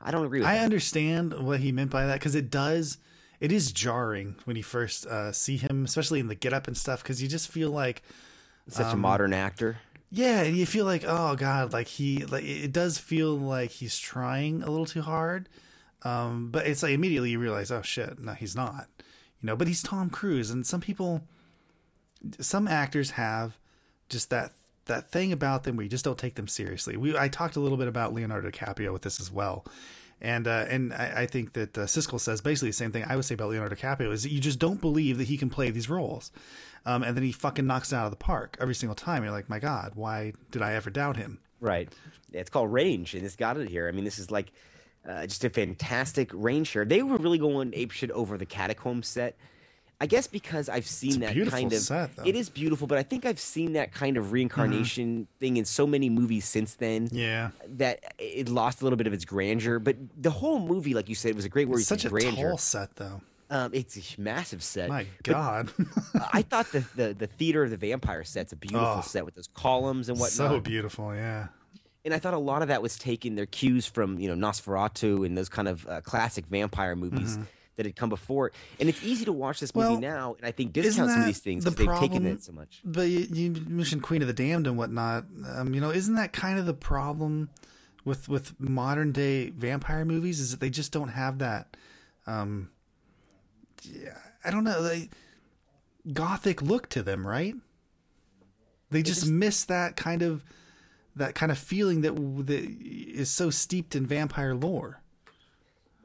I 0.00 0.10
don't 0.10 0.24
agree 0.24 0.40
with 0.40 0.48
I 0.48 0.56
that. 0.56 0.64
understand 0.64 1.32
what 1.34 1.60
he 1.60 1.72
meant 1.72 1.90
by 1.90 2.06
that 2.06 2.20
because 2.20 2.34
it 2.34 2.50
does. 2.50 2.98
It 3.40 3.50
is 3.50 3.72
jarring 3.72 4.36
when 4.44 4.56
you 4.56 4.62
first 4.62 5.06
uh, 5.06 5.32
see 5.32 5.56
him, 5.56 5.84
especially 5.84 6.20
in 6.20 6.28
the 6.28 6.34
get 6.34 6.52
up 6.52 6.68
and 6.68 6.76
stuff, 6.76 7.02
because 7.02 7.20
you 7.22 7.28
just 7.28 7.48
feel 7.48 7.70
like 7.70 8.02
Such 8.68 8.86
a 8.86 8.90
um, 8.90 9.00
modern 9.00 9.32
actor. 9.32 9.78
Yeah, 10.10 10.42
and 10.42 10.56
you 10.56 10.64
feel 10.64 10.84
like, 10.84 11.02
oh 11.04 11.34
god, 11.34 11.72
like 11.72 11.88
he, 11.88 12.24
like 12.24 12.44
it 12.44 12.72
does 12.72 12.98
feel 12.98 13.36
like 13.36 13.70
he's 13.72 13.98
trying 13.98 14.62
a 14.62 14.70
little 14.70 14.86
too 14.86 15.02
hard. 15.02 15.48
Um, 16.04 16.50
but 16.50 16.66
it's 16.66 16.82
like 16.82 16.92
immediately 16.92 17.30
you 17.30 17.38
realize, 17.38 17.70
oh 17.70 17.82
shit, 17.82 18.18
no, 18.18 18.32
he's 18.32 18.54
not. 18.54 18.86
You 19.40 19.46
know, 19.46 19.56
but 19.56 19.68
he's 19.68 19.82
Tom 19.82 20.10
Cruise, 20.10 20.50
and 20.50 20.66
some 20.66 20.80
people, 20.80 21.22
some 22.40 22.68
actors 22.68 23.12
have 23.12 23.58
just 24.08 24.30
that 24.30 24.52
that 24.86 25.10
thing 25.10 25.32
about 25.32 25.64
them 25.64 25.76
where 25.76 25.84
you 25.84 25.90
just 25.90 26.04
don't 26.04 26.18
take 26.18 26.34
them 26.34 26.48
seriously. 26.48 26.96
We 26.96 27.16
I 27.16 27.28
talked 27.28 27.56
a 27.56 27.60
little 27.60 27.78
bit 27.78 27.88
about 27.88 28.12
Leonardo 28.12 28.50
DiCaprio 28.50 28.92
with 28.92 29.02
this 29.02 29.20
as 29.20 29.30
well. 29.30 29.64
And 30.20 30.46
uh, 30.46 30.66
and 30.68 30.92
I, 30.92 31.22
I 31.22 31.26
think 31.26 31.54
that 31.54 31.76
uh, 31.76 31.82
Siskel 31.82 32.20
says 32.20 32.40
basically 32.40 32.70
the 32.70 32.74
same 32.74 32.92
thing 32.92 33.04
I 33.06 33.16
would 33.16 33.24
say 33.24 33.34
about 33.34 33.50
Leonardo 33.50 33.74
DiCaprio 33.74 34.12
is 34.12 34.22
that 34.22 34.30
you 34.30 34.40
just 34.40 34.58
don't 34.58 34.80
believe 34.80 35.18
that 35.18 35.28
he 35.28 35.36
can 35.36 35.50
play 35.50 35.70
these 35.70 35.90
roles, 35.90 36.30
um, 36.86 37.02
and 37.02 37.16
then 37.16 37.24
he 37.24 37.32
fucking 37.32 37.66
knocks 37.66 37.92
it 37.92 37.96
out 37.96 38.06
of 38.06 38.10
the 38.10 38.16
park 38.16 38.56
every 38.60 38.74
single 38.74 38.94
time. 38.94 39.22
You're 39.22 39.32
like, 39.32 39.50
my 39.50 39.58
God, 39.58 39.92
why 39.94 40.32
did 40.50 40.62
I 40.62 40.74
ever 40.74 40.88
doubt 40.88 41.16
him? 41.16 41.40
Right. 41.60 41.92
It's 42.32 42.48
called 42.48 42.72
range, 42.72 43.14
and 43.14 43.24
it's 43.24 43.36
got 43.36 43.58
it 43.58 43.68
here. 43.68 43.88
I 43.88 43.92
mean, 43.92 44.04
this 44.04 44.18
is 44.18 44.30
like 44.30 44.52
uh, 45.08 45.26
just 45.26 45.44
a 45.44 45.50
fantastic 45.50 46.30
range 46.32 46.68
share. 46.68 46.84
They 46.84 47.02
were 47.02 47.16
really 47.18 47.38
going 47.38 47.72
apeshit 47.72 48.10
over 48.10 48.38
the 48.38 48.46
catacomb 48.46 49.02
set. 49.02 49.36
I 50.00 50.06
guess 50.06 50.26
because 50.26 50.68
I've 50.68 50.86
seen 50.86 51.20
that 51.20 51.34
kind 51.48 51.72
of. 51.72 51.78
set, 51.78 52.10
it 52.26 52.34
is 52.34 52.50
beautiful, 52.50 52.86
but 52.88 52.98
I 52.98 53.04
think 53.04 53.24
I've 53.24 53.38
seen 53.38 53.74
that 53.74 53.92
kind 53.92 54.16
of 54.16 54.32
reincarnation 54.32 55.28
thing 55.38 55.56
in 55.56 55.64
so 55.64 55.86
many 55.86 56.10
movies 56.10 56.44
since 56.46 56.74
then. 56.74 57.08
Yeah. 57.12 57.50
That 57.68 58.00
it 58.18 58.48
lost 58.48 58.80
a 58.80 58.84
little 58.84 58.96
bit 58.96 59.06
of 59.06 59.12
its 59.12 59.24
grandeur, 59.24 59.78
but 59.78 59.96
the 60.20 60.30
whole 60.30 60.58
movie, 60.58 60.94
like 60.94 61.08
you 61.08 61.14
said, 61.14 61.34
was 61.36 61.44
a 61.44 61.48
great 61.48 61.68
word. 61.68 61.78
It's 61.78 61.88
such 61.88 62.04
a 62.04 62.08
grandeur. 62.08 62.50
tall 62.50 62.58
set, 62.58 62.96
though. 62.96 63.20
Um, 63.50 63.70
it's 63.72 63.96
a 63.96 64.20
massive 64.20 64.62
set. 64.64 64.88
My 64.88 65.06
God, 65.22 65.70
I 66.32 66.42
thought 66.50 66.72
the, 66.72 66.84
the 66.96 67.14
the 67.14 67.26
theater 67.28 67.62
of 67.62 67.70
the 67.70 67.76
vampire 67.76 68.24
set's 68.24 68.52
a 68.52 68.56
beautiful 68.56 68.96
Oh. 68.98 69.00
set 69.02 69.24
with 69.24 69.34
those 69.36 69.48
columns 69.54 70.08
and 70.08 70.18
whatnot. 70.18 70.32
so 70.50 70.60
beautiful. 70.60 71.14
Yeah. 71.14 71.48
And 72.04 72.12
I 72.12 72.18
thought 72.18 72.34
a 72.34 72.38
lot 72.38 72.62
of 72.62 72.68
that 72.68 72.82
was 72.82 72.98
taking 72.98 73.34
their 73.34 73.46
cues 73.46 73.86
from 73.86 74.18
you 74.18 74.34
know 74.34 74.46
Nosferatu 74.48 75.24
and 75.24 75.36
those 75.36 75.48
kind 75.48 75.68
of 75.68 75.86
uh, 75.88 76.00
classic 76.02 76.46
vampire 76.46 76.94
movies 76.96 77.38
Mhm. 77.38 77.46
that 77.76 77.86
had 77.86 77.96
come 77.96 78.08
before. 78.10 78.52
And 78.78 78.88
it's 78.88 79.02
easy 79.02 79.24
to 79.24 79.32
watch 79.32 79.58
this 79.60 79.74
movie 79.74 79.88
Well, 79.88 80.00
now, 80.00 80.34
and 80.38 80.46
I 80.46 80.50
think 80.52 80.72
discount 80.72 81.10
some 81.10 81.20
of 81.20 81.26
these 81.26 81.38
things 81.40 81.64
the 81.64 81.70
they've 81.70 81.98
taken 81.98 82.26
it 82.26 82.42
so 82.42 82.52
much. 82.52 82.80
But 82.84 83.08
you, 83.08 83.20
you 83.32 83.50
mentioned 83.68 84.02
Queen 84.02 84.20
of 84.22 84.28
the 84.28 84.34
Damned 84.34 84.66
and 84.66 84.76
whatnot. 84.76 85.24
Um, 85.48 85.74
you 85.74 85.80
know, 85.80 85.90
isn't 85.90 86.14
that 86.14 86.32
kind 86.32 86.58
of 86.58 86.66
the 86.66 86.74
problem 86.74 87.48
with 88.04 88.28
with 88.28 88.60
modern 88.60 89.12
day 89.12 89.48
vampire 89.50 90.04
movies? 90.04 90.40
Is 90.40 90.50
that 90.50 90.60
they 90.60 90.70
just 90.70 90.92
don't 90.92 91.08
have 91.08 91.38
that. 91.38 91.76
Um, 92.26 92.70
yeah, 93.82 94.18
I 94.44 94.50
don't 94.50 94.64
know. 94.64 94.82
They 94.82 95.08
gothic 96.12 96.60
look 96.62 96.88
to 96.90 97.02
them, 97.02 97.26
right? 97.26 97.54
They 98.90 99.02
just, 99.02 99.26
miss 99.26 99.64
that 99.64 99.96
kind 99.96 100.22
of 100.22 100.44
that 101.16 101.34
kind 101.34 101.52
of 101.52 101.58
feeling 101.58 102.00
that 102.02 102.14
that 102.46 102.64
is 102.80 103.30
so 103.30 103.50
steeped 103.50 103.94
in 103.94 104.06
vampire 104.06 104.54
lore. 104.54 105.00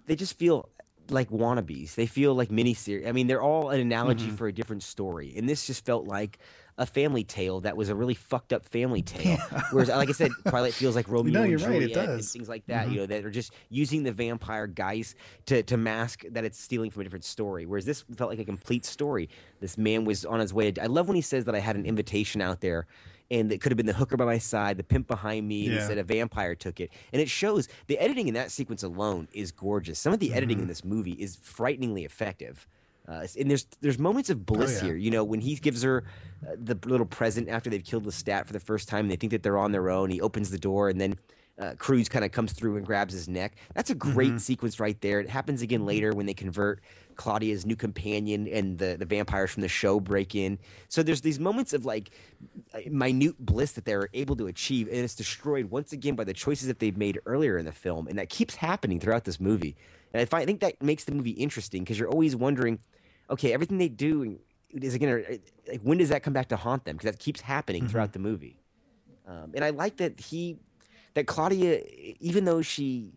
They 0.06 0.16
just 0.16 0.38
feel 0.38 0.70
like 1.10 1.30
wannabes. 1.30 1.96
They 1.96 2.06
feel 2.06 2.36
like 2.36 2.50
miniseries. 2.50 3.08
I 3.08 3.12
mean, 3.12 3.28
they're 3.28 3.42
all 3.42 3.70
an 3.70 3.80
analogy 3.80 4.28
Mhm. 4.28 4.38
for 4.38 4.48
a 4.48 4.52
different 4.54 4.84
story, 4.84 5.34
and 5.36 5.50
this 5.50 5.66
just 5.66 5.84
felt 5.86 6.06
like 6.06 6.38
a 6.78 6.86
family 6.86 7.24
tale 7.26 7.60
that 7.62 7.76
was 7.76 7.90
a 7.90 7.96
really 7.96 8.14
fucked 8.14 8.54
up 8.54 8.64
family 8.66 9.02
tale. 9.02 9.38
Whereas, 9.72 9.90
like 9.90 10.08
I 10.08 10.14
said, 10.14 10.32
Twilight 10.48 10.74
feels 10.74 10.96
like 10.96 11.10
Romeo 11.10 11.34
No, 11.34 11.42
and 11.42 11.50
you're 11.50 11.60
right, 11.60 11.82
it 11.82 11.88
Juliet 11.90 12.10
and 12.10 12.18
does. 12.20 12.32
things 12.32 12.48
like 12.48 12.66
that. 12.68 12.88
Mhm. 12.88 12.92
You 12.92 12.98
know, 13.02 13.06
that 13.08 13.26
are 13.26 13.32
just 13.32 13.52
using 13.70 14.04
the 14.04 14.12
vampire 14.14 14.66
guise 14.68 15.16
to 15.48 15.62
to 15.64 15.76
mask 15.78 16.24
that 16.30 16.46
it's 16.46 16.60
stealing 16.60 16.90
from 16.92 17.02
a 17.02 17.04
different 17.04 17.26
story. 17.26 17.66
Whereas 17.66 17.86
this 17.86 18.04
felt 18.16 18.30
like 18.30 18.40
a 18.40 18.46
complete 18.46 18.86
story. 18.86 19.30
This 19.60 19.78
man 19.78 20.06
was 20.06 20.24
on 20.26 20.40
his 20.40 20.54
way. 20.54 20.72
I 20.82 20.86
love 20.86 21.08
when 21.08 21.16
he 21.16 21.22
says 21.22 21.46
that 21.46 21.56
I 21.56 21.60
had 21.60 21.76
an 21.76 21.86
invitation 21.86 22.40
out 22.42 22.62
there. 22.62 22.86
And 23.32 23.52
it 23.52 23.62
could 23.62 23.72
have 23.72 23.78
been 23.78 23.86
the 23.86 23.94
hooker 23.94 24.18
by 24.18 24.26
my 24.26 24.40
side, 24.40 24.78
the 24.78 24.84
pimp 24.84 25.08
behind 25.08 25.48
me, 25.48 25.66
and 25.68 25.76
Yeah. 25.76 25.82
he 25.82 25.88
said 25.88 25.98
a 26.00 26.04
vampire 26.04 26.56
took 26.56 26.80
it. 26.80 26.90
And 27.14 27.22
it 27.22 27.30
shows 27.30 27.68
the 27.88 27.98
editing 28.00 28.28
in 28.28 28.34
that 28.34 28.50
sequence 28.52 28.82
alone 28.82 29.28
is 29.34 29.52
gorgeous. 29.52 30.00
Some 30.00 30.14
of 30.14 30.20
the 30.20 30.34
editing 30.34 30.58
in 30.58 30.64
Mm-hmm. 30.64 30.70
this 30.70 30.84
movie 30.84 31.12
is 31.14 31.36
frighteningly 31.36 32.06
effective. 32.06 32.68
Uh, 33.08 33.26
and 33.40 33.50
there's 33.50 33.66
there's 33.82 33.98
moments 34.00 34.30
of 34.30 34.46
bliss 34.46 34.72
Oh, 34.72 34.78
yeah. 34.78 34.84
here. 34.92 34.96
You 34.96 35.12
know, 35.12 35.24
when 35.24 35.42
he 35.42 35.56
gives 35.56 35.82
her 35.84 36.04
uh, 36.48 36.56
the 36.64 36.78
little 36.88 37.06
present 37.08 37.50
after 37.50 37.70
they've 37.70 37.84
killed 37.84 38.06
Lestat 38.06 38.46
for 38.48 38.54
the 38.54 38.60
first 38.60 38.88
time, 38.88 39.02
and 39.06 39.12
they 39.12 39.16
think 39.16 39.32
that 39.32 39.42
they're 39.44 39.58
on 39.58 39.72
their 39.72 39.90
own. 39.90 40.10
He 40.10 40.22
opens 40.22 40.50
the 40.52 40.60
door, 40.60 40.90
and 40.90 41.00
then 41.02 41.16
uh, 41.60 41.74
Cruise 41.78 42.08
kind 42.08 42.24
of 42.24 42.32
comes 42.32 42.54
through 42.54 42.78
and 42.78 42.86
grabs 42.86 43.14
his 43.14 43.28
neck. 43.28 43.56
That's 43.74 43.90
a 43.90 43.96
great 43.96 44.34
Mhm. 44.34 44.40
sequence 44.40 44.80
right 44.80 45.00
there. 45.02 45.20
It 45.20 45.28
happens 45.30 45.62
again 45.62 45.86
later 45.86 46.14
when 46.14 46.26
they 46.26 46.34
convert 46.34 46.80
Claudia's 47.20 47.66
new 47.66 47.76
companion, 47.76 48.48
and 48.48 48.78
the 48.80 48.96
the 48.98 49.06
vampires 49.06 49.52
from 49.52 49.62
the 49.62 49.68
show 49.68 50.00
break 50.00 50.36
in. 50.36 50.58
So 50.88 51.04
there's 51.04 51.22
these 51.22 51.40
moments 51.40 51.74
of 51.74 51.84
like 51.84 52.12
minute 52.90 53.36
bliss 53.40 53.74
that 53.74 53.84
they're 53.84 54.08
able 54.14 54.36
to 54.38 54.48
achieve, 54.48 54.88
and 54.88 54.98
it's 54.98 55.16
destroyed 55.16 55.66
once 55.70 55.92
again 55.92 56.16
by 56.16 56.24
the 56.24 56.34
choices 56.34 56.68
that 56.70 56.80
they've 56.80 56.98
made 56.98 57.20
earlier 57.26 57.58
in 57.58 57.66
the 57.66 57.74
film, 57.74 58.08
and 58.08 58.18
that 58.18 58.30
keeps 58.30 58.56
happening 58.56 59.00
throughout 59.02 59.26
this 59.26 59.40
movie. 59.40 59.76
And 60.14 60.22
I, 60.22 60.26
find, 60.26 60.44
I 60.44 60.46
think 60.46 60.62
that 60.62 60.82
makes 60.82 61.04
the 61.04 61.12
movie 61.12 61.32
interesting 61.32 61.84
because 61.84 62.00
you're 62.00 62.10
always 62.10 62.36
wondering, 62.36 62.80
okay, 63.30 63.54
everything 63.54 63.78
they 63.78 63.90
do 63.90 64.40
is 64.72 64.96
it 64.96 65.00
gonna 65.00 65.22
like 65.68 65.82
when 65.82 65.98
does 65.98 66.10
that 66.10 66.24
come 66.24 66.34
back 66.34 66.48
to 66.50 66.56
haunt 66.56 66.86
them? 66.86 66.96
Because 66.96 67.12
that 67.12 67.20
keeps 67.20 67.42
happening 67.42 67.84
Mm-hmm. 67.84 67.92
throughout 67.92 68.14
the 68.14 68.20
movie. 68.20 68.56
Um, 69.28 69.52
and 69.56 69.64
I 69.66 69.72
like 69.72 69.98
that 69.98 70.20
he 70.20 70.58
that 71.16 71.28
Claudia, 71.28 71.82
even 72.20 72.46
though 72.46 72.62
she 72.62 73.12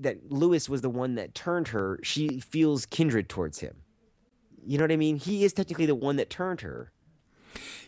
that 0.00 0.30
Louis 0.30 0.68
was 0.68 0.80
the 0.80 0.90
one 0.90 1.14
that 1.14 1.34
turned 1.34 1.68
her, 1.68 1.98
she 2.02 2.40
feels 2.40 2.86
kindred 2.86 3.28
towards 3.28 3.60
him. 3.60 3.76
You 4.64 4.78
know 4.78 4.84
what 4.84 4.92
I 4.92 4.96
mean? 4.96 5.16
He 5.16 5.44
is 5.44 5.52
technically 5.52 5.86
the 5.86 5.94
one 5.94 6.16
that 6.16 6.30
turned 6.30 6.62
her. 6.62 6.92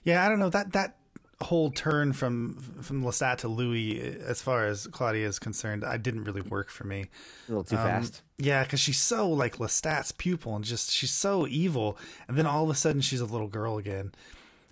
Yeah, 0.05 0.25
I 0.25 0.29
don't 0.29 0.39
know 0.39 0.51
that 0.51 0.73
that 0.73 0.97
whole 1.41 1.71
turn 1.71 2.13
from 2.13 2.55
from 2.83 3.03
Lestat 3.03 3.39
to 3.39 3.49
Louis, 3.49 4.01
uh, 4.01 4.25
as 4.25 4.43
far 4.43 4.67
as 4.67 4.87
Claudia 4.89 5.27
is 5.27 5.39
concerned, 5.39 5.85
I 5.85 5.97
didn't 5.97 6.25
really 6.25 6.41
work 6.41 6.71
for 6.71 6.85
me. 6.85 7.07
A 7.49 7.51
little 7.53 7.65
too 7.65 7.77
um, 7.77 7.83
fast. 7.83 8.23
Yeah, 8.39 8.63
because 8.65 8.81
she's 8.81 9.01
so 9.01 9.29
like 9.29 9.57
Lestat's 9.57 10.13
pupil, 10.13 10.57
and 10.57 10.65
just 10.65 10.91
she's 10.91 11.13
so 11.13 11.47
evil, 11.47 11.99
and 12.27 12.37
then 12.37 12.47
all 12.47 12.65
of 12.65 12.71
a 12.71 12.75
sudden 12.75 13.01
she's 13.01 13.21
a 13.21 13.27
little 13.27 13.49
girl 13.49 13.79
again, 13.79 14.13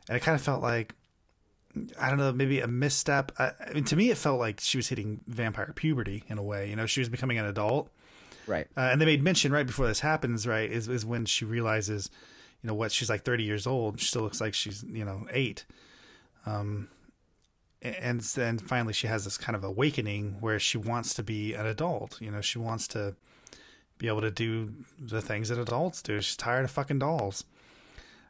and 0.09 0.17
it 0.17 0.21
kind 0.23 0.35
of 0.35 0.43
felt 0.43 0.63
like. 0.63 0.95
I 2.01 2.09
don't 2.09 2.19
know, 2.19 2.33
maybe 2.33 2.61
a 2.61 2.67
misstep. 2.67 3.33
I, 3.39 3.53
I 3.69 3.73
mean, 3.75 3.85
to 3.85 3.97
me, 3.97 4.11
it 4.11 4.17
felt 4.19 4.39
like 4.41 4.61
she 4.61 4.79
was 4.79 4.89
hitting 4.89 5.21
vampire 5.27 5.73
puberty 5.75 6.25
in 6.29 6.39
a 6.39 6.43
way. 6.43 6.69
You 6.71 6.77
know, 6.77 6.87
she 6.87 7.01
was 7.01 7.09
becoming 7.09 7.39
an 7.39 7.45
adult, 7.45 7.91
Right. 8.47 8.67
uh, 8.77 8.81
and 8.93 9.01
they 9.01 9.05
made 9.07 9.23
mention 9.23 9.53
right 9.53 9.67
before 9.67 9.87
this 9.87 10.01
happens, 10.01 10.47
right, 10.47 10.71
is, 10.71 10.89
is 10.89 11.05
when 11.05 11.25
she 11.27 11.45
realizes, 11.45 12.11
you 12.63 12.69
know, 12.69 12.75
what 12.75 12.93
she's 12.93 13.11
like 13.11 13.23
30 13.25 13.45
years 13.45 13.67
old. 13.67 14.01
She 14.01 14.07
still 14.07 14.23
looks 14.23 14.41
like 14.41 14.55
she's, 14.55 14.85
you 14.85 15.05
know, 15.05 15.27
eight. 15.31 15.65
Um, 16.47 16.89
and 17.83 18.21
then 18.21 18.59
finally 18.59 18.93
she 18.93 19.07
has 19.07 19.25
this 19.25 19.37
kind 19.39 19.55
of 19.55 19.63
awakening 19.63 20.37
where 20.41 20.59
she 20.59 20.79
wants 20.79 21.15
to 21.15 21.23
be 21.23 21.55
an 21.55 21.67
adult. 21.67 22.21
You 22.21 22.31
know, 22.31 22.41
she 22.41 22.59
wants 22.59 22.89
to 22.89 23.15
be 23.99 24.09
able 24.09 24.21
to 24.23 24.31
do 24.31 24.73
the 25.01 25.21
things 25.23 25.49
that 25.51 25.59
adults 25.59 26.03
do. 26.03 26.21
She's 26.21 26.37
tired 26.37 26.65
of 26.65 26.71
fucking 26.71 26.99
dolls. 27.01 27.45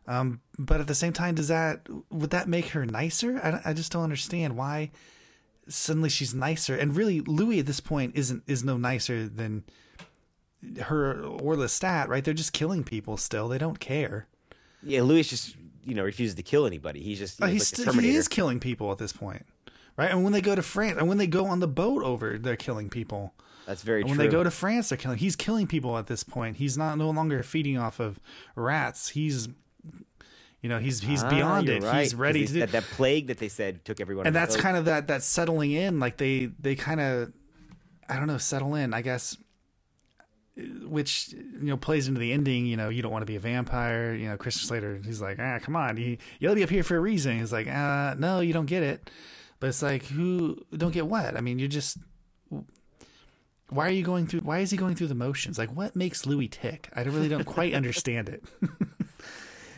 Um, 0.08 0.40
but 0.58 0.80
at 0.80 0.86
the 0.86 0.94
same 0.94 1.12
time, 1.12 1.34
does 1.34 1.48
that, 1.48 1.86
would 2.10 2.30
that 2.30 2.48
make 2.48 2.68
her 2.68 2.86
nicer? 2.86 3.38
I, 3.42 3.70
I 3.70 3.72
just 3.72 3.90
don't 3.92 4.04
understand 4.04 4.56
why 4.56 4.90
suddenly 5.68 6.08
she's 6.08 6.32
nicer. 6.34 6.76
And 6.76 6.94
really, 6.96 7.20
Louis 7.22 7.58
at 7.60 7.66
this 7.66 7.80
point 7.80 8.12
isn't, 8.14 8.44
is 8.46 8.62
no 8.62 8.76
nicer 8.76 9.28
than, 9.28 9.64
her 10.82 11.22
or 11.22 11.54
Lestat, 11.54 12.08
right? 12.08 12.24
They're 12.24 12.34
just 12.34 12.52
killing 12.52 12.82
people 12.84 13.16
still. 13.16 13.48
They 13.48 13.58
don't 13.58 13.78
care. 13.78 14.26
Yeah, 14.82 15.02
Louis 15.02 15.28
just 15.28 15.56
you 15.84 15.94
know 15.94 16.02
refuses 16.02 16.34
to 16.36 16.42
kill 16.42 16.66
anybody. 16.66 17.00
He's 17.02 17.18
just 17.18 17.38
you 17.38 17.46
know, 17.46 17.52
he's 17.52 17.78
like 17.78 17.88
st- 17.92 18.04
he 18.04 18.16
is 18.16 18.26
killing 18.28 18.58
people 18.58 18.90
at 18.90 18.98
this 18.98 19.12
point, 19.12 19.44
right? 19.96 20.10
And 20.10 20.24
when 20.24 20.32
they 20.32 20.40
go 20.40 20.54
to 20.54 20.62
France, 20.62 20.96
and 20.98 21.08
when 21.08 21.18
they 21.18 21.26
go 21.26 21.46
on 21.46 21.60
the 21.60 21.68
boat 21.68 22.02
over, 22.02 22.38
they're 22.38 22.56
killing 22.56 22.88
people. 22.88 23.34
That's 23.66 23.82
very 23.82 24.00
And 24.00 24.08
true. 24.10 24.18
when 24.18 24.26
they 24.26 24.32
go 24.32 24.42
to 24.44 24.50
France, 24.50 24.88
they're 24.88 24.98
killing. 24.98 25.18
He's 25.18 25.36
killing 25.36 25.66
people 25.66 25.98
at 25.98 26.06
this 26.06 26.22
point. 26.24 26.56
He's 26.56 26.76
not 26.78 26.98
no 26.98 27.10
longer 27.10 27.42
feeding 27.42 27.76
off 27.78 27.98
of 28.00 28.18
rats. 28.54 29.08
He's, 29.10 29.48
you 30.66 30.70
know, 30.72 30.80
he's 30.80 31.00
he's 31.00 31.22
Ah, 31.22 31.30
beyond 31.30 31.68
it. 31.68 31.80
right, 31.84 32.02
He's 32.02 32.12
ready 32.12 32.44
to 32.44 32.52
do. 32.52 32.58
that, 32.58 32.72
that 32.72 32.82
plague 32.82 33.28
that 33.28 33.38
they 33.38 33.46
said 33.48 33.84
took 33.84 34.00
everyone. 34.00 34.26
and 34.26 34.34
that's 34.34 34.56
kind 34.56 34.76
of 34.76 34.86
that 34.86 35.06
that 35.06 35.22
settling 35.22 35.70
in. 35.70 36.00
Like 36.00 36.16
they 36.16 36.46
they 36.58 36.74
kind 36.74 37.00
of, 37.00 37.32
I 38.08 38.16
don't 38.16 38.26
know, 38.26 38.36
settle 38.38 38.74
in. 38.74 38.92
I 38.92 39.00
guess 39.00 39.36
which 40.88 41.32
you 41.34 41.68
know 41.68 41.76
plays 41.76 42.08
into 42.08 42.18
the 42.18 42.32
ending. 42.32 42.66
You 42.66 42.76
know, 42.76 42.88
you 42.88 43.00
don't 43.00 43.12
want 43.12 43.22
to 43.22 43.26
be 43.26 43.36
a 43.36 43.40
vampire. 43.40 44.12
You 44.12 44.28
know, 44.28 44.36
Christian 44.36 44.66
Slater. 44.66 45.00
He's 45.04 45.20
like, 45.20 45.38
ah, 45.38 45.60
come 45.62 45.76
on, 45.76 45.96
you 45.98 46.16
you 46.40 46.48
let 46.48 46.56
me 46.56 46.64
up 46.64 46.70
here 46.70 46.82
for 46.82 46.96
a 46.96 47.00
reason. 47.00 47.38
He's 47.38 47.52
like, 47.52 47.68
uh, 47.68 48.16
no, 48.18 48.40
you 48.40 48.52
don't 48.52 48.66
get 48.66 48.82
it. 48.82 49.08
But 49.60 49.68
it's 49.68 49.82
like, 49.82 50.04
who 50.06 50.58
don't 50.76 50.90
get 50.92 51.06
what? 51.06 51.36
I 51.36 51.40
mean, 51.40 51.60
you're 51.60 51.68
just. 51.68 51.98
Why 53.68 53.86
are 53.88 53.90
you 53.90 54.04
going 54.04 54.26
through? 54.26 54.40
Why 54.40 54.58
is 54.60 54.70
he 54.70 54.76
going 54.76 54.94
through 54.96 55.08
the 55.08 55.14
motions? 55.14 55.58
Like, 55.58 55.70
what 55.70 55.94
makes 55.96 56.24
Louis 56.26 56.48
tick? 56.48 56.88
I 56.94 57.02
really 57.02 57.28
don't 57.28 57.44
quite 57.44 57.72
understand 57.80 58.28
it. 58.28 58.42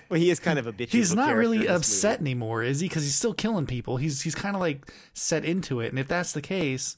Well, 0.09 0.18
he 0.18 0.31
is 0.31 0.40
kind 0.40 0.59
of 0.59 0.66
a 0.66 0.73
bitch. 0.73 0.90
he's 0.90 1.14
not 1.14 1.35
really 1.35 1.59
in 1.59 1.62
this 1.64 1.71
upset 1.71 2.21
anymore, 2.21 2.62
is 2.62 2.81
he? 2.81 2.88
Because 2.88 3.03
he's 3.03 3.14
still 3.14 3.35
killing 3.35 3.66
people. 3.66 3.99
He's 3.99 4.23
he's 4.23 4.35
kind 4.35 4.55
of 4.55 4.61
like 4.61 4.90
set 5.12 5.44
into 5.44 5.81
it. 5.81 5.88
And 5.88 5.99
if 5.99 6.09
that's 6.09 6.33
the 6.33 6.40
case, 6.40 6.97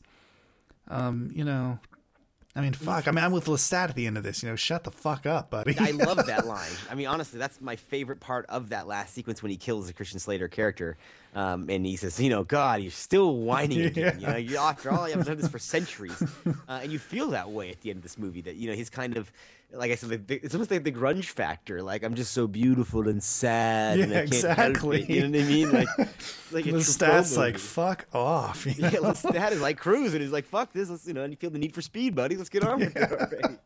um, 0.88 1.30
you 1.34 1.44
know, 1.44 1.78
I 2.54 2.62
mean, 2.62 2.72
fuck. 2.72 3.06
I 3.06 3.12
mean, 3.12 3.24
I'm 3.24 3.30
with 3.30 3.46
Lestat 3.46 3.90
at 3.90 3.94
the 3.94 4.06
end 4.06 4.16
of 4.16 4.24
this. 4.24 4.42
You 4.42 4.48
know, 4.48 4.56
shut 4.56 4.82
the 4.82 4.90
fuck 4.90 5.24
up, 5.24 5.50
buddy. 5.50 5.76
I 5.78 5.92
love 5.92 6.16
that 6.26 6.46
line. 6.46 6.70
I 6.90 6.96
mean, 6.96 7.06
honestly, 7.06 7.38
that's 7.38 7.60
my 7.60 7.76
favorite 7.76 8.18
part 8.18 8.46
of 8.48 8.70
that 8.70 8.88
last 8.88 9.14
sequence 9.14 9.40
when 9.40 9.50
he 9.50 9.56
kills 9.56 9.86
the 9.86 9.92
Christian 9.92 10.18
Slater 10.18 10.48
character. 10.48 10.96
Um, 11.34 11.70
and 11.70 11.86
he 11.86 11.94
says, 11.94 12.18
you 12.18 12.28
know, 12.28 12.42
God, 12.42 12.82
you're 12.82 12.90
still 12.90 13.36
whining 13.36 13.82
again. 13.82 14.16
You 14.20 14.26
know, 14.26 14.36
you, 14.36 14.56
after 14.56 14.90
all, 14.90 15.04
I've 15.04 15.24
done 15.24 15.36
this 15.36 15.48
for 15.48 15.60
centuries. 15.60 16.20
Uh, 16.44 16.80
and 16.82 16.90
you 16.90 16.98
feel 16.98 17.28
that 17.28 17.50
way 17.50 17.70
at 17.70 17.80
the 17.82 17.90
end 17.90 17.98
of 17.98 18.02
this 18.02 18.18
movie 18.18 18.40
that, 18.42 18.56
you 18.56 18.68
know, 18.68 18.74
he's 18.74 18.90
kind 18.90 19.16
of, 19.16 19.30
like 19.72 19.90
I 19.90 19.94
said, 19.94 20.10
like, 20.10 20.26
the, 20.26 20.36
it's 20.36 20.54
almost 20.54 20.70
like 20.70 20.84
the 20.84 20.92
grunge 20.92 21.26
factor. 21.26 21.82
Like, 21.82 22.02
I'm 22.02 22.14
just 22.14 22.32
so 22.32 22.46
beautiful 22.46 23.08
and 23.08 23.22
sad. 23.22 23.98
and 24.00 24.10
Yeah, 24.12 24.18
I 24.18 24.20
can't 24.22 24.34
exactly. 24.34 25.02
it. 25.02 25.10
You 25.10 25.28
know 25.28 25.38
what 25.38 25.44
I 25.46 25.48
mean? 25.48 25.70
Like, 25.72 25.88
like 26.52 26.64
Lestat's 26.64 27.36
like, 27.36 27.58
fuck 27.58 28.06
off. 28.12 28.66
you 28.66 28.74
Yeah, 28.78 28.90
know? 28.90 29.02
Lestat 29.12 29.52
is 29.52 29.60
like 29.60 29.78
Cruise, 29.78 30.12
and 30.14 30.22
he's 30.22 30.32
like, 30.32 30.46
"Fuck 30.46 30.72
this!" 30.72 30.90
Let's, 30.90 31.06
you 31.06 31.14
know, 31.14 31.22
and 31.22 31.32
you 31.32 31.36
feel 31.36 31.50
the 31.50 31.58
need 31.58 31.74
for 31.74 31.82
speed, 31.82 32.14
buddy. 32.14 32.36
Let's 32.36 32.48
get 32.50 32.64
on 32.64 32.80
with 32.80 32.96
it 32.96 33.10
already. 33.12 33.56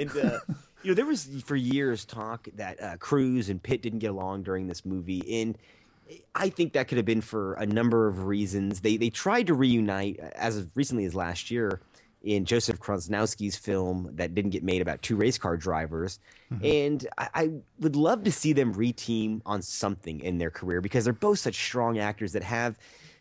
and 0.00 0.10
uh, 0.16 0.38
you 0.82 0.90
know, 0.90 0.94
there 0.94 1.06
was 1.06 1.28
for 1.44 1.56
years 1.56 2.04
talk 2.04 2.48
that 2.54 2.82
uh, 2.82 2.96
Cruise 2.98 3.48
and 3.50 3.62
Pitt 3.62 3.82
didn't 3.82 3.98
get 3.98 4.10
along 4.10 4.44
during 4.44 4.66
this 4.66 4.84
movie, 4.86 5.42
and 5.42 5.58
I 6.34 6.48
think 6.48 6.72
that 6.72 6.88
could 6.88 6.96
have 6.96 7.04
been 7.04 7.20
for 7.20 7.54
a 7.54 7.66
number 7.66 8.06
of 8.06 8.24
reasons. 8.24 8.80
They 8.80 8.96
they 8.96 9.10
tried 9.10 9.46
to 9.48 9.54
reunite 9.54 10.20
uh, 10.20 10.30
as 10.34 10.56
of 10.56 10.70
recently 10.74 11.04
as 11.04 11.14
last 11.14 11.50
year 11.50 11.80
in 12.22 12.44
Joseph 12.44 12.80
Kosinski's 12.80 13.56
film 13.56 14.10
that 14.14 14.34
didn't 14.34 14.50
get 14.50 14.64
made 14.64 14.82
about 14.82 15.02
two 15.02 15.16
race 15.16 15.38
car 15.38 15.56
drivers. 15.56 16.18
And 16.62 17.06
I, 17.18 17.28
I 17.34 17.50
would 17.80 17.94
love 17.94 18.24
to 18.24 18.32
see 18.32 18.54
them 18.54 18.74
reteam 18.74 19.42
on 19.44 19.60
something 19.60 20.20
in 20.20 20.38
their 20.38 20.50
career 20.50 20.80
because 20.80 21.04
they're 21.04 21.12
both 21.12 21.38
such 21.40 21.54
strong 21.54 21.98
actors 21.98 22.32
that 22.32 22.42
have 22.42 22.78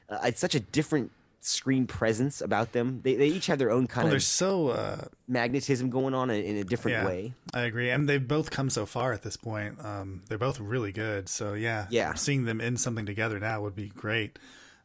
uh, 0.09 0.19
it's 0.23 0.39
such 0.39 0.55
a 0.55 0.61
different 0.61 1.11
screen 1.41 1.87
presence 1.87 2.41
about 2.41 2.71
them. 2.71 3.01
They, 3.03 3.15
they 3.15 3.27
each 3.27 3.47
have 3.47 3.59
their 3.59 3.71
own 3.71 3.87
kind 3.87 4.07
they're 4.07 4.17
of 4.17 4.23
so 4.23 4.69
uh, 4.69 5.05
magnetism 5.27 5.89
going 5.89 6.13
on 6.13 6.29
in, 6.29 6.43
in 6.43 6.57
a 6.57 6.63
different 6.63 6.97
yeah, 6.97 7.05
way. 7.05 7.33
I 7.53 7.61
agree, 7.61 7.89
and 7.89 8.07
they've 8.07 8.25
both 8.25 8.49
come 8.51 8.69
so 8.69 8.85
far 8.85 9.13
at 9.13 9.23
this 9.23 9.37
point. 9.37 9.83
Um, 9.83 10.23
they're 10.27 10.37
both 10.37 10.59
really 10.59 10.91
good. 10.91 11.29
So 11.29 11.53
yeah, 11.53 11.87
Yeah. 11.89 12.13
seeing 12.13 12.45
them 12.45 12.61
in 12.61 12.77
something 12.77 13.05
together 13.05 13.39
now 13.39 13.61
would 13.61 13.75
be 13.75 13.89
great. 13.89 14.39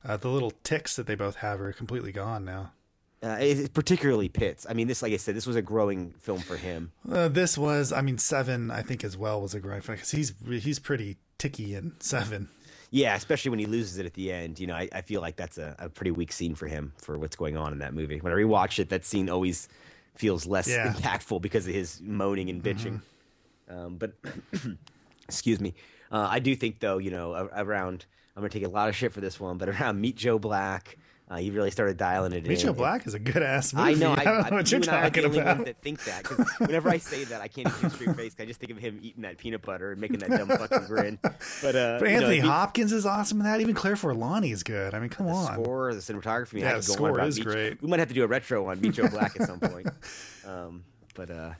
Uh, 0.05 0.17
the 0.17 0.29
little 0.29 0.53
ticks 0.65 0.97
that 0.97 1.07
they 1.07 1.15
both 1.15 1.37
have 1.37 1.61
are 1.61 1.73
completely 1.73 2.13
gone 2.13 2.45
now. 2.45 2.73
Uh, 3.23 3.37
it's 3.39 3.69
particularly 3.69 4.29
Pitts. 4.29 4.67
I 4.69 4.73
mean, 4.73 4.89
this, 4.89 5.01
like 5.03 5.13
I 5.13 5.17
said, 5.17 5.37
this 5.37 5.47
was 5.47 5.55
a 5.55 5.63
growing 5.63 6.11
film 6.19 6.41
for 6.41 6.57
him. 6.57 6.91
Uh, 7.11 7.29
this 7.29 7.57
was, 7.57 7.93
I 7.93 8.01
mean, 8.03 8.19
seven. 8.19 8.71
I 8.71 8.83
think 8.83 9.05
as 9.05 9.17
well 9.17 9.41
was 9.41 9.55
a 9.55 9.61
growing 9.61 9.81
film 9.81 9.95
because 9.97 10.11
he's 10.11 10.33
he's 10.49 10.79
pretty 10.81 11.19
ticky 11.39 11.75
in 11.77 11.93
seven. 12.01 12.49
Yeah, 12.91 13.15
especially 13.15 13.51
when 13.51 13.59
he 13.61 13.67
loses 13.67 13.97
it 13.99 14.07
at 14.07 14.15
the 14.15 14.33
end. 14.33 14.59
You 14.59 14.67
know, 14.67 14.75
I, 14.75 14.89
I 14.93 15.01
feel 15.03 15.21
like 15.21 15.37
that's 15.37 15.57
a, 15.57 15.77
a 15.79 15.89
pretty 15.89 16.11
weak 16.11 16.33
scene 16.33 16.55
for 16.57 16.67
him 16.67 16.93
for 16.99 17.17
what's 17.17 17.37
going 17.37 17.57
on 17.57 17.73
in 17.73 17.79
that 17.79 17.95
movie. 17.95 18.19
When 18.21 18.33
I 18.33 18.37
rewatch 18.37 18.79
it, 18.81 18.89
that 18.91 19.05
scene 19.05 19.31
always 19.31 19.69
feels 20.17 20.45
less 20.47 20.69
Yeah. 20.69 20.89
Mm-hmm. 20.89 20.99
impactful 20.99 21.41
because 21.43 21.67
of 21.69 21.73
his 21.75 22.01
moaning 22.03 22.51
and 22.51 22.63
bitching. 22.63 23.01
Um, 23.71 23.97
but 23.97 24.13
excuse 25.29 25.61
me, 25.61 25.75
uh, 26.11 26.27
I 26.31 26.39
do 26.41 26.55
think 26.55 26.81
though, 26.81 26.99
you 26.99 27.11
know, 27.11 27.49
around 27.57 28.05
I'm 28.37 28.41
gonna 28.43 28.51
take 28.51 28.65
a 28.65 28.69
lot 28.69 28.89
of 28.89 28.97
shit 28.97 29.13
for 29.13 29.21
this 29.21 29.39
one, 29.41 29.59
but 29.59 29.69
around 29.69 30.01
Meet 30.01 30.17
Joe 30.17 30.39
Black, 30.39 30.99
uh, 31.33 31.37
he 31.39 31.51
really 31.51 31.71
started 31.71 31.97
dialing 31.97 32.33
it 32.33 32.47
Meet 32.47 32.63
in. 32.65 32.73
Black 32.75 33.07
is 33.07 33.15
a 33.15 33.19
good 33.19 33.43
ass 33.43 33.73
movie. 33.73 33.91
I 33.91 33.95
know. 33.95 34.13
I, 34.13 34.15
I 34.21 34.25
don't 34.25 34.35
know 34.39 34.41
I- 34.43 34.51
what 34.55 34.71
you 34.71 34.77
you're 34.79 34.83
and 34.83 34.91
I 34.91 35.07
are 35.07 35.11
the 35.11 35.23
talking 35.23 35.41
about. 35.41 35.65
that 35.65 35.77
think 35.83 36.05
that. 36.05 36.25
'cause 36.25 36.47
whenever 36.59 36.91
I 36.91 36.99
say 36.99 37.25
that, 37.25 37.41
I 37.41 37.49
can't 37.49 37.69
even 37.79 37.91
straight 37.91 38.17
face. 38.17 38.35
I 38.39 38.45
just 38.45 38.61
think 38.61 38.71
of 38.73 38.79
him 38.79 38.99
eating 39.03 39.23
that 39.23 39.39
peanut 39.39 39.63
butter 39.63 39.93
and 39.93 40.01
making 40.01 40.19
that 40.19 40.31
dumb 40.31 40.49
fucking 40.49 40.87
grin. 40.87 41.19
But, 41.23 41.33
uh, 41.33 41.39
But 41.63 41.75
know, 41.75 42.07
Anthony 42.07 42.41
Meet- 42.41 42.45
Hopkins 42.49 42.93
is 42.93 43.07
awesome 43.07 43.39
in 43.41 43.45
that. 43.47 43.61
Even 43.61 43.75
Claire 43.75 43.95
Forlani 43.95 44.53
is 44.53 44.63
good. 44.63 44.95
I 44.95 44.99
mean, 45.01 45.09
come 45.09 45.27
the 45.27 45.33
on. 45.33 45.53
score, 45.55 45.95
the 45.95 46.01
cinematography. 46.01 46.61
Yeah, 46.61 46.75
the 46.77 46.83
score 46.83 47.21
is 47.21 47.39
great. 47.39 47.81
We 47.83 47.89
might 47.89 47.99
have 48.01 48.09
to 48.09 48.15
do 48.15 48.25
a 48.25 48.27
retro 48.27 48.69
on 48.69 48.81
Meet 48.81 48.93
Joe 48.95 49.09
Black 49.09 49.35
at 49.41 49.47
some 49.47 49.59
point. 49.61 49.89
Um, 50.45 50.83
but 51.15 51.31
uh, 51.31 51.53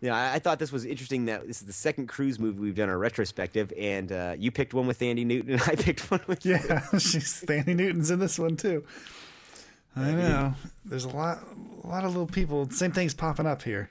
you 0.00 0.08
know, 0.08 0.14
I, 0.14 0.34
I 0.34 0.38
thought 0.38 0.58
this 0.58 0.72
was 0.72 0.84
interesting. 0.84 1.26
That 1.26 1.46
this 1.46 1.60
is 1.60 1.66
the 1.66 1.72
second 1.72 2.06
Cruise 2.06 2.38
movie 2.38 2.60
we've 2.60 2.76
done 2.76 2.88
a 2.88 2.96
retrospective, 2.96 3.72
and 3.76 4.12
uh, 4.12 4.34
you 4.38 4.50
picked 4.50 4.74
one 4.74 4.86
with 4.86 5.00
Thandie 5.00 5.26
Newton, 5.26 5.54
and 5.54 5.62
I 5.62 5.74
picked 5.76 6.10
one 6.10 6.20
with 6.26 6.44
Yeah, 6.44 6.86
she's 6.92 7.42
Thandie 7.46 7.74
Newton's 7.74 8.10
in 8.10 8.18
this 8.18 8.38
one 8.38 8.56
too. 8.56 8.84
I 9.96 10.12
know. 10.12 10.54
There's 10.84 11.04
a 11.04 11.08
lot, 11.08 11.40
a 11.82 11.86
lot 11.86 12.04
of 12.04 12.10
little 12.10 12.26
people. 12.26 12.70
Same 12.70 12.92
things 12.92 13.14
popping 13.14 13.46
up 13.46 13.62
here. 13.62 13.90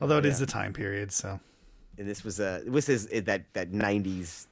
Although 0.00 0.18
it 0.18 0.26
is 0.26 0.40
yeah. 0.40 0.46
the 0.46 0.52
time 0.52 0.72
period, 0.72 1.12
so 1.12 1.38
and 1.96 2.08
this 2.08 2.24
was 2.24 2.40
a 2.40 2.62
this 2.66 2.88
is 2.88 3.06
that 3.06 3.42
that 3.52 3.70
'90s. 3.72 4.46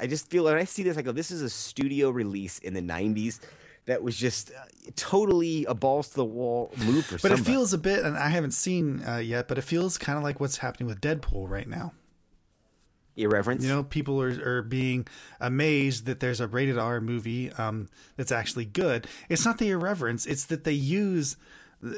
I 0.00 0.06
just 0.06 0.30
feel 0.30 0.44
when 0.44 0.54
I 0.54 0.64
see 0.64 0.84
this, 0.84 0.96
I 0.96 1.02
go, 1.02 1.10
this 1.10 1.32
is 1.32 1.42
a 1.42 1.50
studio 1.50 2.10
release 2.10 2.58
in 2.60 2.74
the 2.74 2.82
'90s 2.82 3.40
that 3.88 4.02
was 4.02 4.16
just 4.16 4.50
uh, 4.52 4.64
totally 4.96 5.64
a 5.64 5.74
balls 5.74 6.08
to 6.10 6.14
the 6.14 6.24
wall 6.24 6.70
move 6.86 7.04
for 7.06 7.14
But 7.16 7.20
somebody. 7.22 7.42
it 7.42 7.44
feels 7.44 7.72
a 7.72 7.78
bit, 7.78 8.04
and 8.04 8.16
I 8.16 8.28
haven't 8.28 8.52
seen 8.52 9.02
uh, 9.06 9.16
yet, 9.16 9.48
but 9.48 9.58
it 9.58 9.62
feels 9.62 9.98
kind 9.98 10.16
of 10.16 10.22
like 10.22 10.38
what's 10.40 10.58
happening 10.58 10.86
with 10.86 11.00
Deadpool 11.00 11.48
right 11.50 11.66
now. 11.68 11.92
irreverence. 13.16 13.62
You 13.64 13.68
know, 13.70 13.82
people 13.82 14.20
are, 14.22 14.58
are 14.58 14.62
being 14.62 15.06
amazed 15.40 16.06
that 16.06 16.20
there's 16.20 16.40
a 16.40 16.46
rated 16.46 16.78
R 16.78 17.00
movie 17.00 17.50
um, 17.52 17.88
that's 18.16 18.30
actually 18.32 18.64
good. 18.66 19.06
It's 19.28 19.44
not 19.44 19.58
the 19.58 19.70
irreverence; 19.70 20.26
it's 20.26 20.44
that 20.46 20.64
they 20.64 20.72
use, 20.72 21.36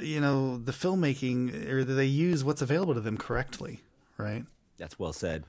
you 0.00 0.20
know, 0.20 0.56
the 0.58 0.72
filmmaking 0.72 1.68
or 1.68 1.84
that 1.84 1.92
they 1.94 2.06
use 2.06 2.42
what's 2.44 2.62
available 2.62 2.94
to 2.94 3.00
them 3.00 3.18
correctly, 3.18 3.80
right? 4.16 4.44
That's 4.78 4.98
well 4.98 5.12
said. 5.12 5.44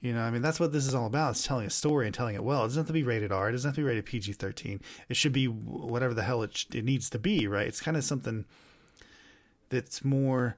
You 0.00 0.12
know, 0.12 0.22
I 0.22 0.30
mean, 0.30 0.42
that's 0.42 0.60
what 0.60 0.72
this 0.72 0.86
is 0.86 0.94
all 0.94 1.06
about. 1.06 1.32
It's 1.32 1.46
telling 1.46 1.66
a 1.66 1.70
story 1.70 2.06
and 2.06 2.14
telling 2.14 2.34
it 2.34 2.44
well. 2.44 2.62
It 2.62 2.68
doesn't 2.68 2.80
have 2.80 2.86
to 2.88 2.92
be 2.92 3.02
rated 3.02 3.32
R. 3.32 3.48
It 3.48 3.52
doesn't 3.52 3.68
have 3.68 3.74
to 3.76 3.80
be 3.80 3.86
rated 3.86 4.04
PG 4.04 4.34
13. 4.34 4.80
It 5.08 5.16
should 5.16 5.32
be 5.32 5.46
whatever 5.46 6.14
the 6.14 6.22
hell 6.22 6.42
it, 6.42 6.56
sh- 6.56 6.66
it 6.74 6.84
needs 6.84 7.08
to 7.10 7.18
be, 7.18 7.48
right? 7.48 7.66
It's 7.66 7.80
kind 7.80 7.96
of 7.96 8.04
something 8.04 8.44
that's 9.70 10.04
more 10.04 10.56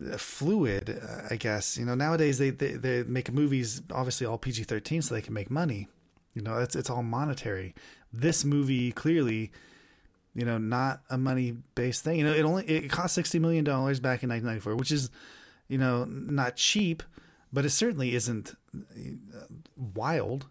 uh, 0.00 0.16
fluid, 0.16 1.00
uh, 1.02 1.26
I 1.30 1.36
guess. 1.36 1.76
You 1.76 1.84
know, 1.84 1.94
nowadays 1.94 2.38
they, 2.38 2.50
they, 2.50 2.72
they 2.72 3.02
make 3.02 3.32
movies 3.32 3.82
obviously 3.90 4.26
all 4.26 4.38
PG 4.38 4.64
13 4.64 5.02
so 5.02 5.14
they 5.14 5.22
can 5.22 5.34
make 5.34 5.50
money. 5.50 5.88
You 6.34 6.42
know, 6.42 6.58
it's, 6.58 6.76
it's 6.76 6.90
all 6.90 7.02
monetary. 7.02 7.74
This 8.12 8.44
movie 8.44 8.92
clearly, 8.92 9.50
you 10.34 10.44
know, 10.44 10.58
not 10.58 11.00
a 11.10 11.18
money 11.18 11.56
based 11.74 12.04
thing. 12.04 12.18
You 12.18 12.24
know, 12.24 12.32
it 12.32 12.42
only, 12.42 12.64
it 12.66 12.90
cost 12.90 13.18
$60 13.18 13.40
million 13.40 13.64
back 13.64 14.22
in 14.22 14.28
1994, 14.28 14.76
which 14.76 14.92
is, 14.92 15.10
you 15.66 15.78
know, 15.78 16.04
not 16.04 16.56
cheap, 16.56 17.02
but 17.56 17.64
it 17.64 17.70
certainly 17.70 18.14
isn't 18.14 18.54
uh, 18.76 19.40
wild. 19.94 20.44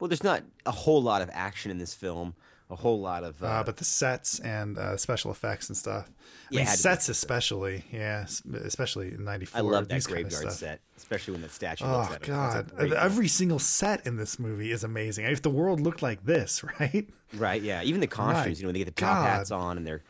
Well, 0.00 0.08
there's 0.08 0.24
not 0.24 0.42
a 0.66 0.72
whole 0.72 1.00
lot 1.00 1.22
of 1.22 1.30
action 1.32 1.70
in 1.70 1.78
this 1.78 1.94
film. 1.94 2.34
A 2.68 2.74
whole 2.74 3.00
lot 3.00 3.22
of. 3.22 3.40
Uh, 3.40 3.46
Uh, 3.46 3.62
but 3.62 3.76
the 3.76 3.84
sets 3.84 4.40
and 4.40 4.76
uh, 4.76 4.96
special 4.96 5.30
effects 5.30 5.68
and 5.68 5.76
stuff. 5.76 6.08
I 6.08 6.10
Yeah, 6.50 6.56
mean, 6.56 6.62
it 6.62 6.68
had 6.70 6.72
to 6.72 6.78
be 6.78 6.82
sets 6.82 7.08
especially, 7.10 7.84
yeah, 7.92 8.26
especially 8.64 9.14
in 9.14 9.24
'94. 9.24 9.56
I 9.58 9.62
love 9.62 9.86
that 9.88 9.94
these 9.94 10.06
kind 10.08 10.18
of 10.18 10.32
graveyard 10.32 10.52
set, 10.52 10.80
especially 10.96 11.32
when 11.32 11.42
that 11.42 11.52
statue 11.52 11.84
Oh 11.84 11.98
looks 11.98 12.10
at 12.10 12.22
it. 12.22 12.26
That's 12.28 12.72
a 12.72 12.88
God! 12.88 12.92
Every 12.94 13.28
single 13.28 13.60
set 13.60 14.04
in 14.04 14.16
this 14.16 14.40
movie 14.40 14.72
is 14.72 14.82
amazing. 14.82 15.26
If 15.26 15.42
the 15.42 15.50
world 15.50 15.78
looked 15.80 16.02
like 16.02 16.24
this, 16.24 16.64
right? 16.80 17.08
Right, 17.34 17.62
yeah. 17.62 17.82
Even 17.84 18.00
the 18.00 18.08
costumes, 18.08 18.58
you 18.58 18.64
know, 18.64 18.68
when 18.68 18.74
they 18.74 18.80
get 18.80 18.96
the 18.96 19.00
top 19.00 19.18
God. 19.18 19.28
hats 19.28 19.52
on 19.52 19.76
and 19.76 19.86
they're 19.86 20.02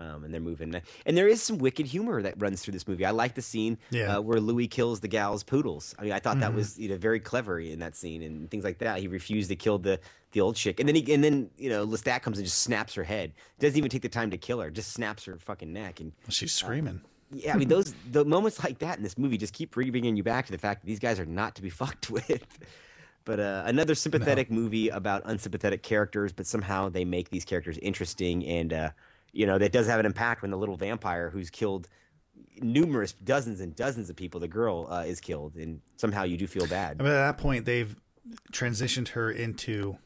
um, 0.00 0.24
and 0.24 0.32
they're 0.32 0.40
moving. 0.40 0.74
And 1.06 1.16
there 1.16 1.28
is 1.28 1.42
some 1.42 1.58
wicked 1.58 1.86
humor 1.86 2.22
that 2.22 2.34
runs 2.40 2.62
through 2.62 2.72
this 2.72 2.88
movie. 2.88 3.04
I 3.04 3.10
like 3.10 3.34
the 3.34 3.42
scene 3.42 3.78
Yeah. 3.90 4.16
uh, 4.16 4.20
where 4.20 4.40
Louis 4.40 4.66
kills 4.66 5.00
the 5.00 5.08
gal's 5.08 5.42
poodles. 5.44 5.94
I 5.98 6.02
mean, 6.02 6.12
I 6.12 6.18
thought 6.18 6.40
that 6.40 6.52
Mhm. 6.52 6.56
was 6.56 6.78
you 6.78 6.88
know 6.88 6.96
very 6.96 7.20
clever 7.20 7.60
in 7.60 7.78
that 7.80 7.94
scene 7.94 8.22
and 8.22 8.50
things 8.50 8.64
like 8.64 8.78
that. 8.78 8.98
He 9.00 9.06
refused 9.08 9.50
to 9.50 9.56
kill 9.56 9.78
the 9.78 10.00
the 10.32 10.40
old 10.40 10.56
chick, 10.56 10.78
and 10.80 10.88
then 10.88 10.94
he 10.96 11.12
and 11.12 11.22
then 11.22 11.50
you 11.58 11.68
know 11.68 11.86
Lestat 11.86 12.22
comes 12.22 12.38
and 12.38 12.46
just 12.46 12.58
snaps 12.62 12.94
her 12.94 13.04
head. 13.04 13.32
Doesn't 13.58 13.76
even 13.76 13.90
take 13.90 14.02
the 14.02 14.08
time 14.08 14.30
to 14.30 14.38
kill 14.38 14.60
her, 14.60 14.70
just 14.70 14.92
snaps 14.92 15.24
her 15.26 15.36
fucking 15.38 15.72
neck 15.72 16.00
and. 16.00 16.12
She's 16.28 16.52
screaming. 16.52 17.00
Yeah, 17.32 17.54
I 17.54 17.58
mean 17.58 17.68
those 17.68 17.94
the 18.10 18.24
moments 18.24 18.62
like 18.64 18.78
that 18.78 18.96
in 18.96 19.02
this 19.02 19.18
movie 19.18 19.36
just 19.36 19.52
keep 19.52 19.72
bringing 19.72 20.16
you 20.16 20.22
back 20.22 20.46
to 20.46 20.52
the 20.52 20.58
fact 20.58 20.80
that 20.82 20.86
these 20.86 20.98
guys 20.98 21.20
are 21.20 21.26
not 21.26 21.54
to 21.56 21.62
be 21.62 21.70
fucked 21.82 22.10
with. 22.10 22.46
But 23.26 23.38
uh, 23.38 23.62
another 23.66 23.94
sympathetic 23.94 24.50
movie 24.50 24.88
about 24.88 25.22
unsympathetic 25.26 25.82
characters, 25.82 26.32
but 26.32 26.46
somehow 26.46 26.88
they 26.88 27.04
make 27.04 27.28
these 27.28 27.44
characters 27.44 27.76
interesting, 27.82 28.44
and 28.46 28.72
uh, 28.72 28.90
you 29.32 29.46
know 29.46 29.58
that 29.58 29.72
does 29.72 29.86
have 29.86 30.00
an 30.00 30.06
impact 30.06 30.42
when 30.42 30.50
the 30.50 30.58
little 30.58 30.76
vampire 30.76 31.30
who's 31.30 31.50
killed 31.50 31.88
numerous 32.60 33.12
dozens 33.12 33.60
and 33.60 33.74
dozens 33.76 34.10
of 34.10 34.16
people, 34.16 34.40
the 34.40 34.48
girl 34.48 34.86
uh, 34.90 35.04
is 35.06 35.20
killed, 35.20 35.54
and 35.56 35.80
somehow 35.96 36.24
you 36.24 36.36
do 36.36 36.46
feel 36.46 36.66
bad. 36.66 36.96
I 37.00 37.02
mean, 37.02 37.12
at 37.12 37.16
that 37.16 37.38
point, 37.38 37.64
they've 37.64 37.94
transitioned 38.52 39.08
her 39.08 39.30
into 39.30 39.96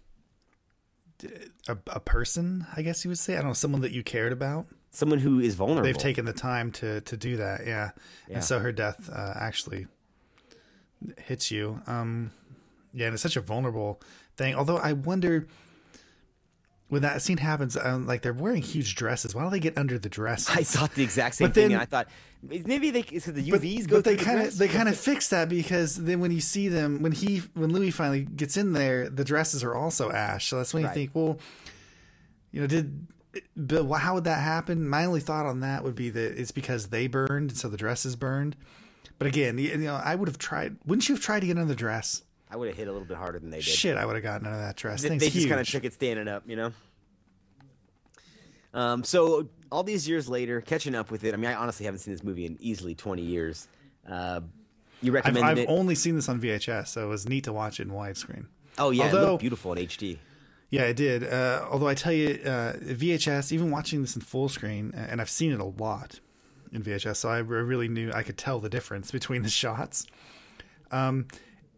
a, 1.69 1.77
a 1.89 2.01
person. 2.01 2.67
I 2.77 2.83
guess 2.83 3.05
you 3.05 3.09
would 3.11 3.19
say. 3.19 3.35
I 3.35 3.39
don't 3.39 3.49
know, 3.49 3.53
someone 3.55 3.81
that 3.83 3.93
you 3.93 4.03
cared 4.03 4.33
about. 4.33 4.67
Someone 4.91 5.19
who 5.19 5.41
is 5.41 5.55
vulnerable. 5.55 5.83
They've 5.85 5.97
taken 5.99 6.25
the 6.25 6.33
time 6.33 6.71
to 6.73 7.01
to 7.03 7.17
do 7.17 7.37
that. 7.39 7.67
Yeah, 7.67 7.91
Yeah. 8.29 8.37
and 8.37 8.45
so 8.45 8.59
her 8.61 8.73
death 8.73 9.11
uh, 9.13 9.33
actually 9.37 9.87
hits 11.19 11.51
you. 11.51 11.81
Um, 11.87 12.31
yeah, 12.93 13.07
and 13.07 13.15
it's 13.15 13.23
such 13.23 13.37
a 13.37 13.41
vulnerable 13.41 14.01
thing. 14.37 14.55
Although 14.55 14.79
I 14.79 14.93
wonder. 14.93 15.47
When 16.89 17.03
that 17.03 17.23
scene 17.23 17.39
happens, 17.39 17.77
um, 17.77 18.07
like 18.07 18.21
they're 18.23 18.33
wearing 18.35 18.63
huge 18.63 18.95
dresses. 18.95 19.35
Why 19.35 19.43
don't 19.43 19.51
they 19.51 19.59
get 19.59 19.77
under 19.79 19.99
the 19.99 20.09
dresses? 20.11 20.51
I 20.55 20.63
thought 20.63 20.95
the 20.95 21.03
exact 21.03 21.37
same 21.37 21.49
But 21.49 21.55
thing, 21.55 21.75
I 21.75 21.87
thought 21.87 22.09
maybe 22.43 22.91
they 22.91 23.03
so 23.21 23.33
the 23.33 23.51
but, 23.51 23.63
UVs 23.63 23.89
go 23.89 23.97
but 23.97 24.05
they 24.05 24.17
through 24.17 24.19
the 24.19 24.25
kind 24.25 24.39
of 24.39 24.45
dress? 24.45 24.59
they 24.59 24.69
kind 24.69 24.89
of 24.89 24.97
fix 24.99 25.29
that 25.31 25.49
because 25.49 25.97
then 25.97 26.21
when 26.21 26.31
you 26.31 26.43
see 26.43 26.69
them 26.69 27.01
when 27.01 27.13
he 27.13 27.39
when 27.55 27.73
Louis 27.73 27.91
finally 27.91 28.21
gets 28.21 28.59
in 28.59 28.75
there 28.75 29.09
the 29.09 29.25
dresses 29.25 29.65
are 29.65 29.75
also 29.75 30.13
ash 30.13 30.49
so 30.49 30.59
that's 30.59 30.75
when 30.75 30.83
you 30.83 30.89
Right. 30.89 30.95
think 30.95 31.11
well 31.15 31.39
you 32.53 32.61
know 32.61 32.67
did 32.67 33.07
but 33.57 33.85
how 33.95 34.13
would 34.15 34.25
that 34.25 34.41
happen 34.43 34.87
my 34.87 35.07
only 35.07 35.21
thought 35.21 35.47
on 35.47 35.61
that 35.61 35.83
would 35.85 35.95
be 35.95 36.11
that 36.11 36.39
it's 36.39 36.51
because 36.53 36.89
they 36.89 37.07
burned 37.07 37.57
so 37.57 37.69
the 37.71 37.79
dresses 37.79 38.15
burned 38.15 38.57
but 39.19 39.27
again 39.27 39.57
you 39.57 39.71
you 39.71 39.79
know 39.79 39.95
I 39.95 40.15
would 40.15 40.29
have 40.29 40.37
tried 40.37 40.77
wouldn't 40.85 41.09
you 41.09 41.15
have 41.15 41.25
tried 41.25 41.41
to 41.41 41.47
get 41.47 41.57
under 41.57 41.69
the 41.69 41.75
dress 41.75 42.24
I 42.55 42.57
would 42.57 42.69
have 42.69 42.77
hit 42.77 42.89
a 42.89 42.93
little 42.93 43.07
bit 43.07 43.17
harder 43.17 43.39
than 43.39 43.51
they 43.51 43.59
did. 43.59 43.65
shit 43.65 43.97
I 43.97 44.07
would 44.07 44.15
have 44.15 44.23
gotten 44.23 44.47
out 44.47 44.53
of 44.53 44.61
that 44.61 44.77
dress 44.77 45.03
They, 45.03 45.09
thing's 45.09 45.23
they 45.23 45.31
just 45.31 45.49
kind 45.49 45.61
of 45.61 45.69
took 45.69 45.85
it 45.85 45.93
standing 45.93 46.29
up, 46.29 46.45
you 46.47 46.57
know. 46.57 46.73
Um, 48.73 49.05
so 49.05 49.49
all 49.73 49.83
these 49.83 50.09
years 50.09 50.29
later, 50.29 50.61
catching 50.61 50.95
up 50.95 51.11
with 51.11 51.25
it. 51.25 51.35
I 51.35 51.37
mean, 51.37 51.51
I 51.51 51.55
honestly 51.55 51.85
haven't 51.85 51.99
seen 51.99 52.15
this 52.15 52.23
movie 52.23 52.47
in 52.47 52.57
easily 52.61 52.95
twenty 52.95 53.23
years. 53.23 53.69
Uh, 54.09 54.41
you 55.03 55.17
I've, 55.19 55.37
I've 55.37 55.59
it? 55.59 55.69
only 55.69 55.95
seen 55.95 56.15
this 56.15 56.29
on 56.29 56.41
VHS 56.41 56.89
so 56.89 57.05
it 57.05 57.09
was 57.09 57.29
neat 57.29 57.45
to 57.45 57.53
watch 57.53 57.79
it 57.79 57.89
in 57.89 57.93
widescreen 57.93 58.47
oh 58.79 58.91
yeah, 58.91 59.09
it 59.09 59.13
looked 59.13 59.41
beautiful 59.41 59.73
in 59.73 59.87
HD. 59.87 60.19
Yeah, 60.71 60.83
it 60.83 60.97
did. 60.97 61.25
Uh, 61.25 61.67
although 61.71 61.89
I 61.89 61.95
tell 61.95 62.13
you, 62.13 62.41
uh, 62.45 62.73
VHS, 62.75 63.53
even 63.53 63.71
watching 63.71 64.01
this 64.01 64.17
in 64.17 64.23
full 64.23 64.49
screen, 64.49 64.93
and 64.95 65.21
I've 65.21 65.31
seen 65.31 65.53
it 65.53 65.61
a 65.61 65.65
lot 65.65 66.21
in 66.73 66.83
VHS, 66.83 67.17
so 67.17 67.29
I 67.29 67.39
really 67.39 67.87
knew 67.87 68.11
I 68.13 68.23
could 68.23 68.37
tell 68.37 68.59
the 68.59 68.69
difference 68.69 69.11
between 69.11 69.43
the 69.43 69.49
shots. 69.51 70.07
Um, 70.91 71.29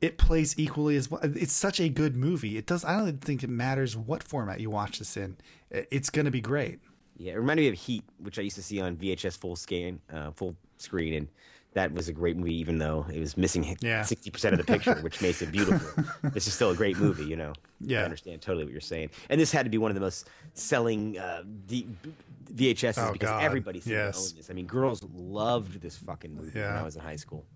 it 0.00 0.18
plays 0.18 0.54
equally 0.58 0.96
as 0.96 1.10
well. 1.10 1.20
It's 1.22 1.52
such 1.52 1.80
a 1.80 1.88
good 1.88 2.16
movie. 2.16 2.56
It 2.58 2.66
does. 2.66 2.84
I 2.84 2.96
don't 2.98 3.20
think 3.20 3.42
it 3.42 3.50
matters 3.50 3.96
what 3.96 4.22
format 4.22 4.60
you 4.60 4.70
watch 4.70 4.98
this 4.98 5.16
in. 5.16 5.36
It's 5.70 6.10
going 6.10 6.26
to 6.26 6.30
be 6.30 6.40
great. 6.40 6.80
Yeah, 7.18 7.32
it 7.32 7.36
reminded 7.36 7.62
me 7.62 7.68
of 7.68 7.74
Heat, 7.74 8.04
which 8.18 8.38
I 8.38 8.42
used 8.42 8.56
to 8.56 8.62
see 8.62 8.80
on 8.80 8.96
VHS 8.96 9.38
full 9.38 9.56
scan, 9.56 10.00
uh, 10.12 10.32
full 10.32 10.54
screen, 10.76 11.14
and 11.14 11.28
that 11.72 11.92
was 11.92 12.08
a 12.08 12.12
great 12.12 12.36
movie, 12.36 12.54
even 12.56 12.76
though 12.78 13.06
it 13.12 13.18
was 13.20 13.36
missing 13.38 13.76
Yeah. 13.80 14.02
sixty 14.02 14.30
percent 14.30 14.52
of 14.52 14.58
the 14.64 14.70
picture, 14.70 14.96
which 14.96 15.20
makes 15.22 15.40
it 15.40 15.50
beautiful. 15.50 16.04
this 16.30 16.46
is 16.46 16.52
still 16.52 16.70
a 16.72 16.74
great 16.76 16.98
movie, 16.98 17.24
you 17.24 17.36
know. 17.36 17.54
Yeah. 17.80 18.00
I 18.02 18.04
understand 18.04 18.42
totally 18.42 18.64
what 18.64 18.72
you're 18.72 18.80
saying, 18.82 19.10
and 19.30 19.40
this 19.40 19.50
had 19.50 19.64
to 19.64 19.70
be 19.70 19.78
one 19.78 19.90
of 19.90 19.94
the 19.94 20.00
most 20.02 20.28
selling 20.52 21.18
uh, 21.18 21.42
D- 21.66 21.86
VHSs 22.52 22.98
Oh, 23.08 23.12
because 23.12 23.28
God, 23.30 23.42
everybody 23.42 23.80
yes. 23.84 24.16
to 24.16 24.30
own 24.32 24.36
this. 24.36 24.50
I 24.50 24.52
mean, 24.52 24.66
girls 24.66 25.02
loved 25.14 25.80
this 25.80 25.96
fucking 25.96 26.34
movie 26.34 26.60
when 26.60 26.68
I 26.68 26.82
was 26.82 26.96
in 26.96 27.02
high 27.02 27.16
school, 27.16 27.46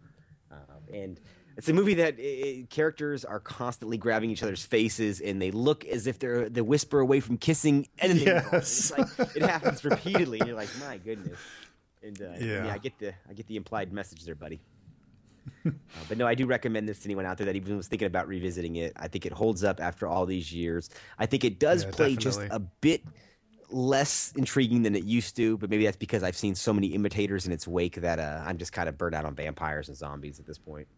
uh, 0.50 0.54
and. 0.92 1.20
It's 1.56 1.68
a 1.68 1.72
movie 1.72 1.94
that 1.94 2.14
uh, 2.18 2.66
characters 2.68 3.24
are 3.24 3.40
constantly 3.40 3.98
grabbing 3.98 4.30
each 4.30 4.42
other's 4.42 4.64
faces, 4.64 5.20
and 5.20 5.40
they 5.42 5.50
look 5.50 5.84
as 5.84 6.06
if 6.06 6.18
they're 6.18 6.48
they 6.48 6.62
whisper 6.62 7.00
away 7.00 7.20
from 7.20 7.36
kissing, 7.36 7.86
and 7.98 8.12
then 8.12 8.18
they 8.24 8.34
move 8.34 8.44
on. 8.44 8.50
Yes. 8.52 8.92
Like 8.96 9.36
it 9.36 9.42
happens 9.42 9.84
repeatedly, 9.84 10.38
and 10.40 10.48
you're 10.48 10.56
like, 10.56 10.70
my 10.78 10.98
goodness. 10.98 11.38
And 12.02 12.20
uh, 12.20 12.24
yeah. 12.38 12.66
Yeah. 12.66 12.72
I 12.72 12.78
get 12.78 12.98
the 12.98 13.12
I 13.28 13.34
get 13.34 13.46
the 13.46 13.56
implied 13.56 13.92
message 13.92 14.24
there, 14.24 14.34
buddy. 14.34 14.60
uh, 15.66 15.70
but 16.08 16.16
no, 16.18 16.26
I 16.26 16.34
do 16.34 16.46
recommend 16.46 16.88
this 16.88 17.00
to 17.00 17.06
anyone 17.06 17.26
out 17.26 17.36
there 17.38 17.46
that 17.46 17.56
even 17.56 17.76
was 17.76 17.88
thinking 17.88 18.06
about 18.06 18.28
revisiting 18.28 18.76
it. 18.76 18.92
I 18.96 19.08
think 19.08 19.26
it 19.26 19.32
holds 19.32 19.64
up 19.64 19.80
after 19.80 20.06
all 20.06 20.26
these 20.26 20.52
years. 20.52 20.90
I 21.18 21.26
think 21.26 21.44
it 21.44 21.58
does 21.58 21.84
Yeah, 21.84 21.90
play 21.90 22.16
just 22.16 22.40
a 22.50 22.58
bit 22.60 23.02
less 23.70 24.32
intriguing 24.36 24.82
than 24.82 24.94
it 24.94 25.04
used 25.04 25.36
to, 25.36 25.56
but 25.58 25.70
maybe 25.70 25.84
that's 25.84 25.96
because 25.96 26.22
I've 26.22 26.36
seen 26.36 26.54
so 26.54 26.72
many 26.72 26.88
imitators 26.88 27.46
in 27.46 27.52
its 27.52 27.66
wake 27.68 27.96
that 27.96 28.18
uh, 28.18 28.42
I'm 28.44 28.58
just 28.58 28.72
kind 28.72 28.88
of 28.88 28.98
burnt 28.98 29.14
out 29.14 29.24
on 29.24 29.34
vampires 29.34 29.88
and 29.88 29.96
zombies 29.96 30.38
at 30.40 30.46
this 30.46 30.58
point. 30.58 30.88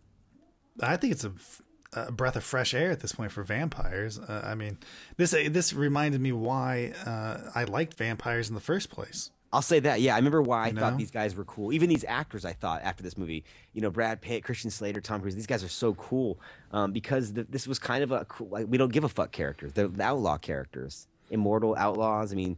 I 0.81 0.97
think 0.97 1.13
it's 1.13 1.25
a 1.25 2.11
breath 2.11 2.37
of 2.37 2.45
fresh 2.45 2.73
air 2.73 2.91
at 2.91 3.01
this 3.01 3.13
point 3.13 3.33
for 3.33 3.43
vampires. 3.43 4.19
Uh, 4.19 4.43
I 4.45 4.55
mean, 4.55 4.79
this 5.17 5.33
this 5.33 5.75
reminded 5.75 6.21
me 6.21 6.33
why 6.33 6.95
uh, 7.05 7.51
I 7.55 7.65
liked 7.65 7.95
vampires 7.95 8.49
in 8.49 8.55
the 8.55 8.61
first 8.63 8.91
place. 8.91 9.31
I'll 9.55 9.61
say 9.61 9.81
that. 9.81 10.01
Yeah, 10.01 10.15
I 10.15 10.17
remember 10.17 10.41
why 10.41 10.65
I 10.65 10.69
You 10.69 10.77
thought 10.79 10.95
know? 10.95 10.99
these 10.99 11.11
guys 11.11 11.35
were 11.35 11.45
cool. 11.45 11.75
Even 11.75 11.91
these 11.91 12.07
actors, 12.09 12.47
I 12.47 12.55
thought 12.55 12.81
after 12.83 13.03
this 13.03 13.19
movie, 13.19 13.45
you 13.75 13.83
know, 13.83 13.91
Brad 13.91 14.23
Pitt, 14.23 14.45
Christian 14.45 14.71
Slater, 14.71 15.03
Tom 15.03 15.21
Cruise. 15.21 15.35
These 15.35 15.47
guys 15.47 15.63
are 15.63 15.69
so 15.69 15.93
cool 15.93 16.41
um, 16.71 16.93
because 16.93 17.35
the, 17.35 17.45
this 17.45 17.67
was 17.67 17.79
kind 17.79 18.03
of 18.03 18.13
a 18.13 18.25
cool, 18.25 18.49
like, 18.49 18.65
we 18.67 18.79
don't 18.79 18.91
give 18.91 19.05
a 19.05 19.11
fuck 19.11 19.31
characters. 19.31 19.75
They're 19.75 19.89
the 19.89 20.03
outlaw 20.03 20.39
characters, 20.39 21.07
immortal 21.29 21.77
outlaws. 21.77 22.33
I 22.33 22.37
mean, 22.37 22.57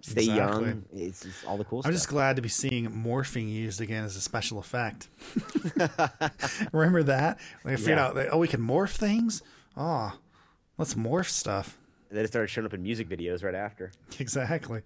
stay 0.00 0.22
Exactly. 0.22 0.64
young. 0.66 0.84
It's, 0.94 1.24
it's 1.24 1.44
all 1.44 1.56
the 1.56 1.64
cool 1.64 1.78
I'm 1.78 1.82
stuff. 1.84 1.92
just 1.92 2.08
glad 2.08 2.36
to 2.36 2.42
be 2.42 2.48
seeing 2.48 2.88
morphing 2.90 3.50
used 3.52 3.80
again 3.80 4.04
as 4.04 4.16
a 4.16 4.20
special 4.20 4.58
effect. 4.58 5.08
Remember 6.72 7.02
that? 7.04 7.38
When 7.62 7.74
I 7.74 7.76
figured 7.76 7.98
out 7.98 8.14
that, 8.14 8.28
oh, 8.32 8.38
we 8.38 8.48
can 8.48 8.60
morph 8.60 8.96
things? 8.96 9.42
Oh, 9.76 10.18
let's 10.78 10.94
morph 10.94 11.28
stuff. 11.28 11.76
And 12.08 12.16
then 12.16 12.24
it 12.24 12.28
started 12.28 12.48
showing 12.48 12.66
up 12.66 12.74
in 12.74 12.82
music 12.82 13.08
videos 13.08 13.42
right 13.42 13.54
after. 13.54 13.92
Exactly. 14.20 14.82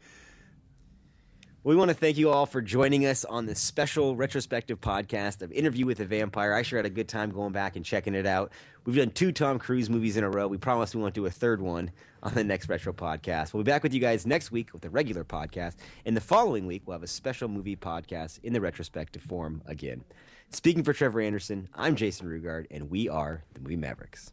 We 1.62 1.76
want 1.76 1.90
to 1.90 1.94
thank 1.94 2.16
you 2.16 2.30
all 2.30 2.46
for 2.46 2.62
joining 2.62 3.04
us 3.04 3.26
on 3.26 3.44
this 3.44 3.60
special 3.60 4.16
retrospective 4.16 4.80
podcast 4.80 5.42
of 5.42 5.52
Interview 5.52 5.84
with 5.84 6.00
a 6.00 6.06
Vampire. 6.06 6.54
I 6.54 6.62
sure 6.62 6.78
had 6.78 6.86
a 6.86 6.90
good 6.90 7.06
time 7.06 7.30
going 7.30 7.52
back 7.52 7.76
and 7.76 7.84
checking 7.84 8.14
it 8.14 8.24
out. 8.24 8.50
We've 8.86 8.96
done 8.96 9.10
two 9.10 9.30
Tom 9.30 9.58
Cruise 9.58 9.90
movies 9.90 10.16
in 10.16 10.24
a 10.24 10.30
row. 10.30 10.48
We 10.48 10.56
promise 10.56 10.94
we 10.94 11.02
won't 11.02 11.12
do 11.12 11.26
a 11.26 11.30
third 11.30 11.60
one 11.60 11.90
on 12.22 12.32
the 12.32 12.44
next 12.44 12.70
retro 12.70 12.94
podcast. 12.94 13.52
We'll 13.52 13.62
be 13.62 13.70
back 13.70 13.82
with 13.82 13.92
you 13.92 14.00
guys 14.00 14.24
next 14.24 14.50
week 14.50 14.72
with 14.72 14.86
a 14.86 14.88
regular 14.88 15.22
podcast. 15.22 15.74
And 16.06 16.16
the 16.16 16.22
following 16.22 16.66
week, 16.66 16.84
we'll 16.86 16.94
have 16.94 17.02
a 17.02 17.06
special 17.06 17.46
movie 17.46 17.76
podcast 17.76 18.40
in 18.42 18.54
the 18.54 18.60
retrospective 18.62 19.20
form 19.20 19.60
again. 19.66 20.02
Speaking 20.48 20.82
for 20.82 20.94
Trevor 20.94 21.20
Anderson, 21.20 21.68
I'm 21.74 21.94
Jason 21.94 22.26
Rugard, 22.26 22.68
and 22.70 22.88
we 22.88 23.10
are 23.10 23.44
the 23.52 23.60
Movie 23.60 23.76
Mavericks. 23.76 24.32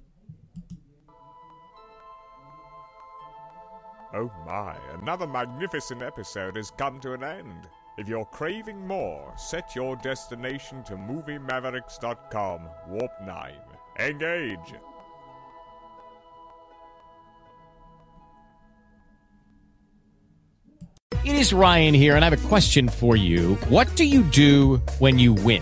Oh 4.14 4.32
my, 4.46 4.76
another 5.02 5.28
magnificent 5.28 6.02
episode 6.02 6.56
has 6.56 6.72
come 6.72 7.00
to 7.02 7.14
an 7.14 7.24
end. 7.24 7.68
If 7.98 8.08
you're 8.08 8.26
craving 8.26 8.88
more, 8.88 9.34
set 9.36 9.76
your 9.76 9.96
destination 9.98 10.84
to 10.84 10.94
MovieMavericks.com, 10.94 12.70
Warp 12.88 13.12
9. 13.26 13.54
Engage! 14.00 14.76
It 21.26 21.36
is 21.36 21.52
Ryan 21.52 21.94
here, 21.94 22.16
and 22.16 22.24
I 22.24 22.30
have 22.30 22.46
a 22.46 22.48
question 22.48 22.88
for 22.88 23.18
you. 23.18 23.56
What 23.68 23.94
do 23.98 24.06
you 24.06 24.24
do 24.24 24.78
when 25.00 25.20
you 25.20 25.34
win? 25.34 25.62